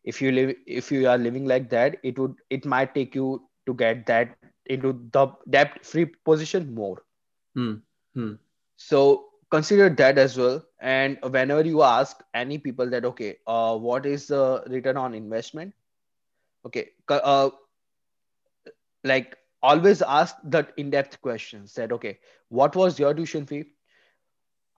if 0.03 0.21
you 0.21 0.31
live 0.31 0.55
if 0.65 0.91
you 0.91 1.07
are 1.07 1.17
living 1.17 1.45
like 1.45 1.69
that 1.69 1.97
it 2.03 2.17
would 2.17 2.35
it 2.49 2.65
might 2.65 2.95
take 2.95 3.13
you 3.13 3.47
to 3.67 3.73
get 3.75 4.05
that 4.07 4.35
into 4.65 4.93
the 5.11 5.27
debt 5.49 5.85
free 5.85 6.05
position 6.05 6.73
more 6.73 7.03
hmm. 7.55 8.33
so 8.77 9.25
consider 9.53 9.89
that 10.01 10.17
as 10.17 10.37
well. 10.37 10.63
And 10.79 11.17
whenever 11.35 11.65
you 11.65 11.83
ask 11.83 12.23
any 12.33 12.57
people 12.57 12.89
that 12.89 13.05
okay 13.11 13.35
uh, 13.47 13.77
what 13.77 14.05
is 14.05 14.27
the 14.27 14.63
return 14.75 14.97
on 14.97 15.13
investment? 15.13 15.73
Okay 16.65 16.89
uh, 17.09 17.49
like 19.03 19.37
always 19.61 20.01
ask 20.01 20.35
that 20.55 20.73
in-depth 20.77 21.21
questions. 21.21 21.73
That 21.75 21.91
okay 21.99 22.17
what 22.49 22.75
was 22.83 22.99
your 23.05 23.13
tuition 23.13 23.45
fee? 23.45 23.63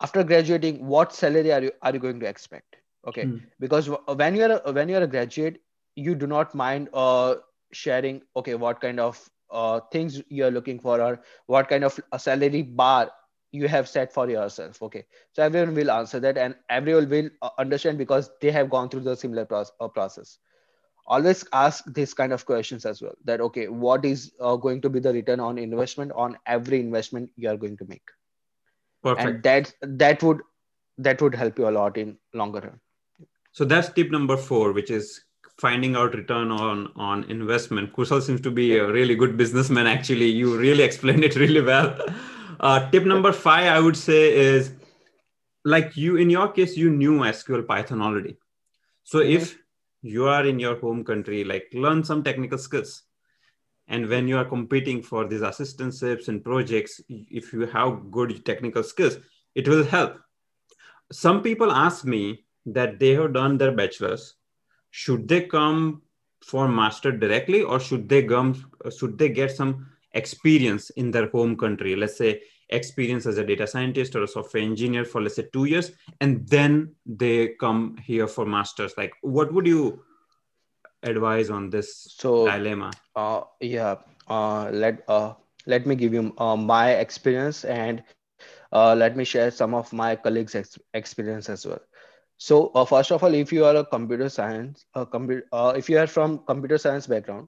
After 0.02 0.24
graduating 0.24 0.86
what 0.86 1.14
salary 1.14 1.54
are 1.54 1.62
you 1.70 1.72
are 1.82 1.94
you 1.94 2.04
going 2.08 2.20
to 2.20 2.32
expect? 2.36 2.82
Okay 3.08 3.26
hmm. 3.26 3.38
because 3.60 3.90
when 4.24 4.36
you're 4.36 4.60
a, 4.60 4.72
when 4.80 4.90
you're 4.90 5.04
a 5.10 5.14
graduate 5.18 5.62
you 5.96 6.16
do 6.16 6.28
not 6.28 6.54
mind 6.54 6.90
uh, 6.94 7.36
sharing 7.72 8.22
okay 8.36 8.56
what 8.56 8.82
kind 8.82 9.00
of 9.00 9.30
uh, 9.52 9.80
things 9.92 10.22
you're 10.28 10.52
looking 10.52 10.80
for 10.80 11.02
or 11.02 11.22
what 11.46 11.70
kind 11.70 11.84
of 11.84 12.00
a 12.12 12.20
salary 12.20 12.62
bar 12.62 13.12
you 13.56 13.68
have 13.68 13.88
set 13.88 14.12
for 14.14 14.30
yourself 14.30 14.82
okay? 14.82 15.06
So 15.34 15.44
everyone 15.44 15.76
will 15.76 15.92
answer 15.92 16.20
that 16.20 16.38
and 16.38 16.56
everyone 16.70 17.10
will 17.10 17.30
uh, 17.42 17.50
understand 17.58 17.98
because 17.98 18.30
they 18.42 18.52
have 18.52 18.70
gone 18.70 18.90
through 18.90 19.02
the 19.02 19.16
similar 19.16 19.48
uh, 19.52 19.88
process. 19.88 20.38
Always 21.08 21.46
ask 21.54 21.86
this 21.94 22.14
kind 22.14 22.34
of 22.34 22.46
questions 22.46 22.86
as 22.86 23.02
well 23.02 23.16
that 23.26 23.42
okay 23.48 23.68
what 23.68 24.06
is 24.06 24.32
uh, 24.42 24.56
going 24.56 24.82
to 24.82 24.90
be 24.90 25.00
the 25.00 25.14
return 25.14 25.40
on 25.40 25.58
investment 25.58 26.12
on 26.14 26.38
every 26.46 26.80
investment 26.80 27.30
you 27.36 27.50
are 27.50 27.58
going 27.58 27.78
to 27.78 27.86
make? 27.88 28.10
Perfect. 29.04 29.28
and 29.28 29.44
that 29.44 29.74
that 29.82 30.24
would 30.24 30.42
that 30.98 31.22
would 31.22 31.36
help 31.36 31.60
you 31.60 31.70
a 31.70 31.76
lot 31.78 31.98
in 31.98 32.18
longer 32.34 32.60
run. 32.62 32.80
So 33.52 33.66
that's 33.66 33.90
tip 33.90 34.12
number 34.12 34.36
four 34.36 34.72
which 34.74 34.90
is 34.90 35.22
finding 35.60 35.96
out 35.96 36.16
return 36.16 36.52
on 36.52 36.92
on 36.96 37.24
investment. 37.26 37.94
Kushal 37.94 38.22
seems 38.22 38.42
to 38.42 38.52
be 38.52 38.78
a 38.78 38.88
really 38.92 39.16
good 39.16 39.38
businessman 39.38 39.88
actually. 39.88 40.30
You 40.30 40.58
really 40.58 40.84
explained 40.90 41.24
it 41.24 41.36
really 41.36 41.62
well 41.62 41.96
uh, 42.60 42.90
tip 42.92 43.06
number 43.06 43.32
five, 43.32 43.66
I 43.66 43.80
would 43.80 43.98
say, 43.98 44.34
is 44.34 44.74
like 45.64 45.98
you 45.98 46.18
in 46.18 46.30
your 46.30 46.50
case, 46.50 46.78
you 46.78 46.90
knew 46.90 47.20
SQL 47.20 47.68
Python 47.68 48.02
already. 48.02 48.38
So 49.04 49.20
mm-hmm. 49.20 49.38
if 49.38 49.58
you 50.02 50.28
are 50.28 50.46
in 50.46 50.60
your 50.60 50.80
home 50.80 51.04
country, 51.04 51.44
like 51.44 51.68
learn 51.74 52.04
some 52.04 52.24
technical 52.24 52.58
skills. 52.58 53.04
And 53.88 54.08
when 54.08 54.28
you 54.28 54.38
are 54.38 54.46
competing 54.46 55.04
for 55.04 55.28
these 55.28 55.42
assistantships 55.42 56.28
and 56.28 56.44
projects, 56.44 57.02
if 57.08 57.54
you 57.54 57.68
have 57.68 58.12
good 58.12 58.46
technical 58.46 58.84
skills, 58.84 59.18
it 59.54 59.68
will 59.68 59.84
help. 59.84 60.18
Some 61.12 61.44
people 61.44 61.72
ask 61.72 62.04
me 62.04 62.46
that 62.66 63.00
they 63.00 63.14
have 63.14 63.34
done 63.34 63.58
their 63.58 63.72
bachelor's. 63.72 64.36
Should 64.90 65.28
they 65.28 65.42
come 65.42 66.02
for 66.44 66.68
master 66.68 67.12
directly, 67.12 67.62
or 67.62 67.80
should 67.80 68.10
they 68.10 68.24
come? 68.24 68.72
Should 68.98 69.18
they 69.18 69.30
get 69.30 69.52
some 69.52 69.88
experience 70.16 70.90
in 70.92 71.12
their 71.12 71.30
home 71.30 71.56
country. 71.58 71.96
Let's 71.96 72.18
say 72.18 72.42
experience 72.70 73.28
as 73.28 73.38
a 73.38 73.46
data 73.46 73.68
scientist 73.68 74.16
or 74.16 74.24
a 74.24 74.28
software 74.28 74.64
engineer 74.64 75.06
for 75.06 75.22
let's 75.22 75.36
say 75.36 75.48
two 75.54 75.66
years 75.66 75.92
and 76.22 76.48
then 76.48 76.96
they 77.06 77.50
come 77.60 77.98
here 78.04 78.28
for 78.28 78.46
masters. 78.46 78.94
Like 78.98 79.14
what 79.22 79.54
would 79.54 79.68
you 79.68 80.04
advise 81.04 81.50
on 81.52 81.70
this 81.70 82.08
so 82.18 82.46
dilemma? 82.48 82.92
uh, 83.16 83.42
yeah 83.62 83.96
uh, 84.28 84.70
let 84.72 85.04
uh, 85.08 85.34
let 85.68 85.86
me 85.86 85.96
give 85.96 86.14
you 86.14 86.34
uh, 86.38 86.56
my 86.56 86.92
experience 86.94 87.66
and 87.66 88.04
uh, 88.72 88.96
let 88.96 89.16
me 89.16 89.24
share 89.24 89.52
some 89.52 89.74
of 89.74 89.92
my 89.94 90.16
colleagues 90.16 90.56
ex- 90.56 90.80
experience 90.94 91.50
as 91.50 91.66
well. 91.66 91.82
So 92.38 92.68
uh, 92.76 92.86
first 92.86 93.12
of 93.12 93.24
all 93.24 93.34
if 93.34 93.52
you 93.54 93.66
are 93.66 93.76
a 93.76 93.86
computer 93.86 94.30
science 94.30 94.86
uh, 94.96 95.06
computer 95.06 95.46
uh, 95.52 95.74
if 95.78 95.90
you 95.90 95.98
are 96.00 96.08
from 96.08 96.40
computer 96.46 96.78
science 96.78 97.08
background 97.08 97.48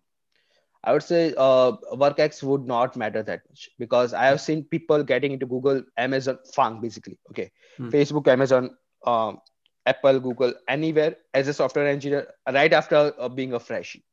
I 0.88 0.94
would 0.94 1.04
say 1.04 1.34
uh, 1.36 1.74
WorkX 2.02 2.42
would 2.44 2.66
not 2.66 2.96
matter 2.96 3.22
that 3.22 3.42
much 3.50 3.70
because 3.78 4.14
I 4.14 4.26
have 4.28 4.40
seen 4.40 4.64
people 4.64 5.04
getting 5.04 5.34
into 5.34 5.46
Google, 5.46 5.84
Amazon, 5.98 6.40
FAANG 6.56 6.82
basically. 6.82 7.20
Okay, 7.32 7.52
hmm. 7.76 7.90
Facebook, 7.90 8.30
Amazon, 8.30 8.70
um, 9.06 9.42
Apple, 9.86 10.22
Google, 10.22 10.54
anywhere 10.70 11.18
as 11.34 11.50
a 11.50 11.54
software 11.54 11.88
engineer 11.88 12.28
right 12.50 12.72
after 12.72 13.14
uh, 13.20 13.28
being 13.28 13.54
a 13.54 13.60
freshie. 13.60 14.06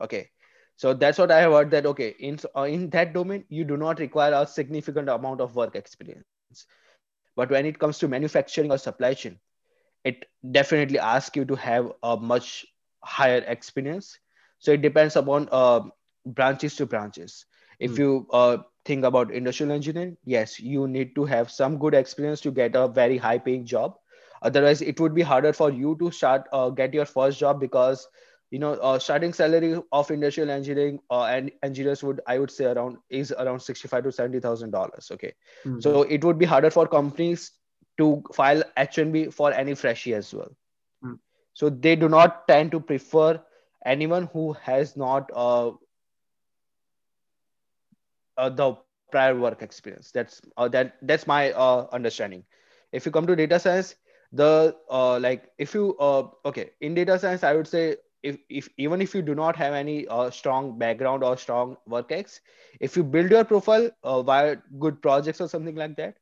Okay, 0.00 0.30
so 0.76 0.94
that's 0.94 1.18
what 1.18 1.32
I 1.32 1.40
have 1.40 1.52
heard 1.52 1.72
that 1.72 1.84
okay 1.94 2.14
in 2.20 2.38
uh, 2.56 2.62
in 2.62 2.88
that 2.90 3.12
domain 3.12 3.44
you 3.48 3.64
do 3.64 3.76
not 3.76 3.98
require 3.98 4.32
a 4.32 4.46
significant 4.46 5.08
amount 5.08 5.40
of 5.40 5.56
work 5.56 5.74
experience, 5.74 6.24
but 7.34 7.50
when 7.50 7.66
it 7.66 7.78
comes 7.80 7.98
to 7.98 8.08
manufacturing 8.08 8.70
or 8.70 8.78
supply 8.78 9.14
chain, 9.14 9.40
it 10.04 10.26
definitely 10.52 11.00
asks 11.00 11.34
you 11.34 11.44
to 11.44 11.56
have 11.56 11.92
a 12.04 12.16
much 12.16 12.66
higher 13.02 13.44
experience. 13.46 14.18
So 14.60 14.72
it 14.72 14.82
depends 14.82 15.16
upon 15.16 15.48
uh, 15.50 15.80
branches 16.26 16.76
to 16.76 16.86
branches 16.86 17.46
if 17.78 17.92
mm. 17.92 17.98
you 17.98 18.26
uh, 18.32 18.58
think 18.84 19.04
about 19.04 19.32
industrial 19.32 19.72
engineering 19.72 20.16
yes 20.24 20.60
you 20.60 20.86
need 20.86 21.14
to 21.14 21.24
have 21.24 21.50
some 21.50 21.78
good 21.78 21.94
experience 21.94 22.40
to 22.40 22.50
get 22.50 22.74
a 22.74 22.86
very 22.88 23.16
high 23.16 23.38
paying 23.38 23.64
job 23.64 23.96
otherwise 24.42 24.82
it 24.82 25.00
would 25.00 25.14
be 25.14 25.22
harder 25.22 25.52
for 25.52 25.70
you 25.70 25.96
to 25.98 26.10
start 26.10 26.48
uh, 26.52 26.68
get 26.70 26.94
your 26.94 27.04
first 27.04 27.38
job 27.38 27.60
because 27.60 28.06
you 28.50 28.58
know 28.58 28.72
uh, 28.74 28.98
starting 28.98 29.32
salary 29.32 29.80
of 29.92 30.10
industrial 30.10 30.50
engineering 30.50 30.98
uh, 31.10 31.24
and 31.24 31.50
engineers 31.62 32.02
would 32.02 32.20
i 32.26 32.38
would 32.38 32.50
say 32.50 32.64
around 32.64 32.98
is 33.08 33.32
around 33.32 33.60
65 33.60 34.04
to 34.04 34.12
70 34.12 34.40
thousand 34.40 34.70
dollars 34.70 35.10
okay 35.12 35.32
mm-hmm. 35.64 35.80
so 35.80 36.02
it 36.02 36.24
would 36.24 36.38
be 36.38 36.44
harder 36.44 36.70
for 36.70 36.86
companies 36.86 37.52
to 37.98 38.22
file 38.32 38.62
h1b 38.76 39.32
for 39.32 39.52
any 39.52 39.74
freshie 39.74 40.14
as 40.14 40.32
well 40.34 40.50
mm. 41.04 41.18
so 41.52 41.70
they 41.70 41.94
do 41.94 42.08
not 42.08 42.46
tend 42.48 42.72
to 42.72 42.80
prefer 42.80 43.40
anyone 43.86 44.28
who 44.32 44.52
has 44.64 44.96
not 44.96 45.30
uh, 45.34 45.70
the 48.48 48.74
prior 49.10 49.34
work 49.38 49.62
experience. 49.62 50.10
That's 50.12 50.40
uh, 50.56 50.68
that 50.68 50.96
that's 51.02 51.26
my 51.26 51.52
uh, 51.52 51.86
understanding. 51.92 52.44
If 52.92 53.04
you 53.04 53.10
come 53.10 53.26
to 53.26 53.34
data 53.36 53.58
science, 53.58 53.94
the 54.32 54.74
uh, 54.88 55.18
like 55.18 55.50
if 55.58 55.74
you 55.74 55.96
uh, 55.98 56.28
okay 56.44 56.70
in 56.80 56.94
data 56.94 57.18
science, 57.18 57.42
I 57.42 57.54
would 57.54 57.66
say 57.66 57.96
if, 58.22 58.38
if 58.48 58.68
even 58.76 59.00
if 59.00 59.14
you 59.14 59.22
do 59.22 59.34
not 59.34 59.56
have 59.56 59.74
any 59.74 60.06
uh, 60.08 60.30
strong 60.30 60.78
background 60.78 61.22
or 61.22 61.36
strong 61.36 61.76
work 61.86 62.10
ex, 62.12 62.40
if 62.80 62.96
you 62.96 63.02
build 63.02 63.30
your 63.30 63.44
profile 63.44 63.90
uh, 64.02 64.22
via 64.22 64.56
good 64.78 65.00
projects 65.02 65.40
or 65.40 65.48
something 65.48 65.74
like 65.74 65.96
that, 65.96 66.16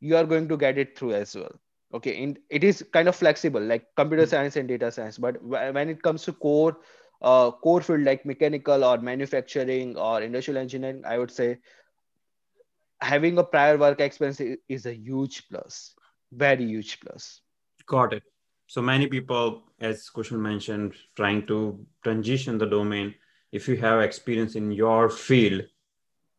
you 0.00 0.16
are 0.16 0.24
going 0.24 0.48
to 0.48 0.56
get 0.56 0.78
it 0.78 0.98
through 0.98 1.12
as 1.12 1.34
well. 1.34 1.58
Okay, 1.94 2.10
in, 2.22 2.38
it 2.50 2.64
is 2.64 2.84
kind 2.92 3.08
of 3.08 3.16
flexible 3.16 3.60
like 3.60 3.86
computer 3.96 4.26
science 4.26 4.56
and 4.56 4.68
data 4.68 4.90
science, 4.90 5.18
but 5.18 5.42
when 5.42 5.88
it 5.88 6.02
comes 6.02 6.24
to 6.24 6.32
core 6.32 6.76
uh, 7.22 7.50
core 7.50 7.80
field 7.80 8.02
like 8.02 8.24
mechanical 8.24 8.84
or 8.84 8.98
manufacturing 8.98 9.96
or 9.96 10.22
industrial 10.22 10.58
engineering, 10.58 11.02
I 11.04 11.18
would 11.18 11.30
say 11.30 11.58
having 13.00 13.38
a 13.38 13.44
prior 13.44 13.76
work 13.78 14.00
experience 14.00 14.40
is 14.68 14.86
a 14.86 14.94
huge 14.94 15.48
plus, 15.48 15.94
very 16.32 16.64
huge 16.64 17.00
plus. 17.00 17.40
Got 17.86 18.12
it. 18.12 18.22
So 18.66 18.82
many 18.82 19.06
people, 19.06 19.62
as 19.80 20.10
Kushal 20.14 20.38
mentioned, 20.38 20.94
trying 21.16 21.46
to 21.46 21.84
transition 22.04 22.58
the 22.58 22.66
domain. 22.66 23.14
If 23.50 23.66
you 23.66 23.76
have 23.78 24.00
experience 24.00 24.56
in 24.56 24.70
your 24.72 25.08
field, 25.08 25.62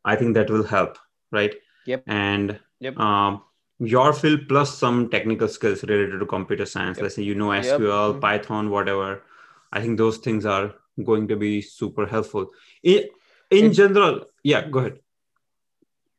I 0.05 0.15
think 0.15 0.35
that 0.35 0.49
will 0.49 0.63
help, 0.63 0.97
right? 1.31 1.55
Yep. 1.85 2.03
And 2.07 2.59
Yep. 2.79 2.97
um, 2.97 3.43
your 3.79 4.13
field 4.13 4.47
plus 4.47 4.77
some 4.77 5.09
technical 5.09 5.47
skills 5.47 5.83
related 5.83 6.19
to 6.19 6.25
computer 6.25 6.65
science. 6.65 6.97
Yep. 6.97 7.03
Let's 7.03 7.15
say 7.15 7.23
you 7.23 7.35
know 7.35 7.51
SQL, 7.51 8.13
Mhm. 8.13 8.21
Python, 8.21 8.69
whatever. 8.69 9.23
I 9.71 9.81
think 9.81 9.97
those 9.97 10.17
things 10.17 10.45
are 10.45 10.73
going 11.03 11.27
to 11.29 11.35
be 11.35 11.61
super 11.61 12.05
helpful. 12.05 12.47
In, 12.83 13.03
in 13.51 13.71
It- 13.71 13.73
general, 13.73 14.25
yeah, 14.43 14.67
go 14.69 14.79
ahead. 14.79 14.99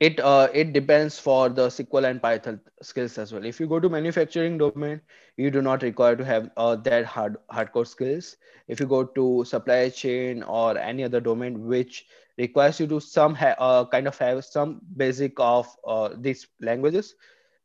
it 0.00 0.18
uh, 0.20 0.48
it 0.52 0.72
depends 0.72 1.18
for 1.18 1.48
the 1.48 1.66
SQL 1.70 2.04
and 2.10 2.22
Python 2.22 2.60
skills 2.82 3.18
as 3.18 3.32
well. 3.32 3.44
If 3.44 3.60
you 3.60 3.66
go 3.66 3.80
to 3.80 3.88
manufacturing 3.88 4.58
domain, 4.58 4.94
you 5.30 5.44
do 5.44 5.54
not 5.56 5.76
require 5.76 6.10
to 6.10 6.18
have 6.20 6.44
uh, 6.56 6.76
that 6.76 7.00
hard 7.00 7.32
hardcore 7.50 7.86
skills. 7.86 8.36
If 8.66 8.80
you 8.80 8.86
go 8.86 9.04
to 9.04 9.44
supply 9.44 9.88
chain 9.90 10.42
or 10.42 10.76
any 10.78 11.04
other 11.04 11.20
domain 11.20 11.66
which 11.66 12.06
requires 12.38 12.80
you 12.80 12.86
to 12.88 13.00
some 13.00 13.34
ha- 13.34 13.56
uh, 13.58 13.84
kind 13.86 14.06
of 14.08 14.18
have 14.18 14.44
some 14.44 14.80
basic 14.96 15.32
of 15.38 15.68
uh, 15.86 16.10
these 16.18 16.46
languages, 16.60 17.14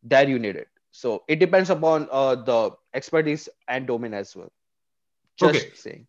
there 0.04 0.28
you 0.28 0.40
need 0.40 0.56
it. 0.56 0.68
So 0.92 1.24
it 1.28 1.40
depends 1.40 1.70
upon 1.70 2.08
uh, 2.12 2.36
the 2.36 2.72
expertise 2.94 3.50
and 3.68 3.88
domain 3.88 4.14
as 4.14 4.36
well. 4.36 4.52
Just 5.38 5.56
Okay. 5.56 5.72
saying. 5.76 6.08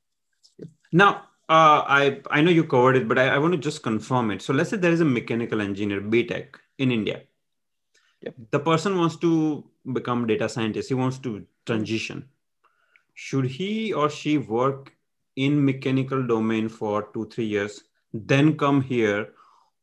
Now, 0.93 1.29
uh, 1.49 1.83
I 1.87 2.21
I 2.31 2.41
know 2.41 2.51
you 2.51 2.65
covered 2.65 2.97
it, 2.97 3.09
but 3.09 3.19
I, 3.19 3.29
I 3.29 3.39
want 3.39 3.53
to 3.53 3.59
just 3.59 3.83
confirm 3.83 4.31
it. 4.31 4.43
So 4.43 4.53
let's 4.53 4.71
say 4.71 4.77
there 4.77 4.93
is 4.93 5.01
a 5.01 5.05
mechanical 5.05 5.61
engineer, 5.61 6.01
BTech, 6.01 6.57
in 6.79 6.91
India. 6.93 7.23
Yep. 8.23 8.35
The 8.51 8.61
person 8.61 8.99
wants 8.99 9.17
to 9.17 9.65
become 9.93 10.27
data 10.27 10.49
scientist. 10.49 10.89
He 10.89 10.95
wants 10.95 11.19
to 11.19 11.47
transition. 11.67 12.29
Should 13.15 13.47
he 13.47 13.93
or 13.93 14.11
she 14.11 14.39
work 14.39 14.93
in 15.37 15.65
mechanical 15.65 16.27
domain 16.27 16.69
for 16.69 17.09
two 17.15 17.27
three 17.27 17.47
years, 17.47 17.85
then 18.13 18.57
come 18.57 18.81
here 18.81 19.29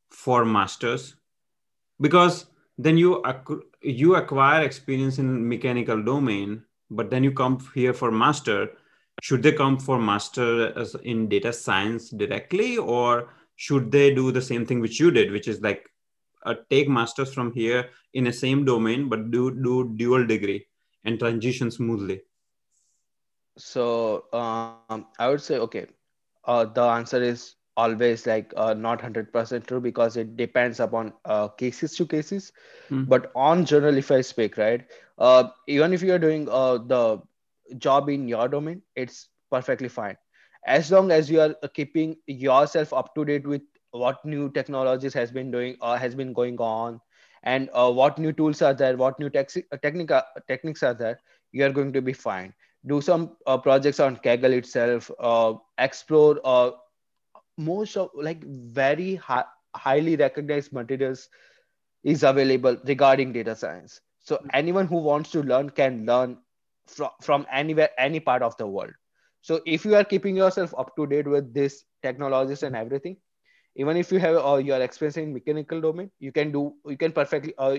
for 0.10 0.45
masters? 0.45 1.15
Because 2.01 2.47
then 2.77 2.97
you 2.97 3.21
acqu- 3.23 3.63
you 3.82 4.15
acquire 4.15 4.63
experience 4.63 5.19
in 5.19 5.47
mechanical 5.47 6.01
domain, 6.01 6.63
but 6.89 7.10
then 7.10 7.23
you 7.23 7.32
come 7.32 7.60
here 7.73 7.93
for 7.93 8.12
master 8.12 8.71
should 9.23 9.43
they 9.43 9.51
come 9.57 9.77
for 9.79 9.97
master 9.99 10.77
as 10.83 10.95
in 11.12 11.27
data 11.29 11.53
science 11.53 12.09
directly 12.21 12.77
or 12.77 13.29
should 13.55 13.91
they 13.91 14.13
do 14.13 14.31
the 14.31 14.41
same 14.41 14.65
thing 14.65 14.81
which 14.86 14.99
you 14.99 15.12
did 15.12 15.31
which 15.31 15.47
is 15.47 15.62
like 15.62 15.89
uh, 16.45 16.55
take 16.69 16.89
masters 16.89 17.33
from 17.33 17.53
here 17.53 17.89
in 18.13 18.25
the 18.25 18.33
same 18.41 18.65
domain 18.65 19.07
but 19.09 19.31
do 19.31 19.49
do 19.69 19.93
dual 20.03 20.27
degree 20.33 20.59
and 21.05 21.19
transition 21.19 21.71
smoothly 21.71 22.21
So 23.57 24.25
um, 24.33 25.07
I 25.19 25.29
would 25.29 25.41
say, 25.41 25.57
okay, 25.57 25.88
uh, 26.45 26.65
the 26.65 26.81
answer 26.83 27.21
is 27.21 27.55
always 27.77 28.25
like 28.27 28.53
uh, 28.57 28.73
not 28.73 29.01
100% 29.01 29.65
true 29.67 29.79
because 29.79 30.17
it 30.17 30.36
depends 30.36 30.79
upon 30.79 31.13
uh, 31.25 31.47
cases 31.49 31.95
to 31.97 32.05
cases. 32.05 32.51
Hmm. 32.89 33.03
But 33.03 33.31
on 33.36 33.65
general, 33.65 33.97
if 33.97 34.12
I 34.12 34.21
speak, 34.21 34.57
right, 34.57 34.86
uh, 35.17 35.49
even 35.67 35.93
if 35.93 36.01
you 36.01 36.13
are 36.13 36.19
doing 36.19 36.47
uh, 36.49 36.77
the 36.77 37.21
job 37.78 38.10
in 38.10 38.28
your 38.28 38.47
domain, 38.47 38.82
it's 38.95 39.30
perfectly 39.52 39.88
fine. 39.89 40.17
As 40.65 40.91
long 40.91 41.12
as 41.12 41.30
you 41.30 41.39
are 41.41 41.56
uh, 41.63 41.67
keeping 41.73 42.17
yourself 42.28 42.93
up 42.93 43.13
to 43.15 43.26
date 43.26 43.47
with 43.47 43.62
what 43.91 44.23
new 44.26 44.49
technologies 44.52 45.13
has 45.13 45.32
been 45.32 45.52
doing 45.52 45.78
or 45.82 45.97
has 45.97 46.15
been 46.15 46.34
going 46.34 46.58
on 46.60 46.99
and 47.43 47.69
uh, 47.73 47.91
what 47.91 48.17
new 48.17 48.32
tools 48.32 48.62
are 48.62 48.73
there, 48.73 48.95
what 48.97 49.19
new 49.19 49.30
texi- 49.30 49.65
uh, 49.71 49.78
technica, 49.78 50.26
techniques 50.47 50.84
are 50.84 50.93
there, 50.93 51.19
you 51.52 51.65
are 51.65 51.71
going 51.71 51.93
to 51.93 52.02
be 52.02 52.13
fine 52.13 52.54
do 52.86 53.02
some 53.02 53.36
uh, 53.47 53.58
projects 53.58 53.99
on 53.99 54.15
Kaggle 54.17 54.52
itself, 54.54 55.10
uh, 55.19 55.54
explore 55.78 56.39
uh, 56.43 56.71
most 57.58 57.97
of 57.97 58.10
like 58.15 58.43
very 58.43 59.15
hi- 59.15 59.45
highly 59.76 60.15
recognized 60.15 60.71
materials 60.73 61.30
is 62.04 62.23
available 62.23 62.78
regarding 62.86 63.32
data 63.34 63.56
science. 63.56 64.02
So 64.19 64.41
anyone 64.54 64.88
who 64.88 64.97
wants 64.97 65.32
to 65.32 65.41
learn 65.43 65.69
can 65.69 66.06
learn 66.06 66.38
from, 66.88 67.10
from 67.22 67.46
anywhere, 67.52 67.89
any 67.98 68.19
part 68.19 68.41
of 68.43 68.58
the 68.58 68.67
world. 68.67 68.91
So 69.41 69.62
if 69.65 69.86
you 69.86 69.96
are 69.96 70.04
keeping 70.04 70.36
yourself 70.36 70.74
up 70.78 70.96
to 70.98 71.08
date 71.08 71.28
with 71.28 71.54
this 71.54 71.86
technologies 72.02 72.63
and 72.63 72.76
everything, 72.76 73.17
even 73.76 73.98
if 73.98 74.12
you 74.12 74.19
have 74.19 74.36
uh, 74.46 74.56
your 74.58 74.82
experience 74.82 75.17
in 75.17 75.34
mechanical 75.34 75.82
domain, 75.82 76.12
you 76.19 76.32
can 76.32 76.52
do, 76.52 76.74
you 76.86 76.98
can 76.98 77.12
perfectly, 77.12 77.54
uh, 77.58 77.78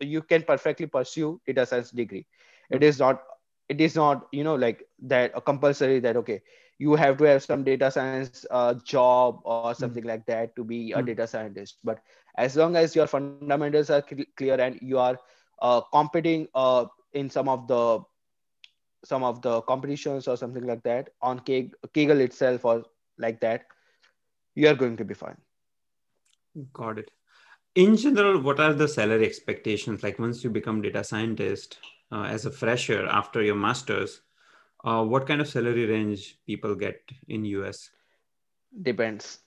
you 0.00 0.22
can 0.22 0.42
perfectly 0.42 0.86
pursue 0.86 1.40
data 1.46 1.66
science 1.66 1.90
degree. 1.90 2.26
It 2.70 2.82
is 2.82 2.98
not 2.98 3.22
it 3.68 3.80
is 3.80 3.96
not 3.96 4.26
you 4.32 4.44
know 4.44 4.54
like 4.54 4.84
that 5.02 5.32
a 5.34 5.40
compulsory 5.40 6.00
that 6.00 6.16
okay 6.16 6.42
you 6.78 6.94
have 6.96 7.16
to 7.18 7.24
have 7.24 7.42
some 7.42 7.64
data 7.64 7.90
science 7.90 8.38
uh, 8.50 8.64
job 8.74 9.40
or 9.44 9.62
something 9.74 9.92
like 10.04 10.14
that 10.26 10.54
to 10.56 10.64
be 10.64 10.92
a 10.92 10.96
Mm. 10.96 11.02
data 11.02 11.26
scientist 11.26 11.78
but 11.84 12.00
as 12.36 12.56
long 12.56 12.76
as 12.76 12.94
your 12.94 13.06
fundamentals 13.06 13.68
are 13.68 13.80
cl- 13.84 14.04
clear 14.14 14.38
and 14.38 14.60
you 14.60 14.80
are 14.80 14.96
uh, 15.62 15.80
competing 15.92 16.46
uh, 16.54 16.84
in 17.12 17.28
some 17.30 17.48
of 17.48 17.66
the 17.68 18.00
some 19.04 19.22
of 19.22 19.42
the 19.42 19.60
competitions 19.62 20.28
or 20.28 20.36
something 20.36 20.66
like 20.66 20.82
that 20.82 21.10
on 21.22 21.40
Keg- 21.40 21.74
Kaggle 21.94 22.20
itself 22.20 22.64
or 22.64 22.84
like 23.18 23.40
that 23.40 23.66
you 24.54 24.68
are 24.68 24.74
going 24.74 24.96
to 24.96 25.04
be 25.04 25.14
fine. 25.14 25.36
Got 26.72 26.98
it. 26.98 27.10
In 27.74 27.96
general 27.96 28.40
what 28.40 28.58
are 28.60 28.74
the 28.74 28.88
salary 28.88 29.24
expectations? 29.26 30.02
Like 30.02 30.18
once 30.18 30.42
you 30.42 30.50
become 30.50 30.82
data 30.82 31.04
scientist 31.04 31.78
uh, 32.10 32.22
as 32.22 32.46
a 32.46 32.50
fresher 32.50 33.06
after 33.06 33.42
your 33.42 33.54
masters 33.54 34.22
uh, 34.84 35.04
what 35.04 35.26
kind 35.26 35.40
of 35.40 35.48
salary 35.48 35.86
range 35.86 36.38
people 36.46 36.74
get 36.74 37.00
in 37.28 37.44
us 37.44 37.90
depends. 38.82 39.40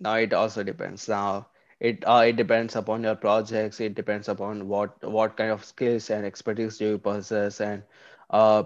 Now 0.00 0.14
it 0.14 0.32
also 0.32 0.62
depends. 0.62 1.08
Now 1.08 1.48
it 1.80 2.04
uh, 2.06 2.24
it 2.26 2.36
depends 2.36 2.76
upon 2.76 3.02
your 3.02 3.14
projects. 3.14 3.80
It 3.80 3.94
depends 3.94 4.28
upon 4.28 4.68
what 4.68 5.02
what 5.02 5.36
kind 5.36 5.50
of 5.50 5.64
skills 5.64 6.10
and 6.10 6.26
expertise 6.26 6.78
do 6.78 6.90
you 6.90 6.98
possess 6.98 7.60
and 7.60 7.82
uh, 8.30 8.62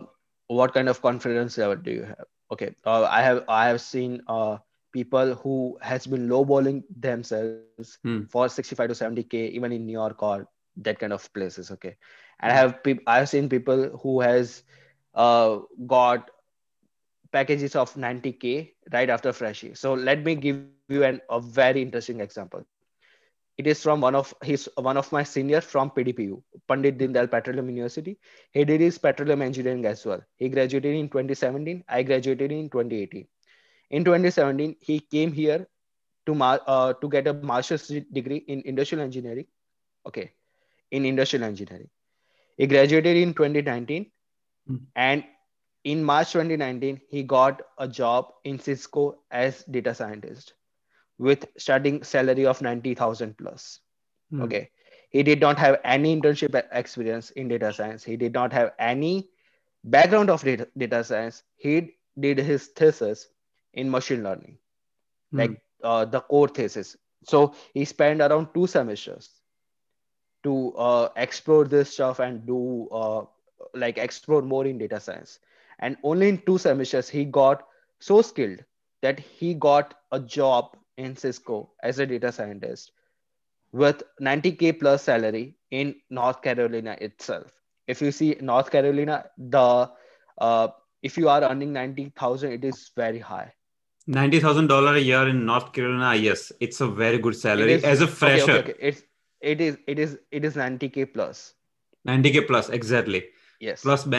what 0.48 0.72
kind 0.75 0.88
of 0.88 1.01
confidence 1.03 1.59
level 1.59 1.77
do 1.77 1.90
you 1.90 2.03
have 2.05 2.25
okay 2.53 2.75
uh, 2.85 3.05
i 3.11 3.22
have 3.22 3.42
i 3.48 3.66
have 3.68 3.81
seen 3.81 4.20
uh, 4.29 4.57
people 4.92 5.35
who 5.42 5.79
has 5.83 6.07
been 6.07 6.29
lowballing 6.29 6.83
themselves 7.07 7.66
Hmm. 8.05 8.20
for 8.27 8.48
65 8.48 8.61
to 8.61 8.66
70k 8.66 9.18
even 9.27 9.46
in 9.46 9.61
new 9.61 9.70
york 9.75 9.96
or 9.98 10.29
that 10.66 10.87
kind 10.88 11.01
of 11.03 11.18
places 11.33 11.70
okay 11.70 11.94
and 12.40 12.53
i 12.53 12.55
Hmm. 12.55 12.61
have 12.61 12.83
peop- 12.83 13.03
i've 13.07 13.29
seen 13.29 13.48
people 13.48 13.85
who 14.03 14.20
has 14.20 14.62
uh, 15.14 15.59
got 15.87 16.31
packages 17.33 17.75
of 17.77 17.96
90k 17.96 18.75
right 18.92 19.11
after 19.11 19.33
freshie 19.33 19.75
so 19.75 19.94
let 19.94 20.25
me 20.25 20.35
give 20.37 20.57
you 20.59 20.68
an, 20.72 20.88
a 20.98 21.07
very 21.07 21.48
interesting 21.83 22.20
example 22.20 22.33
it 23.62 23.79
is 23.79 23.83
from 23.87 24.11
one 24.11 24.20
of 24.33 24.44
his 24.51 24.68
one 24.90 25.01
of 25.03 25.12
my 25.16 25.22
senior 25.33 25.62
from 25.72 25.90
pdpu 25.98 26.42
pandit 26.72 26.98
Deendayal 27.03 27.31
petroleum 27.35 27.70
university. 27.70 28.18
He 28.53 28.64
did 28.64 28.81
his 28.81 28.98
petroleum 28.98 29.42
engineering 29.42 29.87
as 29.87 30.07
well. 30.07 30.22
He 30.37 30.51
graduated 30.59 30.96
in 31.03 31.09
2017 31.16 31.85
i 32.01 32.03
graduated 32.12 32.53
in 32.61 32.70
2018 32.70 33.29
in 33.90 34.05
2017 34.05 34.77
he 34.81 35.01
came 35.01 35.33
here 35.40 35.66
to 36.27 36.35
uh, 36.44 36.94
to 36.94 37.09
get 37.16 37.29
a 37.29 37.35
master's 37.42 37.88
degree 38.20 38.44
in 38.48 38.62
industrial 38.75 39.05
engineering. 39.05 39.46
Okay 40.07 40.33
in 40.90 41.07
industrial 41.07 41.44
engineering. 41.44 41.90
He 42.57 42.66
graduated 42.66 43.16
in 43.16 43.35
2019 43.35 44.11
Hmm. 44.68 44.77
and 44.94 45.25
in 45.85 46.05
March 46.05 46.33
2019, 46.33 47.01
he 47.11 47.22
got 47.25 47.62
a 47.79 47.88
job 47.88 48.33
in 48.44 48.59
Cisco 48.61 49.22
as 49.31 49.64
data 49.64 49.94
scientist 49.94 50.55
with 51.18 51.46
starting 51.57 52.03
salary 52.03 52.46
of 52.46 52.61
90,000 52.62 53.37
plus. 53.38 53.81
Hmm. 54.31 54.42
Okay. 54.42 54.70
He 55.11 55.22
did 55.22 55.40
not 55.40 55.59
have 55.59 55.81
any 55.85 56.18
internship 56.18 56.61
experience 56.72 57.31
in 57.31 57.48
data 57.48 57.72
science. 57.72 58.05
He 58.05 58.16
did 58.16 58.33
not 58.33 58.53
have 58.53 58.72
any 58.79 59.31
background 59.85 60.31
of 60.31 60.42
data, 60.42 60.68
data 60.77 61.05
science. 61.05 61.42
He 61.57 61.94
did 62.18 62.38
his 62.38 62.68
thesis 62.68 63.29
in 63.72 63.90
machine 63.90 64.22
learning, 64.22 64.59
Hmm. 65.33 65.38
like 65.38 65.61
uh, 65.83 66.05
the 66.05 66.20
core 66.20 66.48
thesis. 66.48 66.96
So 67.25 67.55
he 67.75 67.85
spent 67.85 68.20
around 68.20 68.48
two 68.55 68.66
semesters 68.66 69.40
to 70.44 70.72
uh, 70.75 71.09
explore 71.16 71.64
this 71.64 71.92
stuff 71.92 72.18
and 72.20 72.46
do 72.46 72.88
uh, 72.90 73.25
like 73.75 73.98
explore 73.98 74.42
more 74.42 74.66
in 74.66 74.79
data 74.79 75.01
science 75.01 75.38
and 75.79 75.96
only 76.03 76.29
in 76.29 76.38
two 76.38 76.59
semesters 76.59 77.09
he 77.09 77.25
got 77.25 77.66
so 78.01 78.20
skilled 78.22 78.59
that 79.03 79.18
he 79.20 79.55
got 79.55 79.94
a 80.12 80.20
job 80.20 80.77
in 80.96 81.16
cisco 81.16 81.72
as 81.83 81.98
a 81.98 82.07
data 82.07 82.33
scientist 82.33 82.92
with 83.72 84.02
90k 84.20 84.78
plus 84.78 85.02
salary 85.02 85.57
in 85.70 85.94
north 86.11 86.42
carolina 86.42 86.96
itself 87.00 87.50
if 87.87 88.02
you 88.02 88.12
see 88.12 88.37
north 88.40 88.70
carolina 88.70 89.24
the 89.38 89.90
uh, 90.38 90.68
if 91.02 91.16
you 91.16 91.28
are 91.28 91.42
earning 91.42 91.72
90000 91.72 92.52
it 92.52 92.64
is 92.64 92.90
very 92.96 93.18
high 93.18 93.52
Ninety 94.07 94.40
thousand 94.40 94.66
dollar 94.66 94.96
a 94.96 94.98
year 94.98 95.28
in 95.28 95.46
North 95.46 95.72
Carolina. 95.72 96.16
Yes, 96.16 96.50
it's 96.59 96.81
a 96.81 96.88
very 96.88 97.18
good 97.18 97.37
salary 97.37 97.74
is 97.74 97.85
as 97.85 98.00
a 98.00 98.05
okay 98.07 98.12
fresher. 98.12 98.50
okay 98.50 98.72
okay 98.72 98.74
it's 98.81 99.02
it 99.40 99.61
is 99.61 99.78
it 99.87 99.98
is 99.98 100.18
it 100.31 100.44
is 100.44 100.57
90k 100.57 101.12
plus 101.12 101.55
Ninety 102.05 102.33
k 102.33 102.40
plus 102.40 102.68
exactly 102.68 103.24
yes 103.61 103.83
plus 103.83 104.07
okay. 104.07 104.11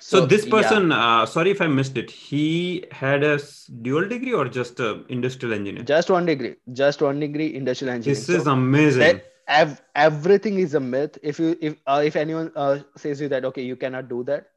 So, 0.00 0.20
so 0.20 0.26
this 0.26 0.46
person, 0.46 0.90
yeah. 0.90 1.22
uh, 1.22 1.26
sorry 1.26 1.50
if 1.50 1.60
I 1.60 1.66
missed 1.66 1.96
it. 1.96 2.10
He 2.10 2.84
had 2.92 3.24
a 3.24 3.38
dual 3.82 4.08
degree 4.08 4.32
or 4.32 4.46
just 4.46 4.80
a 4.80 5.04
industrial 5.08 5.54
engineer? 5.54 5.82
Just 5.84 6.10
one 6.10 6.26
degree. 6.26 6.56
Just 6.72 7.02
one 7.02 7.20
degree 7.20 7.54
industrial 7.54 7.94
engineering. 7.94 8.20
This 8.20 8.28
is 8.28 8.44
so 8.44 8.52
amazing. 8.52 9.20
Ev- 9.48 9.80
everything 9.94 10.58
is 10.58 10.74
a 10.74 10.80
myth. 10.80 11.18
If 11.22 11.38
you 11.38 11.56
if 11.60 11.76
uh, 11.86 12.02
if 12.04 12.16
anyone 12.16 12.52
uh, 12.54 12.80
says 12.96 13.20
you 13.20 13.28
that 13.28 13.44
okay 13.46 13.62
you 13.62 13.76
cannot 13.76 14.08
do 14.08 14.22
that, 14.24 14.50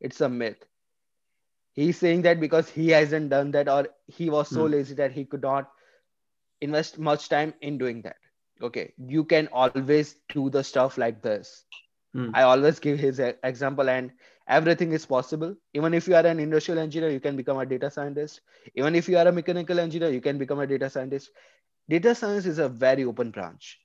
it's 0.00 0.20
a 0.20 0.28
myth. 0.28 0.64
He's 1.72 1.98
saying 1.98 2.22
that 2.22 2.40
because 2.40 2.68
he 2.68 2.88
hasn't 2.88 3.30
done 3.30 3.50
that 3.52 3.68
or 3.68 3.88
he 4.06 4.30
was 4.30 4.48
so 4.48 4.66
hmm. 4.66 4.72
lazy 4.72 4.94
that 4.94 5.12
he 5.12 5.24
could 5.24 5.42
not 5.42 5.70
invest 6.60 6.98
much 6.98 7.28
time 7.28 7.54
in 7.60 7.78
doing 7.78 8.02
that. 8.02 8.16
Okay, 8.62 8.92
you 8.98 9.24
can 9.24 9.48
always 9.52 10.16
do 10.30 10.50
the 10.50 10.64
stuff 10.64 10.98
like 10.98 11.22
this. 11.22 11.64
Hmm. 12.14 12.30
I 12.34 12.42
always 12.42 12.78
give 12.78 12.98
his 12.98 13.20
example 13.20 13.88
and 13.88 14.10
everything 14.50 14.92
is 14.92 15.06
possible. 15.06 15.54
Even 15.72 15.94
if 15.94 16.08
you 16.08 16.16
are 16.16 16.26
an 16.26 16.40
industrial 16.40 16.80
engineer 16.80 17.10
you 17.10 17.20
can 17.20 17.36
become 17.36 17.58
a 17.58 17.66
data 17.72 17.90
scientist. 17.90 18.40
Even 18.74 18.94
if 18.94 19.08
you 19.08 19.16
are 19.16 19.28
a 19.28 19.32
mechanical 19.32 19.78
engineer 19.78 20.10
you 20.10 20.20
can 20.20 20.38
become 20.38 20.60
a 20.60 20.66
data 20.66 20.90
scientist. 20.90 21.30
Data 21.88 22.14
science 22.14 22.46
is 22.46 22.58
a 22.58 22.68
very 22.68 23.04
open 23.04 23.30
branch. 23.30 23.78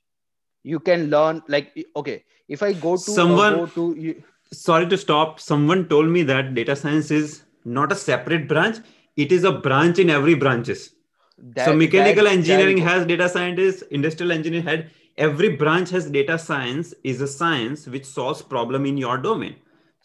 You 0.62 0.80
can 0.80 1.08
learn 1.10 1.42
like 1.48 1.72
okay 1.94 2.24
if 2.48 2.62
i 2.62 2.72
go 2.72 2.96
to 2.96 3.12
someone 3.18 3.54
go 3.54 3.66
to 3.66 3.84
you, 4.06 4.22
sorry 4.52 4.88
to 4.88 4.98
stop. 4.98 5.40
Someone 5.40 5.88
told 5.88 6.08
me 6.08 6.22
that 6.34 6.54
data 6.54 6.76
science 6.76 7.10
is 7.10 7.42
not 7.64 7.92
a 7.92 7.96
separate 7.96 8.48
branch. 8.48 8.78
It 9.16 9.32
is 9.32 9.44
a 9.44 9.52
branch 9.52 9.98
in 9.98 10.10
every 10.10 10.34
branches. 10.34 10.90
That, 11.38 11.66
so 11.66 11.74
mechanical 11.74 12.24
that, 12.24 12.32
engineering 12.32 12.78
that, 12.78 12.88
has 12.90 13.06
data 13.06 13.28
scientists 13.28 13.82
industrial 13.98 14.32
engineering 14.32 14.66
had 14.66 14.90
every 15.16 15.50
branch 15.62 15.90
has 15.90 16.10
data 16.10 16.38
science 16.38 16.94
is 17.04 17.20
a 17.20 17.28
science 17.28 17.86
which 17.86 18.06
solves 18.06 18.40
problem 18.54 18.86
in 18.90 18.96
your 19.02 19.18
domain 19.18 19.56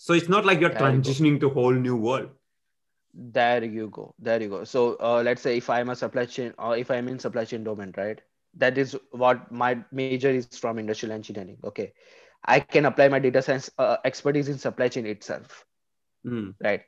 so 0.01 0.15
it's 0.15 0.27
not 0.27 0.45
like 0.45 0.59
you're 0.59 0.71
there 0.71 0.79
transitioning 0.81 1.33
you 1.33 1.39
to 1.39 1.47
a 1.47 1.53
whole 1.53 1.71
new 1.71 1.95
world. 1.95 2.29
There 3.13 3.63
you 3.63 3.87
go. 3.87 4.15
There 4.17 4.41
you 4.41 4.49
go. 4.49 4.63
So 4.63 4.97
uh, 4.99 5.21
let's 5.23 5.43
say 5.43 5.57
if 5.57 5.69
I'm 5.69 5.89
a 5.89 5.95
supply 5.95 6.25
chain 6.25 6.55
or 6.57 6.75
if 6.75 6.89
I'm 6.89 7.07
in 7.07 7.19
supply 7.19 7.45
chain 7.45 7.63
domain, 7.63 7.93
right? 7.95 8.19
That 8.55 8.79
is 8.79 8.97
what 9.11 9.51
my 9.51 9.77
major 9.91 10.31
is 10.31 10.47
from 10.47 10.79
industrial 10.79 11.13
engineering. 11.13 11.57
Okay. 11.63 11.93
I 12.43 12.59
can 12.61 12.85
apply 12.85 13.09
my 13.09 13.19
data 13.19 13.43
science 13.43 13.69
uh, 13.77 13.97
expertise 14.03 14.49
in 14.49 14.57
supply 14.57 14.87
chain 14.87 15.05
itself. 15.05 15.65
Mm. 16.25 16.55
Right. 16.59 16.81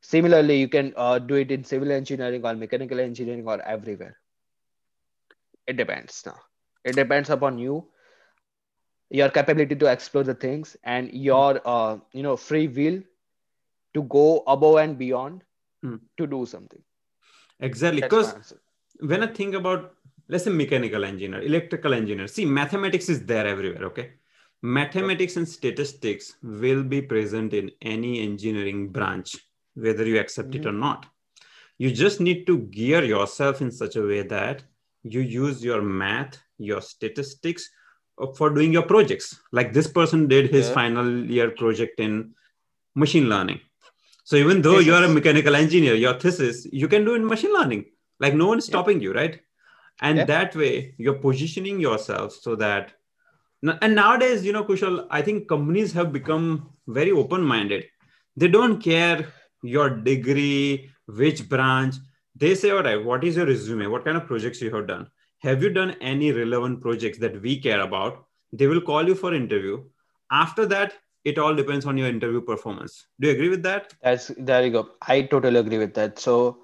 Similarly, 0.00 0.58
you 0.58 0.68
can 0.68 0.92
uh, 0.96 1.20
do 1.20 1.36
it 1.36 1.52
in 1.52 1.62
civil 1.62 1.92
engineering 1.92 2.44
or 2.44 2.54
mechanical 2.54 2.98
engineering 2.98 3.46
or 3.46 3.62
everywhere. 3.62 4.18
It 5.68 5.76
depends 5.76 6.24
now. 6.26 6.40
It 6.84 6.96
depends 6.96 7.30
upon 7.30 7.58
you 7.58 7.86
your 9.10 9.28
capability 9.30 9.76
to 9.76 9.86
explore 9.86 10.24
the 10.24 10.34
things 10.34 10.76
and 10.84 11.12
your 11.12 11.60
uh, 11.64 11.98
you 12.12 12.22
know 12.22 12.36
free 12.36 12.66
will 12.66 13.02
to 13.94 14.02
go 14.04 14.42
above 14.46 14.76
and 14.76 14.98
beyond 14.98 15.42
hmm. 15.82 15.96
to 16.16 16.26
do 16.26 16.44
something 16.44 16.82
exactly 17.60 18.00
because 18.00 18.54
when 19.00 19.22
i 19.22 19.26
think 19.26 19.54
about 19.54 19.94
let's 20.28 20.44
say 20.44 20.50
mechanical 20.50 21.04
engineer 21.04 21.40
electrical 21.42 21.94
engineer 21.94 22.26
see 22.26 22.44
mathematics 22.44 23.08
is 23.08 23.24
there 23.24 23.46
everywhere 23.46 23.84
okay 23.84 24.12
mathematics 24.62 25.36
and 25.36 25.48
statistics 25.48 26.34
will 26.42 26.82
be 26.82 27.00
present 27.00 27.52
in 27.54 27.70
any 27.82 28.20
engineering 28.22 28.88
branch 28.88 29.36
whether 29.74 30.04
you 30.04 30.18
accept 30.18 30.50
mm-hmm. 30.50 30.62
it 30.62 30.66
or 30.66 30.72
not 30.72 31.06
you 31.78 31.90
just 31.90 32.20
need 32.20 32.46
to 32.46 32.58
gear 32.58 33.04
yourself 33.04 33.60
in 33.60 33.70
such 33.70 33.96
a 33.96 34.02
way 34.02 34.22
that 34.22 34.62
you 35.02 35.20
use 35.20 35.62
your 35.62 35.82
math 35.82 36.38
your 36.58 36.80
statistics 36.80 37.70
Uh, 38.18 38.32
for 38.32 38.48
doing 38.50 38.72
your 38.72 38.82
projects. 38.82 39.38
Like 39.52 39.72
this 39.72 39.86
person 39.86 40.26
did 40.26 40.50
his 40.50 40.68
yeah. 40.68 40.74
final 40.74 41.24
year 41.24 41.50
project 41.50 42.00
in 42.00 42.34
machine 42.94 43.28
learning. 43.28 43.60
So 44.24 44.36
even 44.36 44.62
though 44.62 44.78
you 44.78 44.94
are 44.94 45.04
a 45.04 45.08
mechanical 45.08 45.54
engineer 45.54 45.94
your 45.94 46.14
thesis 46.14 46.66
you 46.72 46.88
can 46.88 47.04
do 47.04 47.14
in 47.14 47.26
machine 47.26 47.52
learning. 47.52 47.84
Like 48.18 48.34
no 48.34 48.46
one's 48.46 48.64
stopping 48.64 49.00
yeah. 49.00 49.04
you 49.04 49.14
right? 49.14 49.40
And 50.00 50.18
yeah. 50.18 50.24
that 50.24 50.56
way 50.56 50.94
you're 50.96 51.20
positioning 51.26 51.78
yourself 51.78 52.32
so 52.32 52.56
that 52.56 52.92
and 53.62 53.94
nowadays 53.94 54.44
you 54.44 54.52
know 54.52 54.62
kushal 54.64 55.06
i 55.10 55.20
think 55.22 55.48
companies 55.48 55.92
have 55.92 56.12
become 56.12 56.68
very 56.86 57.10
open 57.10 57.42
minded 57.42 57.86
they 58.36 58.46
don't 58.46 58.82
care 58.82 59.32
your 59.62 59.88
degree 59.90 60.90
which 61.06 61.48
branch. 61.48 61.96
They 62.34 62.54
say 62.54 62.70
all 62.70 62.82
right 62.82 63.02
what 63.02 63.24
is 63.24 63.36
your 63.36 63.46
resume? 63.46 63.86
What 63.86 64.04
kind 64.04 64.16
of 64.16 64.26
projects 64.26 64.60
you 64.60 64.74
have 64.74 64.86
done 64.86 65.08
have 65.40 65.62
you 65.62 65.70
done 65.70 65.92
any 66.00 66.32
relevant 66.32 66.80
projects 66.80 67.18
that 67.18 67.40
we 67.42 67.58
care 67.60 67.80
about? 67.80 68.24
They 68.52 68.66
will 68.66 68.80
call 68.80 69.06
you 69.06 69.14
for 69.14 69.34
interview. 69.34 69.84
After 70.30 70.66
that 70.66 70.94
it 71.24 71.38
all 71.38 71.54
depends 71.54 71.84
on 71.86 71.96
your 71.96 72.08
interview 72.08 72.40
performance. 72.40 73.06
Do 73.20 73.28
you 73.28 73.34
agree 73.34 73.48
with 73.48 73.62
that? 73.64 73.94
That's 74.02 74.28
there 74.38 74.64
you 74.64 74.70
go. 74.70 74.88
I 75.06 75.22
totally 75.22 75.58
agree 75.58 75.78
with 75.78 75.94
that. 75.94 76.18
So 76.18 76.58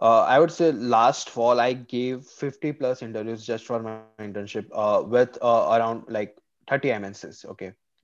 uh, 0.00 0.22
i 0.22 0.38
would 0.38 0.50
say 0.50 0.72
last 0.72 1.30
fall 1.30 1.60
i 1.60 1.72
gave 1.72 2.24
50 2.24 2.72
plus 2.72 3.02
interviews 3.02 3.44
just 3.46 3.66
for 3.66 3.80
my 3.82 3.94
internship 3.94 4.40
uh, 4.44 4.74
with 4.78 5.08
uh, 5.12 5.40
around 5.46 5.76
like 5.82 6.10
30 6.46 6.70
mncs 6.70 7.24
okay? 7.26 7.54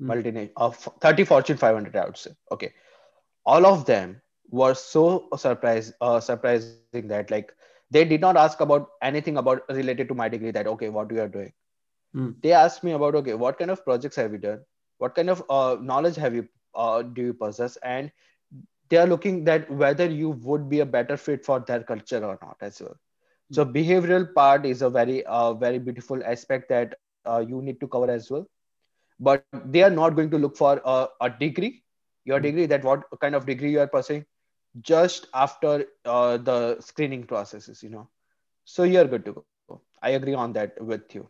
Mm. 0.00 0.06
multinational 0.08 0.50
uh, 0.56 0.70
30 1.00 1.24
fortune 1.24 1.56
500 1.56 1.96
i 1.96 2.04
would 2.04 2.16
say 2.16 2.30
okay? 2.52 2.72
All 3.44 3.66
of 3.66 3.84
them 3.86 4.20
were 4.50 4.74
so 4.74 5.28
surprised 5.36 5.94
uh, 6.00 6.20
surprising 6.20 6.78
that 6.80 7.30
like 7.30 7.52
they 7.94 8.04
did 8.12 8.20
not 8.20 8.36
ask 8.42 8.60
about 8.60 8.90
anything 9.10 9.36
about 9.36 9.68
related 9.78 10.08
to 10.08 10.14
my 10.22 10.28
degree 10.34 10.52
that 10.56 10.70
okay 10.72 10.88
what 10.96 11.10
you 11.10 11.20
are 11.24 11.32
doing 11.36 11.52
mm. 12.16 12.34
they 12.42 12.52
asked 12.52 12.84
me 12.88 12.92
about 12.98 13.14
okay 13.20 13.34
what 13.44 13.58
kind 13.58 13.70
of 13.70 13.84
projects 13.84 14.20
have 14.22 14.32
you 14.32 14.38
done 14.38 14.60
what 14.98 15.14
kind 15.14 15.30
of 15.30 15.42
uh, 15.50 15.76
knowledge 15.90 16.16
have 16.24 16.34
you 16.34 16.48
uh, 16.74 17.02
do 17.02 17.22
you 17.28 17.34
possess 17.34 17.76
and 17.94 18.10
they 18.88 18.98
are 19.02 19.06
looking 19.06 19.44
that 19.44 19.70
whether 19.82 20.06
you 20.22 20.30
would 20.48 20.68
be 20.68 20.80
a 20.80 20.86
better 20.96 21.16
fit 21.16 21.44
for 21.44 21.60
their 21.60 21.82
culture 21.92 22.24
or 22.30 22.38
not 22.42 22.56
as 22.70 22.80
well 22.80 22.96
mm. 22.96 23.54
so 23.58 23.68
behavioral 23.78 24.26
part 24.40 24.66
is 24.72 24.82
a 24.82 24.90
very 24.98 25.24
uh, 25.26 25.52
very 25.66 25.78
beautiful 25.78 26.26
aspect 26.34 26.68
that 26.68 26.98
uh, 27.26 27.44
you 27.52 27.62
need 27.62 27.80
to 27.80 27.88
cover 27.96 28.10
as 28.18 28.30
well 28.30 28.46
but 29.20 29.44
they 29.76 29.82
are 29.86 29.94
not 30.00 30.16
going 30.16 30.30
to 30.30 30.38
look 30.38 30.56
for 30.56 30.80
a, 30.84 31.06
a 31.20 31.30
degree 31.30 31.72
your 32.24 32.40
mm. 32.40 32.50
degree 32.50 32.66
that 32.74 32.84
what 32.90 33.08
kind 33.20 33.34
of 33.40 33.50
degree 33.54 33.72
you 33.78 33.80
are 33.86 33.92
pursuing 33.96 34.24
just 34.80 35.26
after 35.34 35.86
uh, 36.04 36.36
the 36.38 36.80
screening 36.80 37.24
processes 37.24 37.82
you 37.82 37.90
know. 37.90 38.08
So 38.64 38.84
you're 38.84 39.04
good 39.04 39.24
to 39.26 39.44
go. 39.68 39.82
I 40.02 40.10
agree 40.10 40.34
on 40.34 40.52
that 40.54 40.80
with 40.82 41.14
you. 41.14 41.28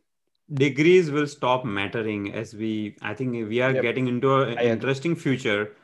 Degrees 0.52 1.10
will 1.10 1.26
stop 1.26 1.64
mattering 1.64 2.32
as 2.34 2.54
we 2.54 2.96
i 3.02 3.14
think 3.14 3.32
we 3.32 3.60
are 3.60 3.72
yep. 3.72 3.82
getting 3.82 4.08
into 4.08 4.42
an 4.42 4.58
interesting 4.58 5.16
future. 5.16 5.76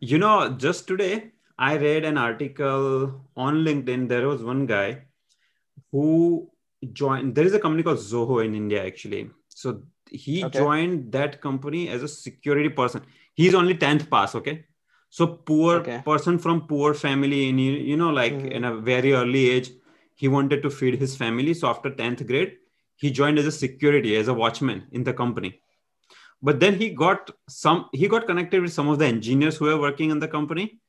You 0.00 0.18
know 0.18 0.50
just 0.50 0.86
today 0.86 1.32
i 1.58 1.76
read 1.76 2.04
an 2.04 2.18
article 2.18 3.20
on 3.36 3.64
linkedin. 3.64 4.08
There 4.08 4.28
was 4.28 4.42
one 4.42 4.66
guy 4.66 5.02
who 5.92 6.50
joined 6.92 7.34
there 7.34 7.44
is 7.44 7.54
a 7.54 7.58
company 7.58 7.82
called 7.82 7.98
zoho 7.98 8.44
in 8.44 8.54
india 8.54 8.84
actually. 8.84 9.30
So 9.48 9.82
he 10.10 10.44
okay. 10.44 10.58
joined 10.58 11.12
that 11.12 11.40
company 11.40 11.88
as 11.88 12.02
a 12.02 12.08
security 12.08 12.68
person. 12.68 13.02
He's 13.34 13.54
only 13.54 13.74
10th 13.74 14.08
pass 14.08 14.34
okay 14.34 14.64
so 15.16 15.26
poor 15.26 15.76
okay. 15.76 16.02
person 16.04 16.38
from 16.38 16.66
poor 16.70 16.92
family 16.92 17.48
in 17.48 17.58
you 17.58 17.96
know 17.96 18.10
like 18.10 18.34
mm-hmm. 18.34 18.56
in 18.56 18.64
a 18.64 18.72
very 18.88 19.14
early 19.14 19.48
age 19.50 19.70
he 20.14 20.28
wanted 20.28 20.62
to 20.62 20.70
feed 20.70 20.98
his 20.98 21.16
family. 21.16 21.54
So 21.54 21.68
after 21.68 21.90
10th 21.90 22.26
grade 22.26 22.56
he 22.96 23.10
joined 23.10 23.38
as 23.38 23.46
a 23.46 23.52
security 23.52 24.16
as 24.16 24.28
a 24.28 24.34
watchman 24.34 24.82
in 24.92 25.04
the 25.04 25.14
company. 25.14 25.60
But 26.42 26.60
then 26.60 26.74
he 26.74 26.90
got 26.90 27.30
some 27.48 27.88
he 27.94 28.08
got 28.08 28.26
connected 28.26 28.60
with 28.60 28.74
some 28.74 28.88
of 28.88 28.98
the 28.98 29.06
engineers 29.06 29.56
who 29.56 29.64
were 29.64 29.80
working 29.80 30.10
in 30.10 30.18
the 30.18 30.28
company. 30.28 30.80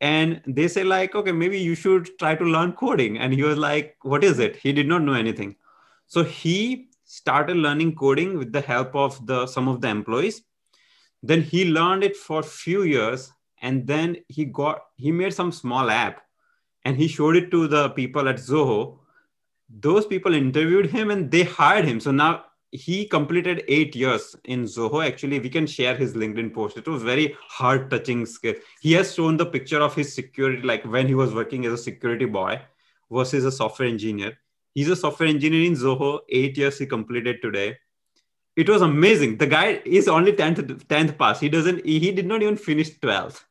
And 0.00 0.42
they 0.44 0.66
say 0.66 0.82
like 0.82 1.14
okay 1.14 1.36
maybe 1.44 1.60
you 1.60 1.76
should 1.76 2.10
try 2.18 2.34
to 2.34 2.44
learn 2.44 2.72
coding. 2.72 3.18
And 3.18 3.32
he 3.32 3.44
was 3.44 3.58
like 3.68 3.96
what 4.02 4.24
is 4.24 4.40
it? 4.40 4.56
He 4.56 4.72
did 4.72 4.88
not 4.88 5.02
know 5.02 5.18
anything. 5.22 5.54
So 6.08 6.24
he 6.24 6.88
started 7.04 7.56
learning 7.56 7.94
coding 7.94 8.38
with 8.38 8.52
the 8.52 8.66
help 8.74 8.96
of 8.96 9.24
the 9.24 9.46
some 9.46 9.68
of 9.68 9.80
the 9.80 9.88
employees. 9.96 10.42
Then 11.22 11.42
he 11.42 11.66
learned 11.80 12.02
it 12.02 12.16
for 12.16 12.42
few 12.42 12.82
years 12.82 13.32
and 13.62 13.86
then 13.86 14.16
he 14.28 14.44
got 14.44 14.82
he 14.96 15.12
made 15.12 15.34
some 15.34 15.52
small 15.52 15.90
app 15.90 16.22
and 16.84 16.96
he 16.96 17.08
showed 17.08 17.36
it 17.36 17.50
to 17.50 17.66
the 17.68 17.90
people 17.90 18.28
at 18.28 18.36
zoho. 18.36 18.98
Those 19.68 20.06
people 20.06 20.34
interviewed 20.34 20.86
him 20.86 21.10
and 21.10 21.30
they 21.30 21.42
hired 21.42 21.84
him. 21.84 22.00
So 22.00 22.10
now 22.10 22.44
he 22.70 23.06
completed 23.06 23.64
eight 23.68 23.96
years 23.96 24.36
in 24.44 24.64
zoho. 24.64 25.06
Actually 25.06 25.40
we 25.40 25.48
can 25.48 25.66
share 25.66 25.96
his 25.96 26.14
linkedin 26.14 26.52
post. 26.54 26.76
It 26.76 26.88
was 26.88 27.02
very 27.02 27.36
heart 27.40 27.90
touching 27.90 28.26
he 28.80 28.92
has 28.92 29.14
shown 29.14 29.36
the 29.36 29.46
picture 29.46 29.80
of 29.80 29.94
his 29.94 30.14
security 30.14 30.62
like 30.62 30.84
when 30.84 31.06
he 31.06 31.14
was 31.14 31.34
working 31.34 31.66
as 31.66 31.72
a 31.72 31.78
security 31.78 32.26
boy 32.26 32.60
versus 33.10 33.44
a 33.44 33.52
software 33.52 33.88
engineer. 33.88 34.38
He's 34.74 34.88
a 34.88 34.96
software 34.96 35.28
engineer 35.28 35.66
in 35.66 35.74
zoho. 35.74 36.20
Eight 36.28 36.56
years 36.56 36.78
he 36.78 36.86
completed 36.86 37.42
today. 37.42 37.78
It 38.56 38.68
was 38.68 38.82
amazing. 38.82 39.38
The 39.38 39.46
guy 39.46 39.82
is 39.84 40.08
only 40.08 40.32
10th 40.32 40.84
10th 40.86 41.18
pass. 41.18 41.40
He 41.40 41.48
doesn't 41.48 41.84
he 41.84 42.12
did 42.12 42.26
not 42.26 42.42
even 42.42 42.56
finish 42.56 42.98
12th 42.98 43.44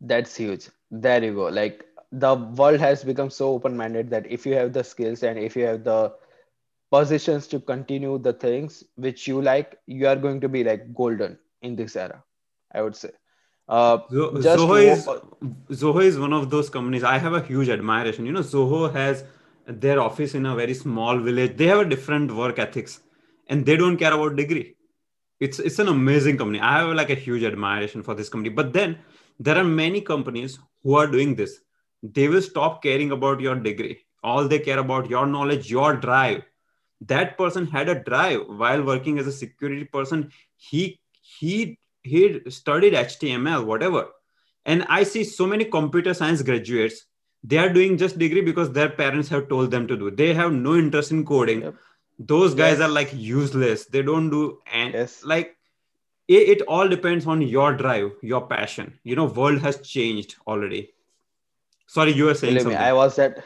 that's 0.00 0.36
huge 0.36 0.68
there 0.90 1.22
you 1.22 1.34
go 1.34 1.48
like 1.48 1.84
the 2.12 2.34
world 2.34 2.80
has 2.80 3.02
become 3.04 3.30
so 3.30 3.52
open-minded 3.52 4.10
that 4.10 4.30
if 4.30 4.46
you 4.46 4.54
have 4.54 4.72
the 4.72 4.84
skills 4.84 5.22
and 5.22 5.38
if 5.38 5.56
you 5.56 5.64
have 5.64 5.82
the 5.84 6.12
positions 6.90 7.46
to 7.46 7.58
continue 7.58 8.18
the 8.18 8.32
things 8.32 8.84
which 8.94 9.26
you 9.26 9.42
like 9.42 9.78
you 9.86 10.06
are 10.06 10.16
going 10.16 10.40
to 10.40 10.48
be 10.48 10.62
like 10.62 10.94
golden 10.94 11.38
in 11.62 11.74
this 11.74 11.96
era 11.96 12.22
i 12.72 12.82
would 12.82 12.94
say 12.94 13.10
uh, 13.68 13.98
Zoho 14.08 14.92
is 14.92 15.06
Zoho 15.76 16.02
is 16.02 16.18
one 16.18 16.32
of 16.32 16.50
those 16.50 16.70
companies. 16.70 17.02
I 17.02 17.18
have 17.18 17.32
a 17.32 17.42
huge 17.42 17.68
admiration. 17.68 18.24
You 18.24 18.32
know, 18.32 18.40
Zoho 18.40 18.92
has 18.92 19.24
their 19.66 20.00
office 20.00 20.34
in 20.34 20.46
a 20.46 20.54
very 20.54 20.74
small 20.74 21.18
village. 21.18 21.56
They 21.56 21.66
have 21.66 21.80
a 21.80 21.84
different 21.84 22.32
work 22.32 22.60
ethics, 22.60 23.00
and 23.48 23.66
they 23.66 23.76
don't 23.76 23.96
care 23.96 24.12
about 24.12 24.36
degree. 24.36 24.76
It's 25.40 25.58
it's 25.58 25.80
an 25.80 25.88
amazing 25.88 26.38
company. 26.38 26.60
I 26.60 26.78
have 26.78 26.94
like 26.94 27.10
a 27.10 27.16
huge 27.16 27.42
admiration 27.42 28.04
for 28.04 28.14
this 28.14 28.28
company. 28.28 28.50
But 28.50 28.72
then 28.72 28.98
there 29.38 29.56
are 29.56 29.64
many 29.64 30.00
companies 30.00 30.58
who 30.82 30.94
are 30.96 31.06
doing 31.06 31.34
this. 31.34 31.60
They 32.02 32.28
will 32.28 32.42
stop 32.42 32.82
caring 32.82 33.10
about 33.12 33.40
your 33.40 33.54
degree. 33.56 34.04
All 34.22 34.48
they 34.48 34.58
care 34.58 34.78
about 34.78 35.08
your 35.10 35.26
knowledge, 35.26 35.70
your 35.70 35.96
drive. 35.96 36.42
That 37.02 37.36
person 37.36 37.66
had 37.66 37.88
a 37.88 38.02
drive 38.02 38.42
while 38.48 38.82
working 38.82 39.18
as 39.18 39.26
a 39.26 39.32
security 39.32 39.84
person. 39.84 40.32
He 40.56 41.00
he 41.20 41.78
he 42.02 42.40
studied 42.48 42.92
html 42.94 43.64
whatever 43.66 44.02
and 44.64 44.84
i 44.88 45.02
see 45.02 45.24
so 45.24 45.46
many 45.46 45.64
computer 45.64 46.14
science 46.14 46.40
graduates 46.42 47.06
they 47.42 47.58
are 47.58 47.68
doing 47.72 47.96
just 47.98 48.16
degree 48.18 48.40
because 48.42 48.70
their 48.72 48.88
parents 48.90 49.28
have 49.28 49.48
told 49.48 49.72
them 49.72 49.88
to 49.88 49.96
do 49.96 50.10
they 50.10 50.32
have 50.32 50.52
no 50.52 50.76
interest 50.76 51.10
in 51.10 51.24
coding 51.26 51.62
Yep. 51.62 51.74
those 52.18 52.54
guys 52.54 52.80
are 52.80 52.88
like 52.88 53.10
useless 53.12 53.86
they 53.86 54.02
don't 54.02 54.30
do 54.30 54.58
and 54.72 54.94
Yes. 54.94 55.24
like 55.24 55.56
it, 56.28 56.48
it 56.54 56.62
all 56.68 56.88
depends 56.88 57.26
on 57.26 57.42
your 57.42 57.72
drive 57.74 58.10
your 58.22 58.46
passion 58.46 58.98
you 59.02 59.16
know 59.16 59.26
world 59.26 59.60
has 59.60 59.80
changed 59.80 60.36
already 60.46 60.82
sorry 61.86 62.12
you 62.12 62.24
were 62.24 62.34
saying 62.34 62.58
Believe 62.58 62.66
me, 62.66 62.74
I 62.74 62.92
was 62.92 63.16
that. 63.16 63.44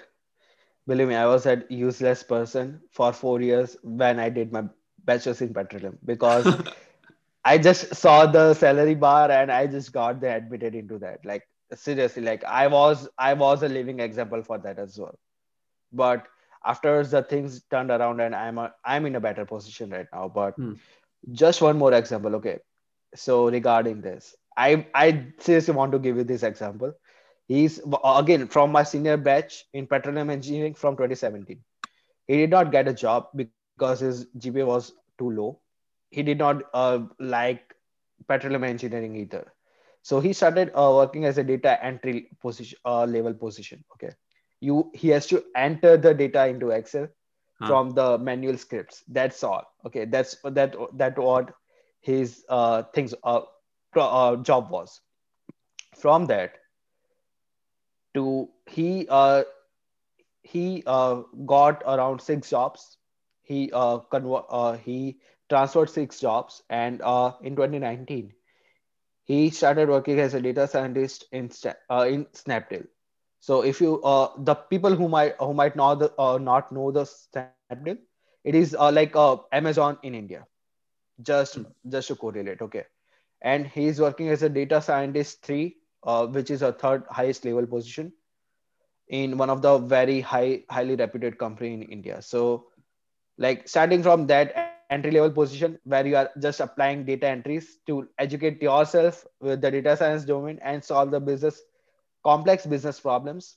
Believe 0.86 1.08
me, 1.08 1.14
I 1.14 1.26
was 1.26 1.44
that 1.44 1.70
useless 1.70 2.22
person 2.22 2.80
for 2.90 3.12
four 3.12 3.40
years 3.40 3.76
when 3.82 4.18
I 4.18 4.28
did 4.30 4.52
my 4.52 4.64
bachelor's 5.04 5.40
in 5.42 5.52
petroleum 5.54 5.98
because 6.04 6.56
I 7.44 7.58
just 7.58 7.94
saw 7.94 8.26
the 8.26 8.54
salary 8.54 8.94
bar 8.94 9.30
and 9.30 9.50
I 9.50 9.66
just 9.66 9.92
got 9.92 10.20
the 10.20 10.34
admitted 10.34 10.74
into 10.74 10.98
that. 10.98 11.24
Like 11.24 11.46
seriously, 11.74 12.22
like 12.22 12.44
I 12.44 12.66
was 12.68 13.08
I 13.18 13.34
was 13.34 13.62
a 13.62 13.68
living 13.68 14.00
example 14.00 14.42
for 14.42 14.58
that 14.58 14.78
as 14.78 14.98
well. 14.98 15.18
But 15.92 16.26
after 16.64 17.02
the 17.04 17.22
things 17.22 17.62
turned 17.70 17.90
around 17.90 18.20
and 18.20 18.34
I'm 18.34 18.58
a, 18.58 18.74
I'm 18.84 19.06
in 19.06 19.16
a 19.16 19.20
better 19.20 19.44
position 19.44 19.90
right 19.90 20.06
now. 20.12 20.28
But 20.28 20.56
Hmm. 20.56 20.74
just 21.32 21.62
one 21.62 21.78
more 21.78 21.92
example, 21.94 22.34
okay? 22.36 22.58
So 23.14 23.48
regarding 23.48 24.00
this, 24.00 24.36
I 24.56 24.86
I 24.94 25.32
seriously 25.38 25.74
want 25.74 25.92
to 25.92 25.98
give 25.98 26.16
you 26.16 26.24
this 26.24 26.42
example. 26.42 26.92
He's 27.46 27.80
again 28.04 28.46
from 28.48 28.72
my 28.72 28.82
senior 28.84 29.16
batch 29.16 29.64
in 29.72 29.86
petroleum 29.86 30.30
engineering 30.30 30.74
from 30.74 30.96
2017. 30.96 31.62
He 32.26 32.36
did 32.36 32.50
not 32.50 32.70
get 32.72 32.88
a 32.88 32.94
job 32.94 33.28
because 33.34 33.66
his 33.66 33.96
GPA 34.08 34.38
was 34.38 34.62
too 34.88 35.02
low. 35.02 35.30
He 35.82 35.96
did 35.96 36.16
not 36.16 36.42
uh, 36.52 36.82
like 37.04 37.74
petroleum 38.28 38.62
engineering 38.64 39.14
either. 39.16 39.52
So 40.02 40.20
he 40.20 40.32
started 40.32 40.70
uh, 40.74 40.90
working 40.94 41.24
as 41.24 41.38
a 41.38 41.44
data 41.44 41.82
entry 41.84 42.28
position 42.40 42.78
uh, 42.84 43.04
level 43.04 43.34
position. 43.34 43.84
Okay, 43.94 44.10
you 44.60 44.90
he 44.94 45.08
has 45.08 45.26
to 45.28 45.42
enter 45.56 45.96
the 45.96 46.14
data 46.14 46.46
into 46.46 46.70
Excel 46.70 47.08
Huh. 47.60 47.78
from 47.78 47.90
the 47.90 48.18
manual 48.18 48.56
scripts. 48.56 49.04
That's 49.08 49.42
all. 49.44 49.64
Okay, 49.86 50.04
that's 50.06 50.36
that 50.44 50.76
that 50.94 51.18
what 51.18 51.54
his 52.00 52.44
uh, 52.48 52.82
things 52.94 53.14
uh, 53.24 53.42
uh, 53.96 54.36
job 54.36 54.70
was. 54.70 55.00
From 55.94 56.26
that 56.26 56.58
to 58.14 58.48
he 58.66 59.06
uh, 59.08 59.42
he 60.42 60.82
uh, 60.86 61.22
got 61.46 61.82
around 61.86 62.20
six 62.20 62.50
jobs. 62.50 62.98
He 63.42 63.70
uh, 63.72 63.98
conver- 64.12 64.44
uh, 64.48 64.72
he 64.76 65.20
transferred 65.48 65.90
six 65.90 66.20
jobs, 66.20 66.62
and 66.70 67.00
uh, 67.02 67.32
in 67.42 67.56
2019 67.56 68.32
he 69.24 69.50
started 69.50 69.88
working 69.88 70.18
as 70.20 70.34
a 70.34 70.40
data 70.40 70.66
scientist 70.66 71.24
in 71.32 71.50
uh, 71.90 72.06
in 72.08 72.24
Snapdeal. 72.26 72.86
So 73.40 73.62
if 73.62 73.80
you 73.80 74.02
uh, 74.02 74.30
the 74.38 74.54
people 74.54 74.94
who 74.94 75.08
might 75.08 75.34
who 75.38 75.54
might 75.54 75.76
not 75.76 76.02
uh, 76.18 76.38
not 76.38 76.72
know 76.72 76.90
the 76.92 77.04
Snapdeal, 77.04 77.64
it 78.44 78.54
is 78.54 78.74
uh, 78.78 78.90
like 78.92 79.16
uh, 79.16 79.36
Amazon 79.52 79.98
in 80.02 80.14
India. 80.14 80.59
Just 81.22 81.58
just 81.88 82.08
to 82.08 82.16
correlate, 82.16 82.60
okay. 82.62 82.84
And 83.42 83.66
he's 83.66 84.00
working 84.00 84.28
as 84.28 84.42
a 84.42 84.48
data 84.48 84.80
scientist 84.80 85.44
three, 85.44 85.76
uh, 86.04 86.26
which 86.26 86.50
is 86.50 86.62
a 86.62 86.72
third 86.72 87.04
highest 87.10 87.44
level 87.44 87.66
position 87.66 88.12
in 89.08 89.36
one 89.36 89.50
of 89.50 89.62
the 89.62 89.78
very 89.78 90.20
high 90.20 90.64
highly 90.70 90.96
reputed 90.96 91.38
company 91.38 91.72
in 91.74 91.82
India. 91.82 92.22
So 92.22 92.66
like 93.38 93.68
starting 93.68 94.02
from 94.02 94.26
that 94.28 94.54
entry 94.54 94.78
level 94.78 94.96
position 95.30 95.46
where 95.52 95.74
you 95.74 96.16
are 96.16 96.30
just 96.40 96.60
applying 96.60 96.72
data 96.76 97.00
entries 97.04 97.54
to 97.66 97.86
educate 97.98 98.40
yourself 98.62 99.26
with 99.40 99.60
the 99.60 99.70
data 99.70 99.96
science 99.96 100.24
domain 100.24 100.58
and 100.62 100.82
solve 100.84 101.10
the 101.10 101.20
business 101.20 101.62
complex 102.24 102.66
business 102.66 103.00
problems 103.00 103.56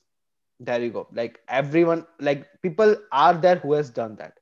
there 0.60 0.80
you 0.82 0.90
go 0.90 1.06
like 1.12 1.40
everyone 1.48 2.06
like 2.20 2.46
people 2.62 2.96
are 3.12 3.34
there 3.34 3.56
who 3.56 3.72
has 3.72 3.90
done 3.90 4.16
that 4.16 4.38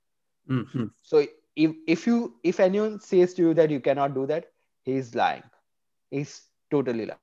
Mhm. 0.49 0.91
so 1.03 1.25
if, 1.57 1.73
if 1.87 2.07
you 2.07 2.35
if 2.43 2.61
anyone 2.61 3.01
says 3.01 3.35
to 3.35 3.43
you 3.43 3.55
that 3.55 3.71
you 3.71 3.81
cannot 3.81 4.15
do 4.15 4.27
that 4.27 4.47
he's 4.85 5.15
lying 5.15 5.43
he's 6.11 6.43
totally 6.71 7.07
lying 7.07 7.19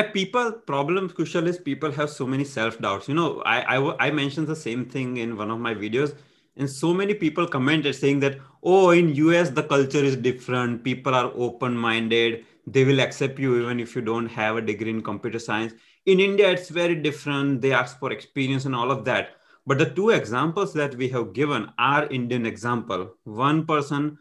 Uh, 0.00 0.02
people 0.12 0.52
problem 0.68 1.08
Kushal 1.16 1.48
is 1.48 1.58
people 1.64 1.90
have 1.96 2.10
so 2.10 2.26
many 2.26 2.44
self 2.50 2.76
doubts. 2.84 3.08
You 3.08 3.14
know, 3.16 3.26
I, 3.44 3.56
I 3.72 4.06
i 4.06 4.10
mentioned 4.18 4.46
the 4.50 4.56
same 4.60 4.84
thing 4.94 5.10
in 5.24 5.34
one 5.40 5.50
of 5.54 5.58
my 5.64 5.72
videos, 5.80 6.14
and 6.56 6.70
so 6.74 6.92
many 7.00 7.16
people 7.24 7.46
commented 7.46 7.98
saying 7.98 8.20
that 8.20 8.38
oh, 8.62 8.90
in 8.90 9.10
US 9.16 9.50
the 9.50 9.64
culture 9.74 10.04
is 10.10 10.16
different. 10.28 10.82
People 10.88 11.14
are 11.14 11.30
open 11.34 11.76
minded. 11.76 12.46
They 12.66 12.84
will 12.84 13.00
accept 13.00 13.38
you 13.38 13.52
even 13.60 13.80
if 13.80 13.94
you 13.94 14.02
don't 14.02 14.26
have 14.28 14.56
a 14.56 14.62
degree 14.62 14.90
in 14.96 15.02
computer 15.02 15.38
science. 15.38 15.74
In 16.06 16.20
India, 16.20 16.50
it's 16.50 16.68
very 16.68 16.94
different. 16.94 17.60
They 17.60 17.72
ask 17.72 17.98
for 17.98 18.12
experience 18.12 18.64
and 18.64 18.74
all 18.74 18.90
of 18.90 19.04
that. 19.04 19.36
But 19.66 19.78
the 19.78 19.90
two 19.90 20.10
examples 20.10 20.72
that 20.74 20.94
we 20.96 21.08
have 21.10 21.32
given 21.32 21.70
are 21.78 22.06
Indian 22.06 22.46
example. 22.46 23.14
One 23.24 23.64
person 23.64 24.18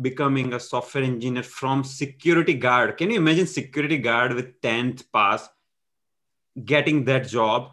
becoming 0.00 0.52
a 0.52 0.60
software 0.60 1.04
engineer 1.04 1.42
from 1.42 1.84
security 1.84 2.54
guard. 2.54 2.96
Can 2.96 3.10
you 3.10 3.16
imagine 3.16 3.46
security 3.46 3.98
guard 3.98 4.34
with 4.34 4.60
10th 4.60 5.04
pass 5.12 5.48
getting 6.64 7.04
that 7.04 7.28
job? 7.28 7.70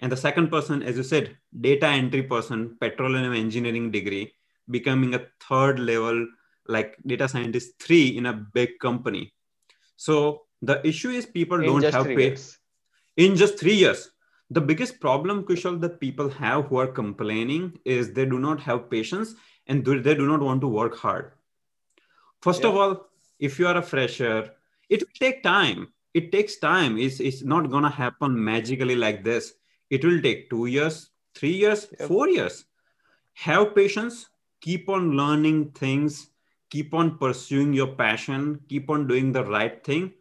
And 0.00 0.10
the 0.10 0.16
second 0.16 0.50
person, 0.50 0.82
as 0.82 0.96
you 0.96 1.02
said, 1.02 1.36
data 1.60 1.86
entry 1.86 2.24
person, 2.24 2.76
petroleum 2.80 3.32
engineering 3.32 3.90
degree, 3.90 4.32
becoming 4.68 5.14
a 5.14 5.26
third 5.48 5.78
level 5.78 6.26
like 6.66 6.96
data 7.06 7.28
scientist 7.28 7.78
three 7.78 8.16
in 8.16 8.26
a 8.26 8.32
big 8.32 8.78
company. 8.80 9.32
So 9.96 10.42
the 10.62 10.86
issue 10.86 11.10
is 11.10 11.26
people 11.26 11.60
in 11.60 11.66
don't 11.66 11.84
have 11.84 12.06
pay 12.06 12.28
years 12.28 12.58
in 13.16 13.36
just 13.36 13.58
three 13.58 13.74
years. 13.74 14.10
The 14.54 14.60
biggest 14.60 15.00
problem, 15.00 15.42
Kushal, 15.44 15.80
that 15.80 15.98
people 16.00 16.28
have 16.30 16.66
who 16.66 16.76
are 16.76 16.86
complaining 16.86 17.76
is 17.84 18.12
they 18.12 18.24
do 18.24 18.38
not 18.38 18.60
have 18.60 18.88
patience 18.88 19.34
and 19.66 19.84
do- 19.84 20.00
they 20.00 20.14
do 20.14 20.26
not 20.28 20.40
want 20.40 20.60
to 20.60 20.68
work 20.68 20.96
hard. 20.96 21.32
First 22.40 22.64
of 22.64 22.76
all, 22.76 23.08
if 23.40 23.58
you 23.58 23.66
are 23.66 23.76
a 23.78 23.82
fresher, 23.82 24.52
it 24.88 25.00
will 25.00 25.18
take 25.18 25.42
time. 25.42 25.88
It 26.12 26.30
takes 26.30 26.56
time. 26.56 26.98
It's, 26.98 27.18
it's 27.18 27.42
not 27.42 27.68
going 27.70 27.82
to 27.82 27.88
happen 27.88 28.44
magically 28.52 28.94
like 28.94 29.24
this. 29.24 29.54
It 29.90 30.04
will 30.04 30.20
take 30.22 30.50
two 30.50 30.66
years, 30.66 31.10
three 31.34 31.56
years, 31.64 31.88
Yep. 31.98 32.08
four 32.08 32.28
years. 32.28 32.64
Have 33.34 33.74
patience, 33.74 34.28
keep 34.60 34.88
on 34.88 35.16
learning 35.16 35.72
things, 35.72 36.28
keep 36.70 36.94
on 36.94 37.18
pursuing 37.18 37.72
your 37.72 37.88
passion, 37.88 38.60
keep 38.68 38.88
on 38.88 39.08
doing 39.08 39.32
the 39.32 39.44
right 39.44 39.82
thing. 39.82 40.12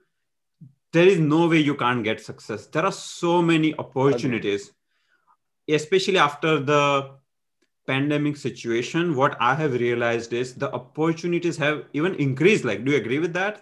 There 0.93 1.07
is 1.07 1.19
no 1.19 1.47
way 1.49 1.57
you 1.59 1.75
can't 1.75 2.03
get 2.03 2.21
success. 2.21 2.67
There 2.67 2.85
are 2.85 2.91
so 2.91 3.41
many 3.41 3.75
opportunities, 3.77 4.71
especially 5.67 6.17
after 6.19 6.59
the 6.59 7.11
pandemic 7.85 8.37
situation 8.37 9.13
what 9.13 9.35
i 9.41 9.53
have 9.53 9.73
realized 9.73 10.31
is 10.31 10.53
the 10.55 10.71
opportunities 10.71 11.57
have 11.57 11.83
even 11.91 12.15
increased 12.15 12.63
like 12.63 12.85
do 12.85 12.91
you 12.91 12.97
agree 12.97 13.19
with 13.19 13.33
that 13.33 13.61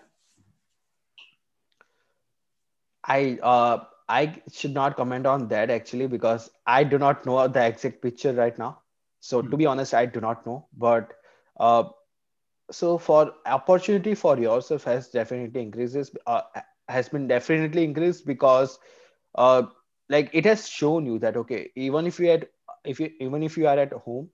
I 3.03 3.39
uh 3.41 3.85
I 4.09 4.41
should 4.51 4.73
not 4.73 4.97
comment 4.97 5.25
on 5.25 5.47
that 5.47 5.69
actually 5.69 6.07
because 6.07 6.49
I 6.65 6.83
do 6.83 6.97
not 6.99 7.25
know 7.25 7.47
the 7.47 7.65
exact 7.65 8.01
picture 8.01 8.33
right 8.33 8.57
now. 8.57 8.81
So 9.21 9.41
to 9.41 9.57
be 9.57 9.65
honest, 9.65 9.93
I 9.93 10.05
do 10.05 10.19
not 10.19 10.45
know. 10.45 10.67
But 10.77 11.13
uh, 11.57 11.83
so 12.71 12.97
for 12.97 13.33
opportunity 13.45 14.15
for 14.15 14.37
yourself 14.37 14.83
has 14.83 15.07
definitely 15.09 15.61
increases. 15.61 16.11
Uh, 16.27 16.41
has 16.87 17.09
been 17.09 17.27
definitely 17.27 17.83
increased 17.83 18.25
because 18.25 18.79
uh, 19.35 19.63
like 20.09 20.29
it 20.33 20.45
has 20.45 20.67
shown 20.67 21.05
you 21.05 21.19
that 21.19 21.37
okay, 21.37 21.71
even 21.75 22.05
if 22.07 22.19
you 22.19 22.29
had 22.29 22.47
if 22.83 22.99
you 22.99 23.09
even 23.19 23.43
if 23.43 23.57
you 23.57 23.67
are 23.67 23.77
at 23.79 23.93
home, 23.93 24.29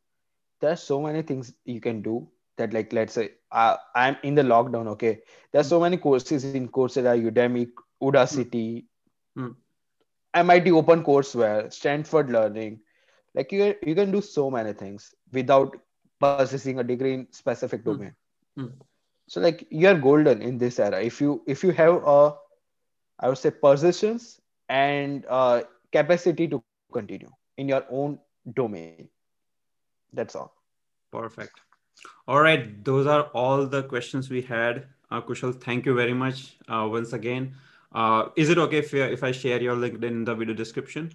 there's 0.62 0.82
so 0.82 1.02
many 1.02 1.22
things 1.22 1.54
you 1.66 1.82
can 1.82 2.02
do 2.02 2.28
that 2.58 2.74
like 2.74 2.94
let's 2.94 3.14
say 3.14 3.32
uh, 3.52 3.78
I'm 3.96 4.18
in 4.24 4.36
the 4.36 4.44
lockdown. 4.44 4.88
Okay, 4.96 5.22
there's 5.52 5.68
so 5.68 5.80
many 5.82 5.98
courses 5.98 6.46
in 6.46 6.60
Coursera, 6.60 7.06
Udemy, 7.16 7.60
Udacity, 7.94 8.86
Hmm. 9.36 9.52
MIT 10.34 10.72
Open 10.72 11.04
Courseware, 11.04 11.72
Stanford 11.72 12.30
Learning. 12.30 12.80
Like 13.36 13.52
you, 13.52 13.76
you 13.84 13.96
can 13.96 14.12
do 14.12 14.22
so 14.22 14.50
many 14.52 14.74
things 14.74 15.16
without 15.32 15.76
possessing 16.20 16.70
a 16.70 16.74
degree 16.76 17.06
in 17.06 17.20
specific 17.22 17.76
Hmm. 17.86 17.98
domain. 17.98 18.16
Hmm. 18.56 18.72
So 19.28 19.42
like 19.42 19.68
you're 19.70 19.96
golden 19.96 20.42
in 20.42 20.58
this 20.58 20.80
era. 20.80 21.02
If 21.04 21.22
you 21.22 21.42
if 21.48 21.64
you 21.64 21.72
have 21.72 22.02
a 22.06 22.36
I 23.20 23.30
would 23.30 23.38
say 23.38 23.52
persistence 23.52 24.40
and 24.70 25.26
uh, 25.28 25.64
capacity 25.92 26.48
to 26.48 26.64
continue 26.92 27.32
in 27.58 27.68
your 27.68 27.86
own 27.90 28.20
domain. 28.54 29.10
That's 30.14 30.36
all. 30.36 30.54
Perfect. 31.12 31.60
All 32.28 32.42
right, 32.42 32.84
those 32.84 33.08
are 33.08 33.24
all 33.34 33.66
the 33.66 33.84
questions 33.84 34.30
we 34.30 34.42
had. 34.42 34.86
Uh, 35.10 35.22
Kushal, 35.22 35.60
thank 35.60 35.86
you 35.86 35.96
very 35.96 36.14
much 36.14 36.58
uh, 36.68 36.88
once 36.90 37.14
again. 37.14 37.56
Uh, 37.92 38.30
is 38.36 38.50
it 38.50 38.58
okay 38.58 38.80
if, 38.80 38.94
if 38.94 39.24
I 39.24 39.32
share 39.32 39.62
your 39.62 39.76
LinkedIn 39.76 40.04
in 40.04 40.26
the 40.26 40.36
video 40.36 40.54
description? 40.54 41.12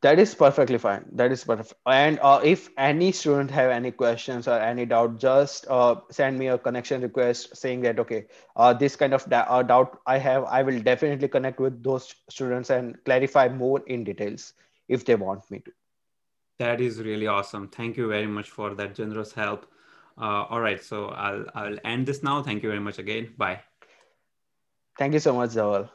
That 0.00 0.20
is 0.20 0.32
perfectly 0.32 0.78
fine. 0.78 1.04
That 1.12 1.32
is 1.32 1.42
perfect. 1.42 1.74
And 1.84 2.20
uh, 2.22 2.40
if 2.44 2.68
any 2.78 3.10
student 3.10 3.50
have 3.50 3.70
any 3.70 3.90
questions 3.90 4.46
or 4.46 4.58
any 4.58 4.86
doubt, 4.86 5.18
just 5.18 5.66
uh, 5.68 5.96
send 6.10 6.38
me 6.38 6.48
a 6.48 6.58
connection 6.58 7.02
request 7.02 7.56
saying 7.56 7.80
that 7.80 7.98
okay, 7.98 8.26
uh, 8.54 8.72
this 8.72 8.94
kind 8.94 9.12
of 9.12 9.28
da- 9.28 9.46
uh, 9.48 9.62
doubt 9.64 9.98
I 10.06 10.18
have, 10.18 10.44
I 10.44 10.62
will 10.62 10.80
definitely 10.80 11.26
connect 11.26 11.58
with 11.58 11.82
those 11.82 12.14
students 12.30 12.70
and 12.70 12.96
clarify 13.04 13.48
more 13.48 13.80
in 13.88 14.04
details 14.04 14.52
if 14.88 15.04
they 15.04 15.16
want 15.16 15.50
me 15.50 15.60
to. 15.60 15.72
That 16.60 16.80
is 16.80 17.00
really 17.00 17.26
awesome. 17.26 17.68
Thank 17.68 17.96
you 17.96 18.08
very 18.08 18.26
much 18.26 18.50
for 18.50 18.74
that 18.74 18.94
generous 18.94 19.32
help. 19.32 19.66
Uh, 20.16 20.44
all 20.50 20.60
right, 20.60 20.82
so 20.82 21.08
I'll 21.08 21.44
I'll 21.54 21.78
end 21.84 22.06
this 22.06 22.22
now. 22.22 22.42
Thank 22.42 22.62
you 22.62 22.68
very 22.68 22.80
much 22.80 22.98
again. 22.98 23.34
Bye. 23.36 23.62
Thank 24.96 25.14
you 25.14 25.20
so 25.20 25.34
much, 25.34 25.50
Dhaval. 25.50 25.90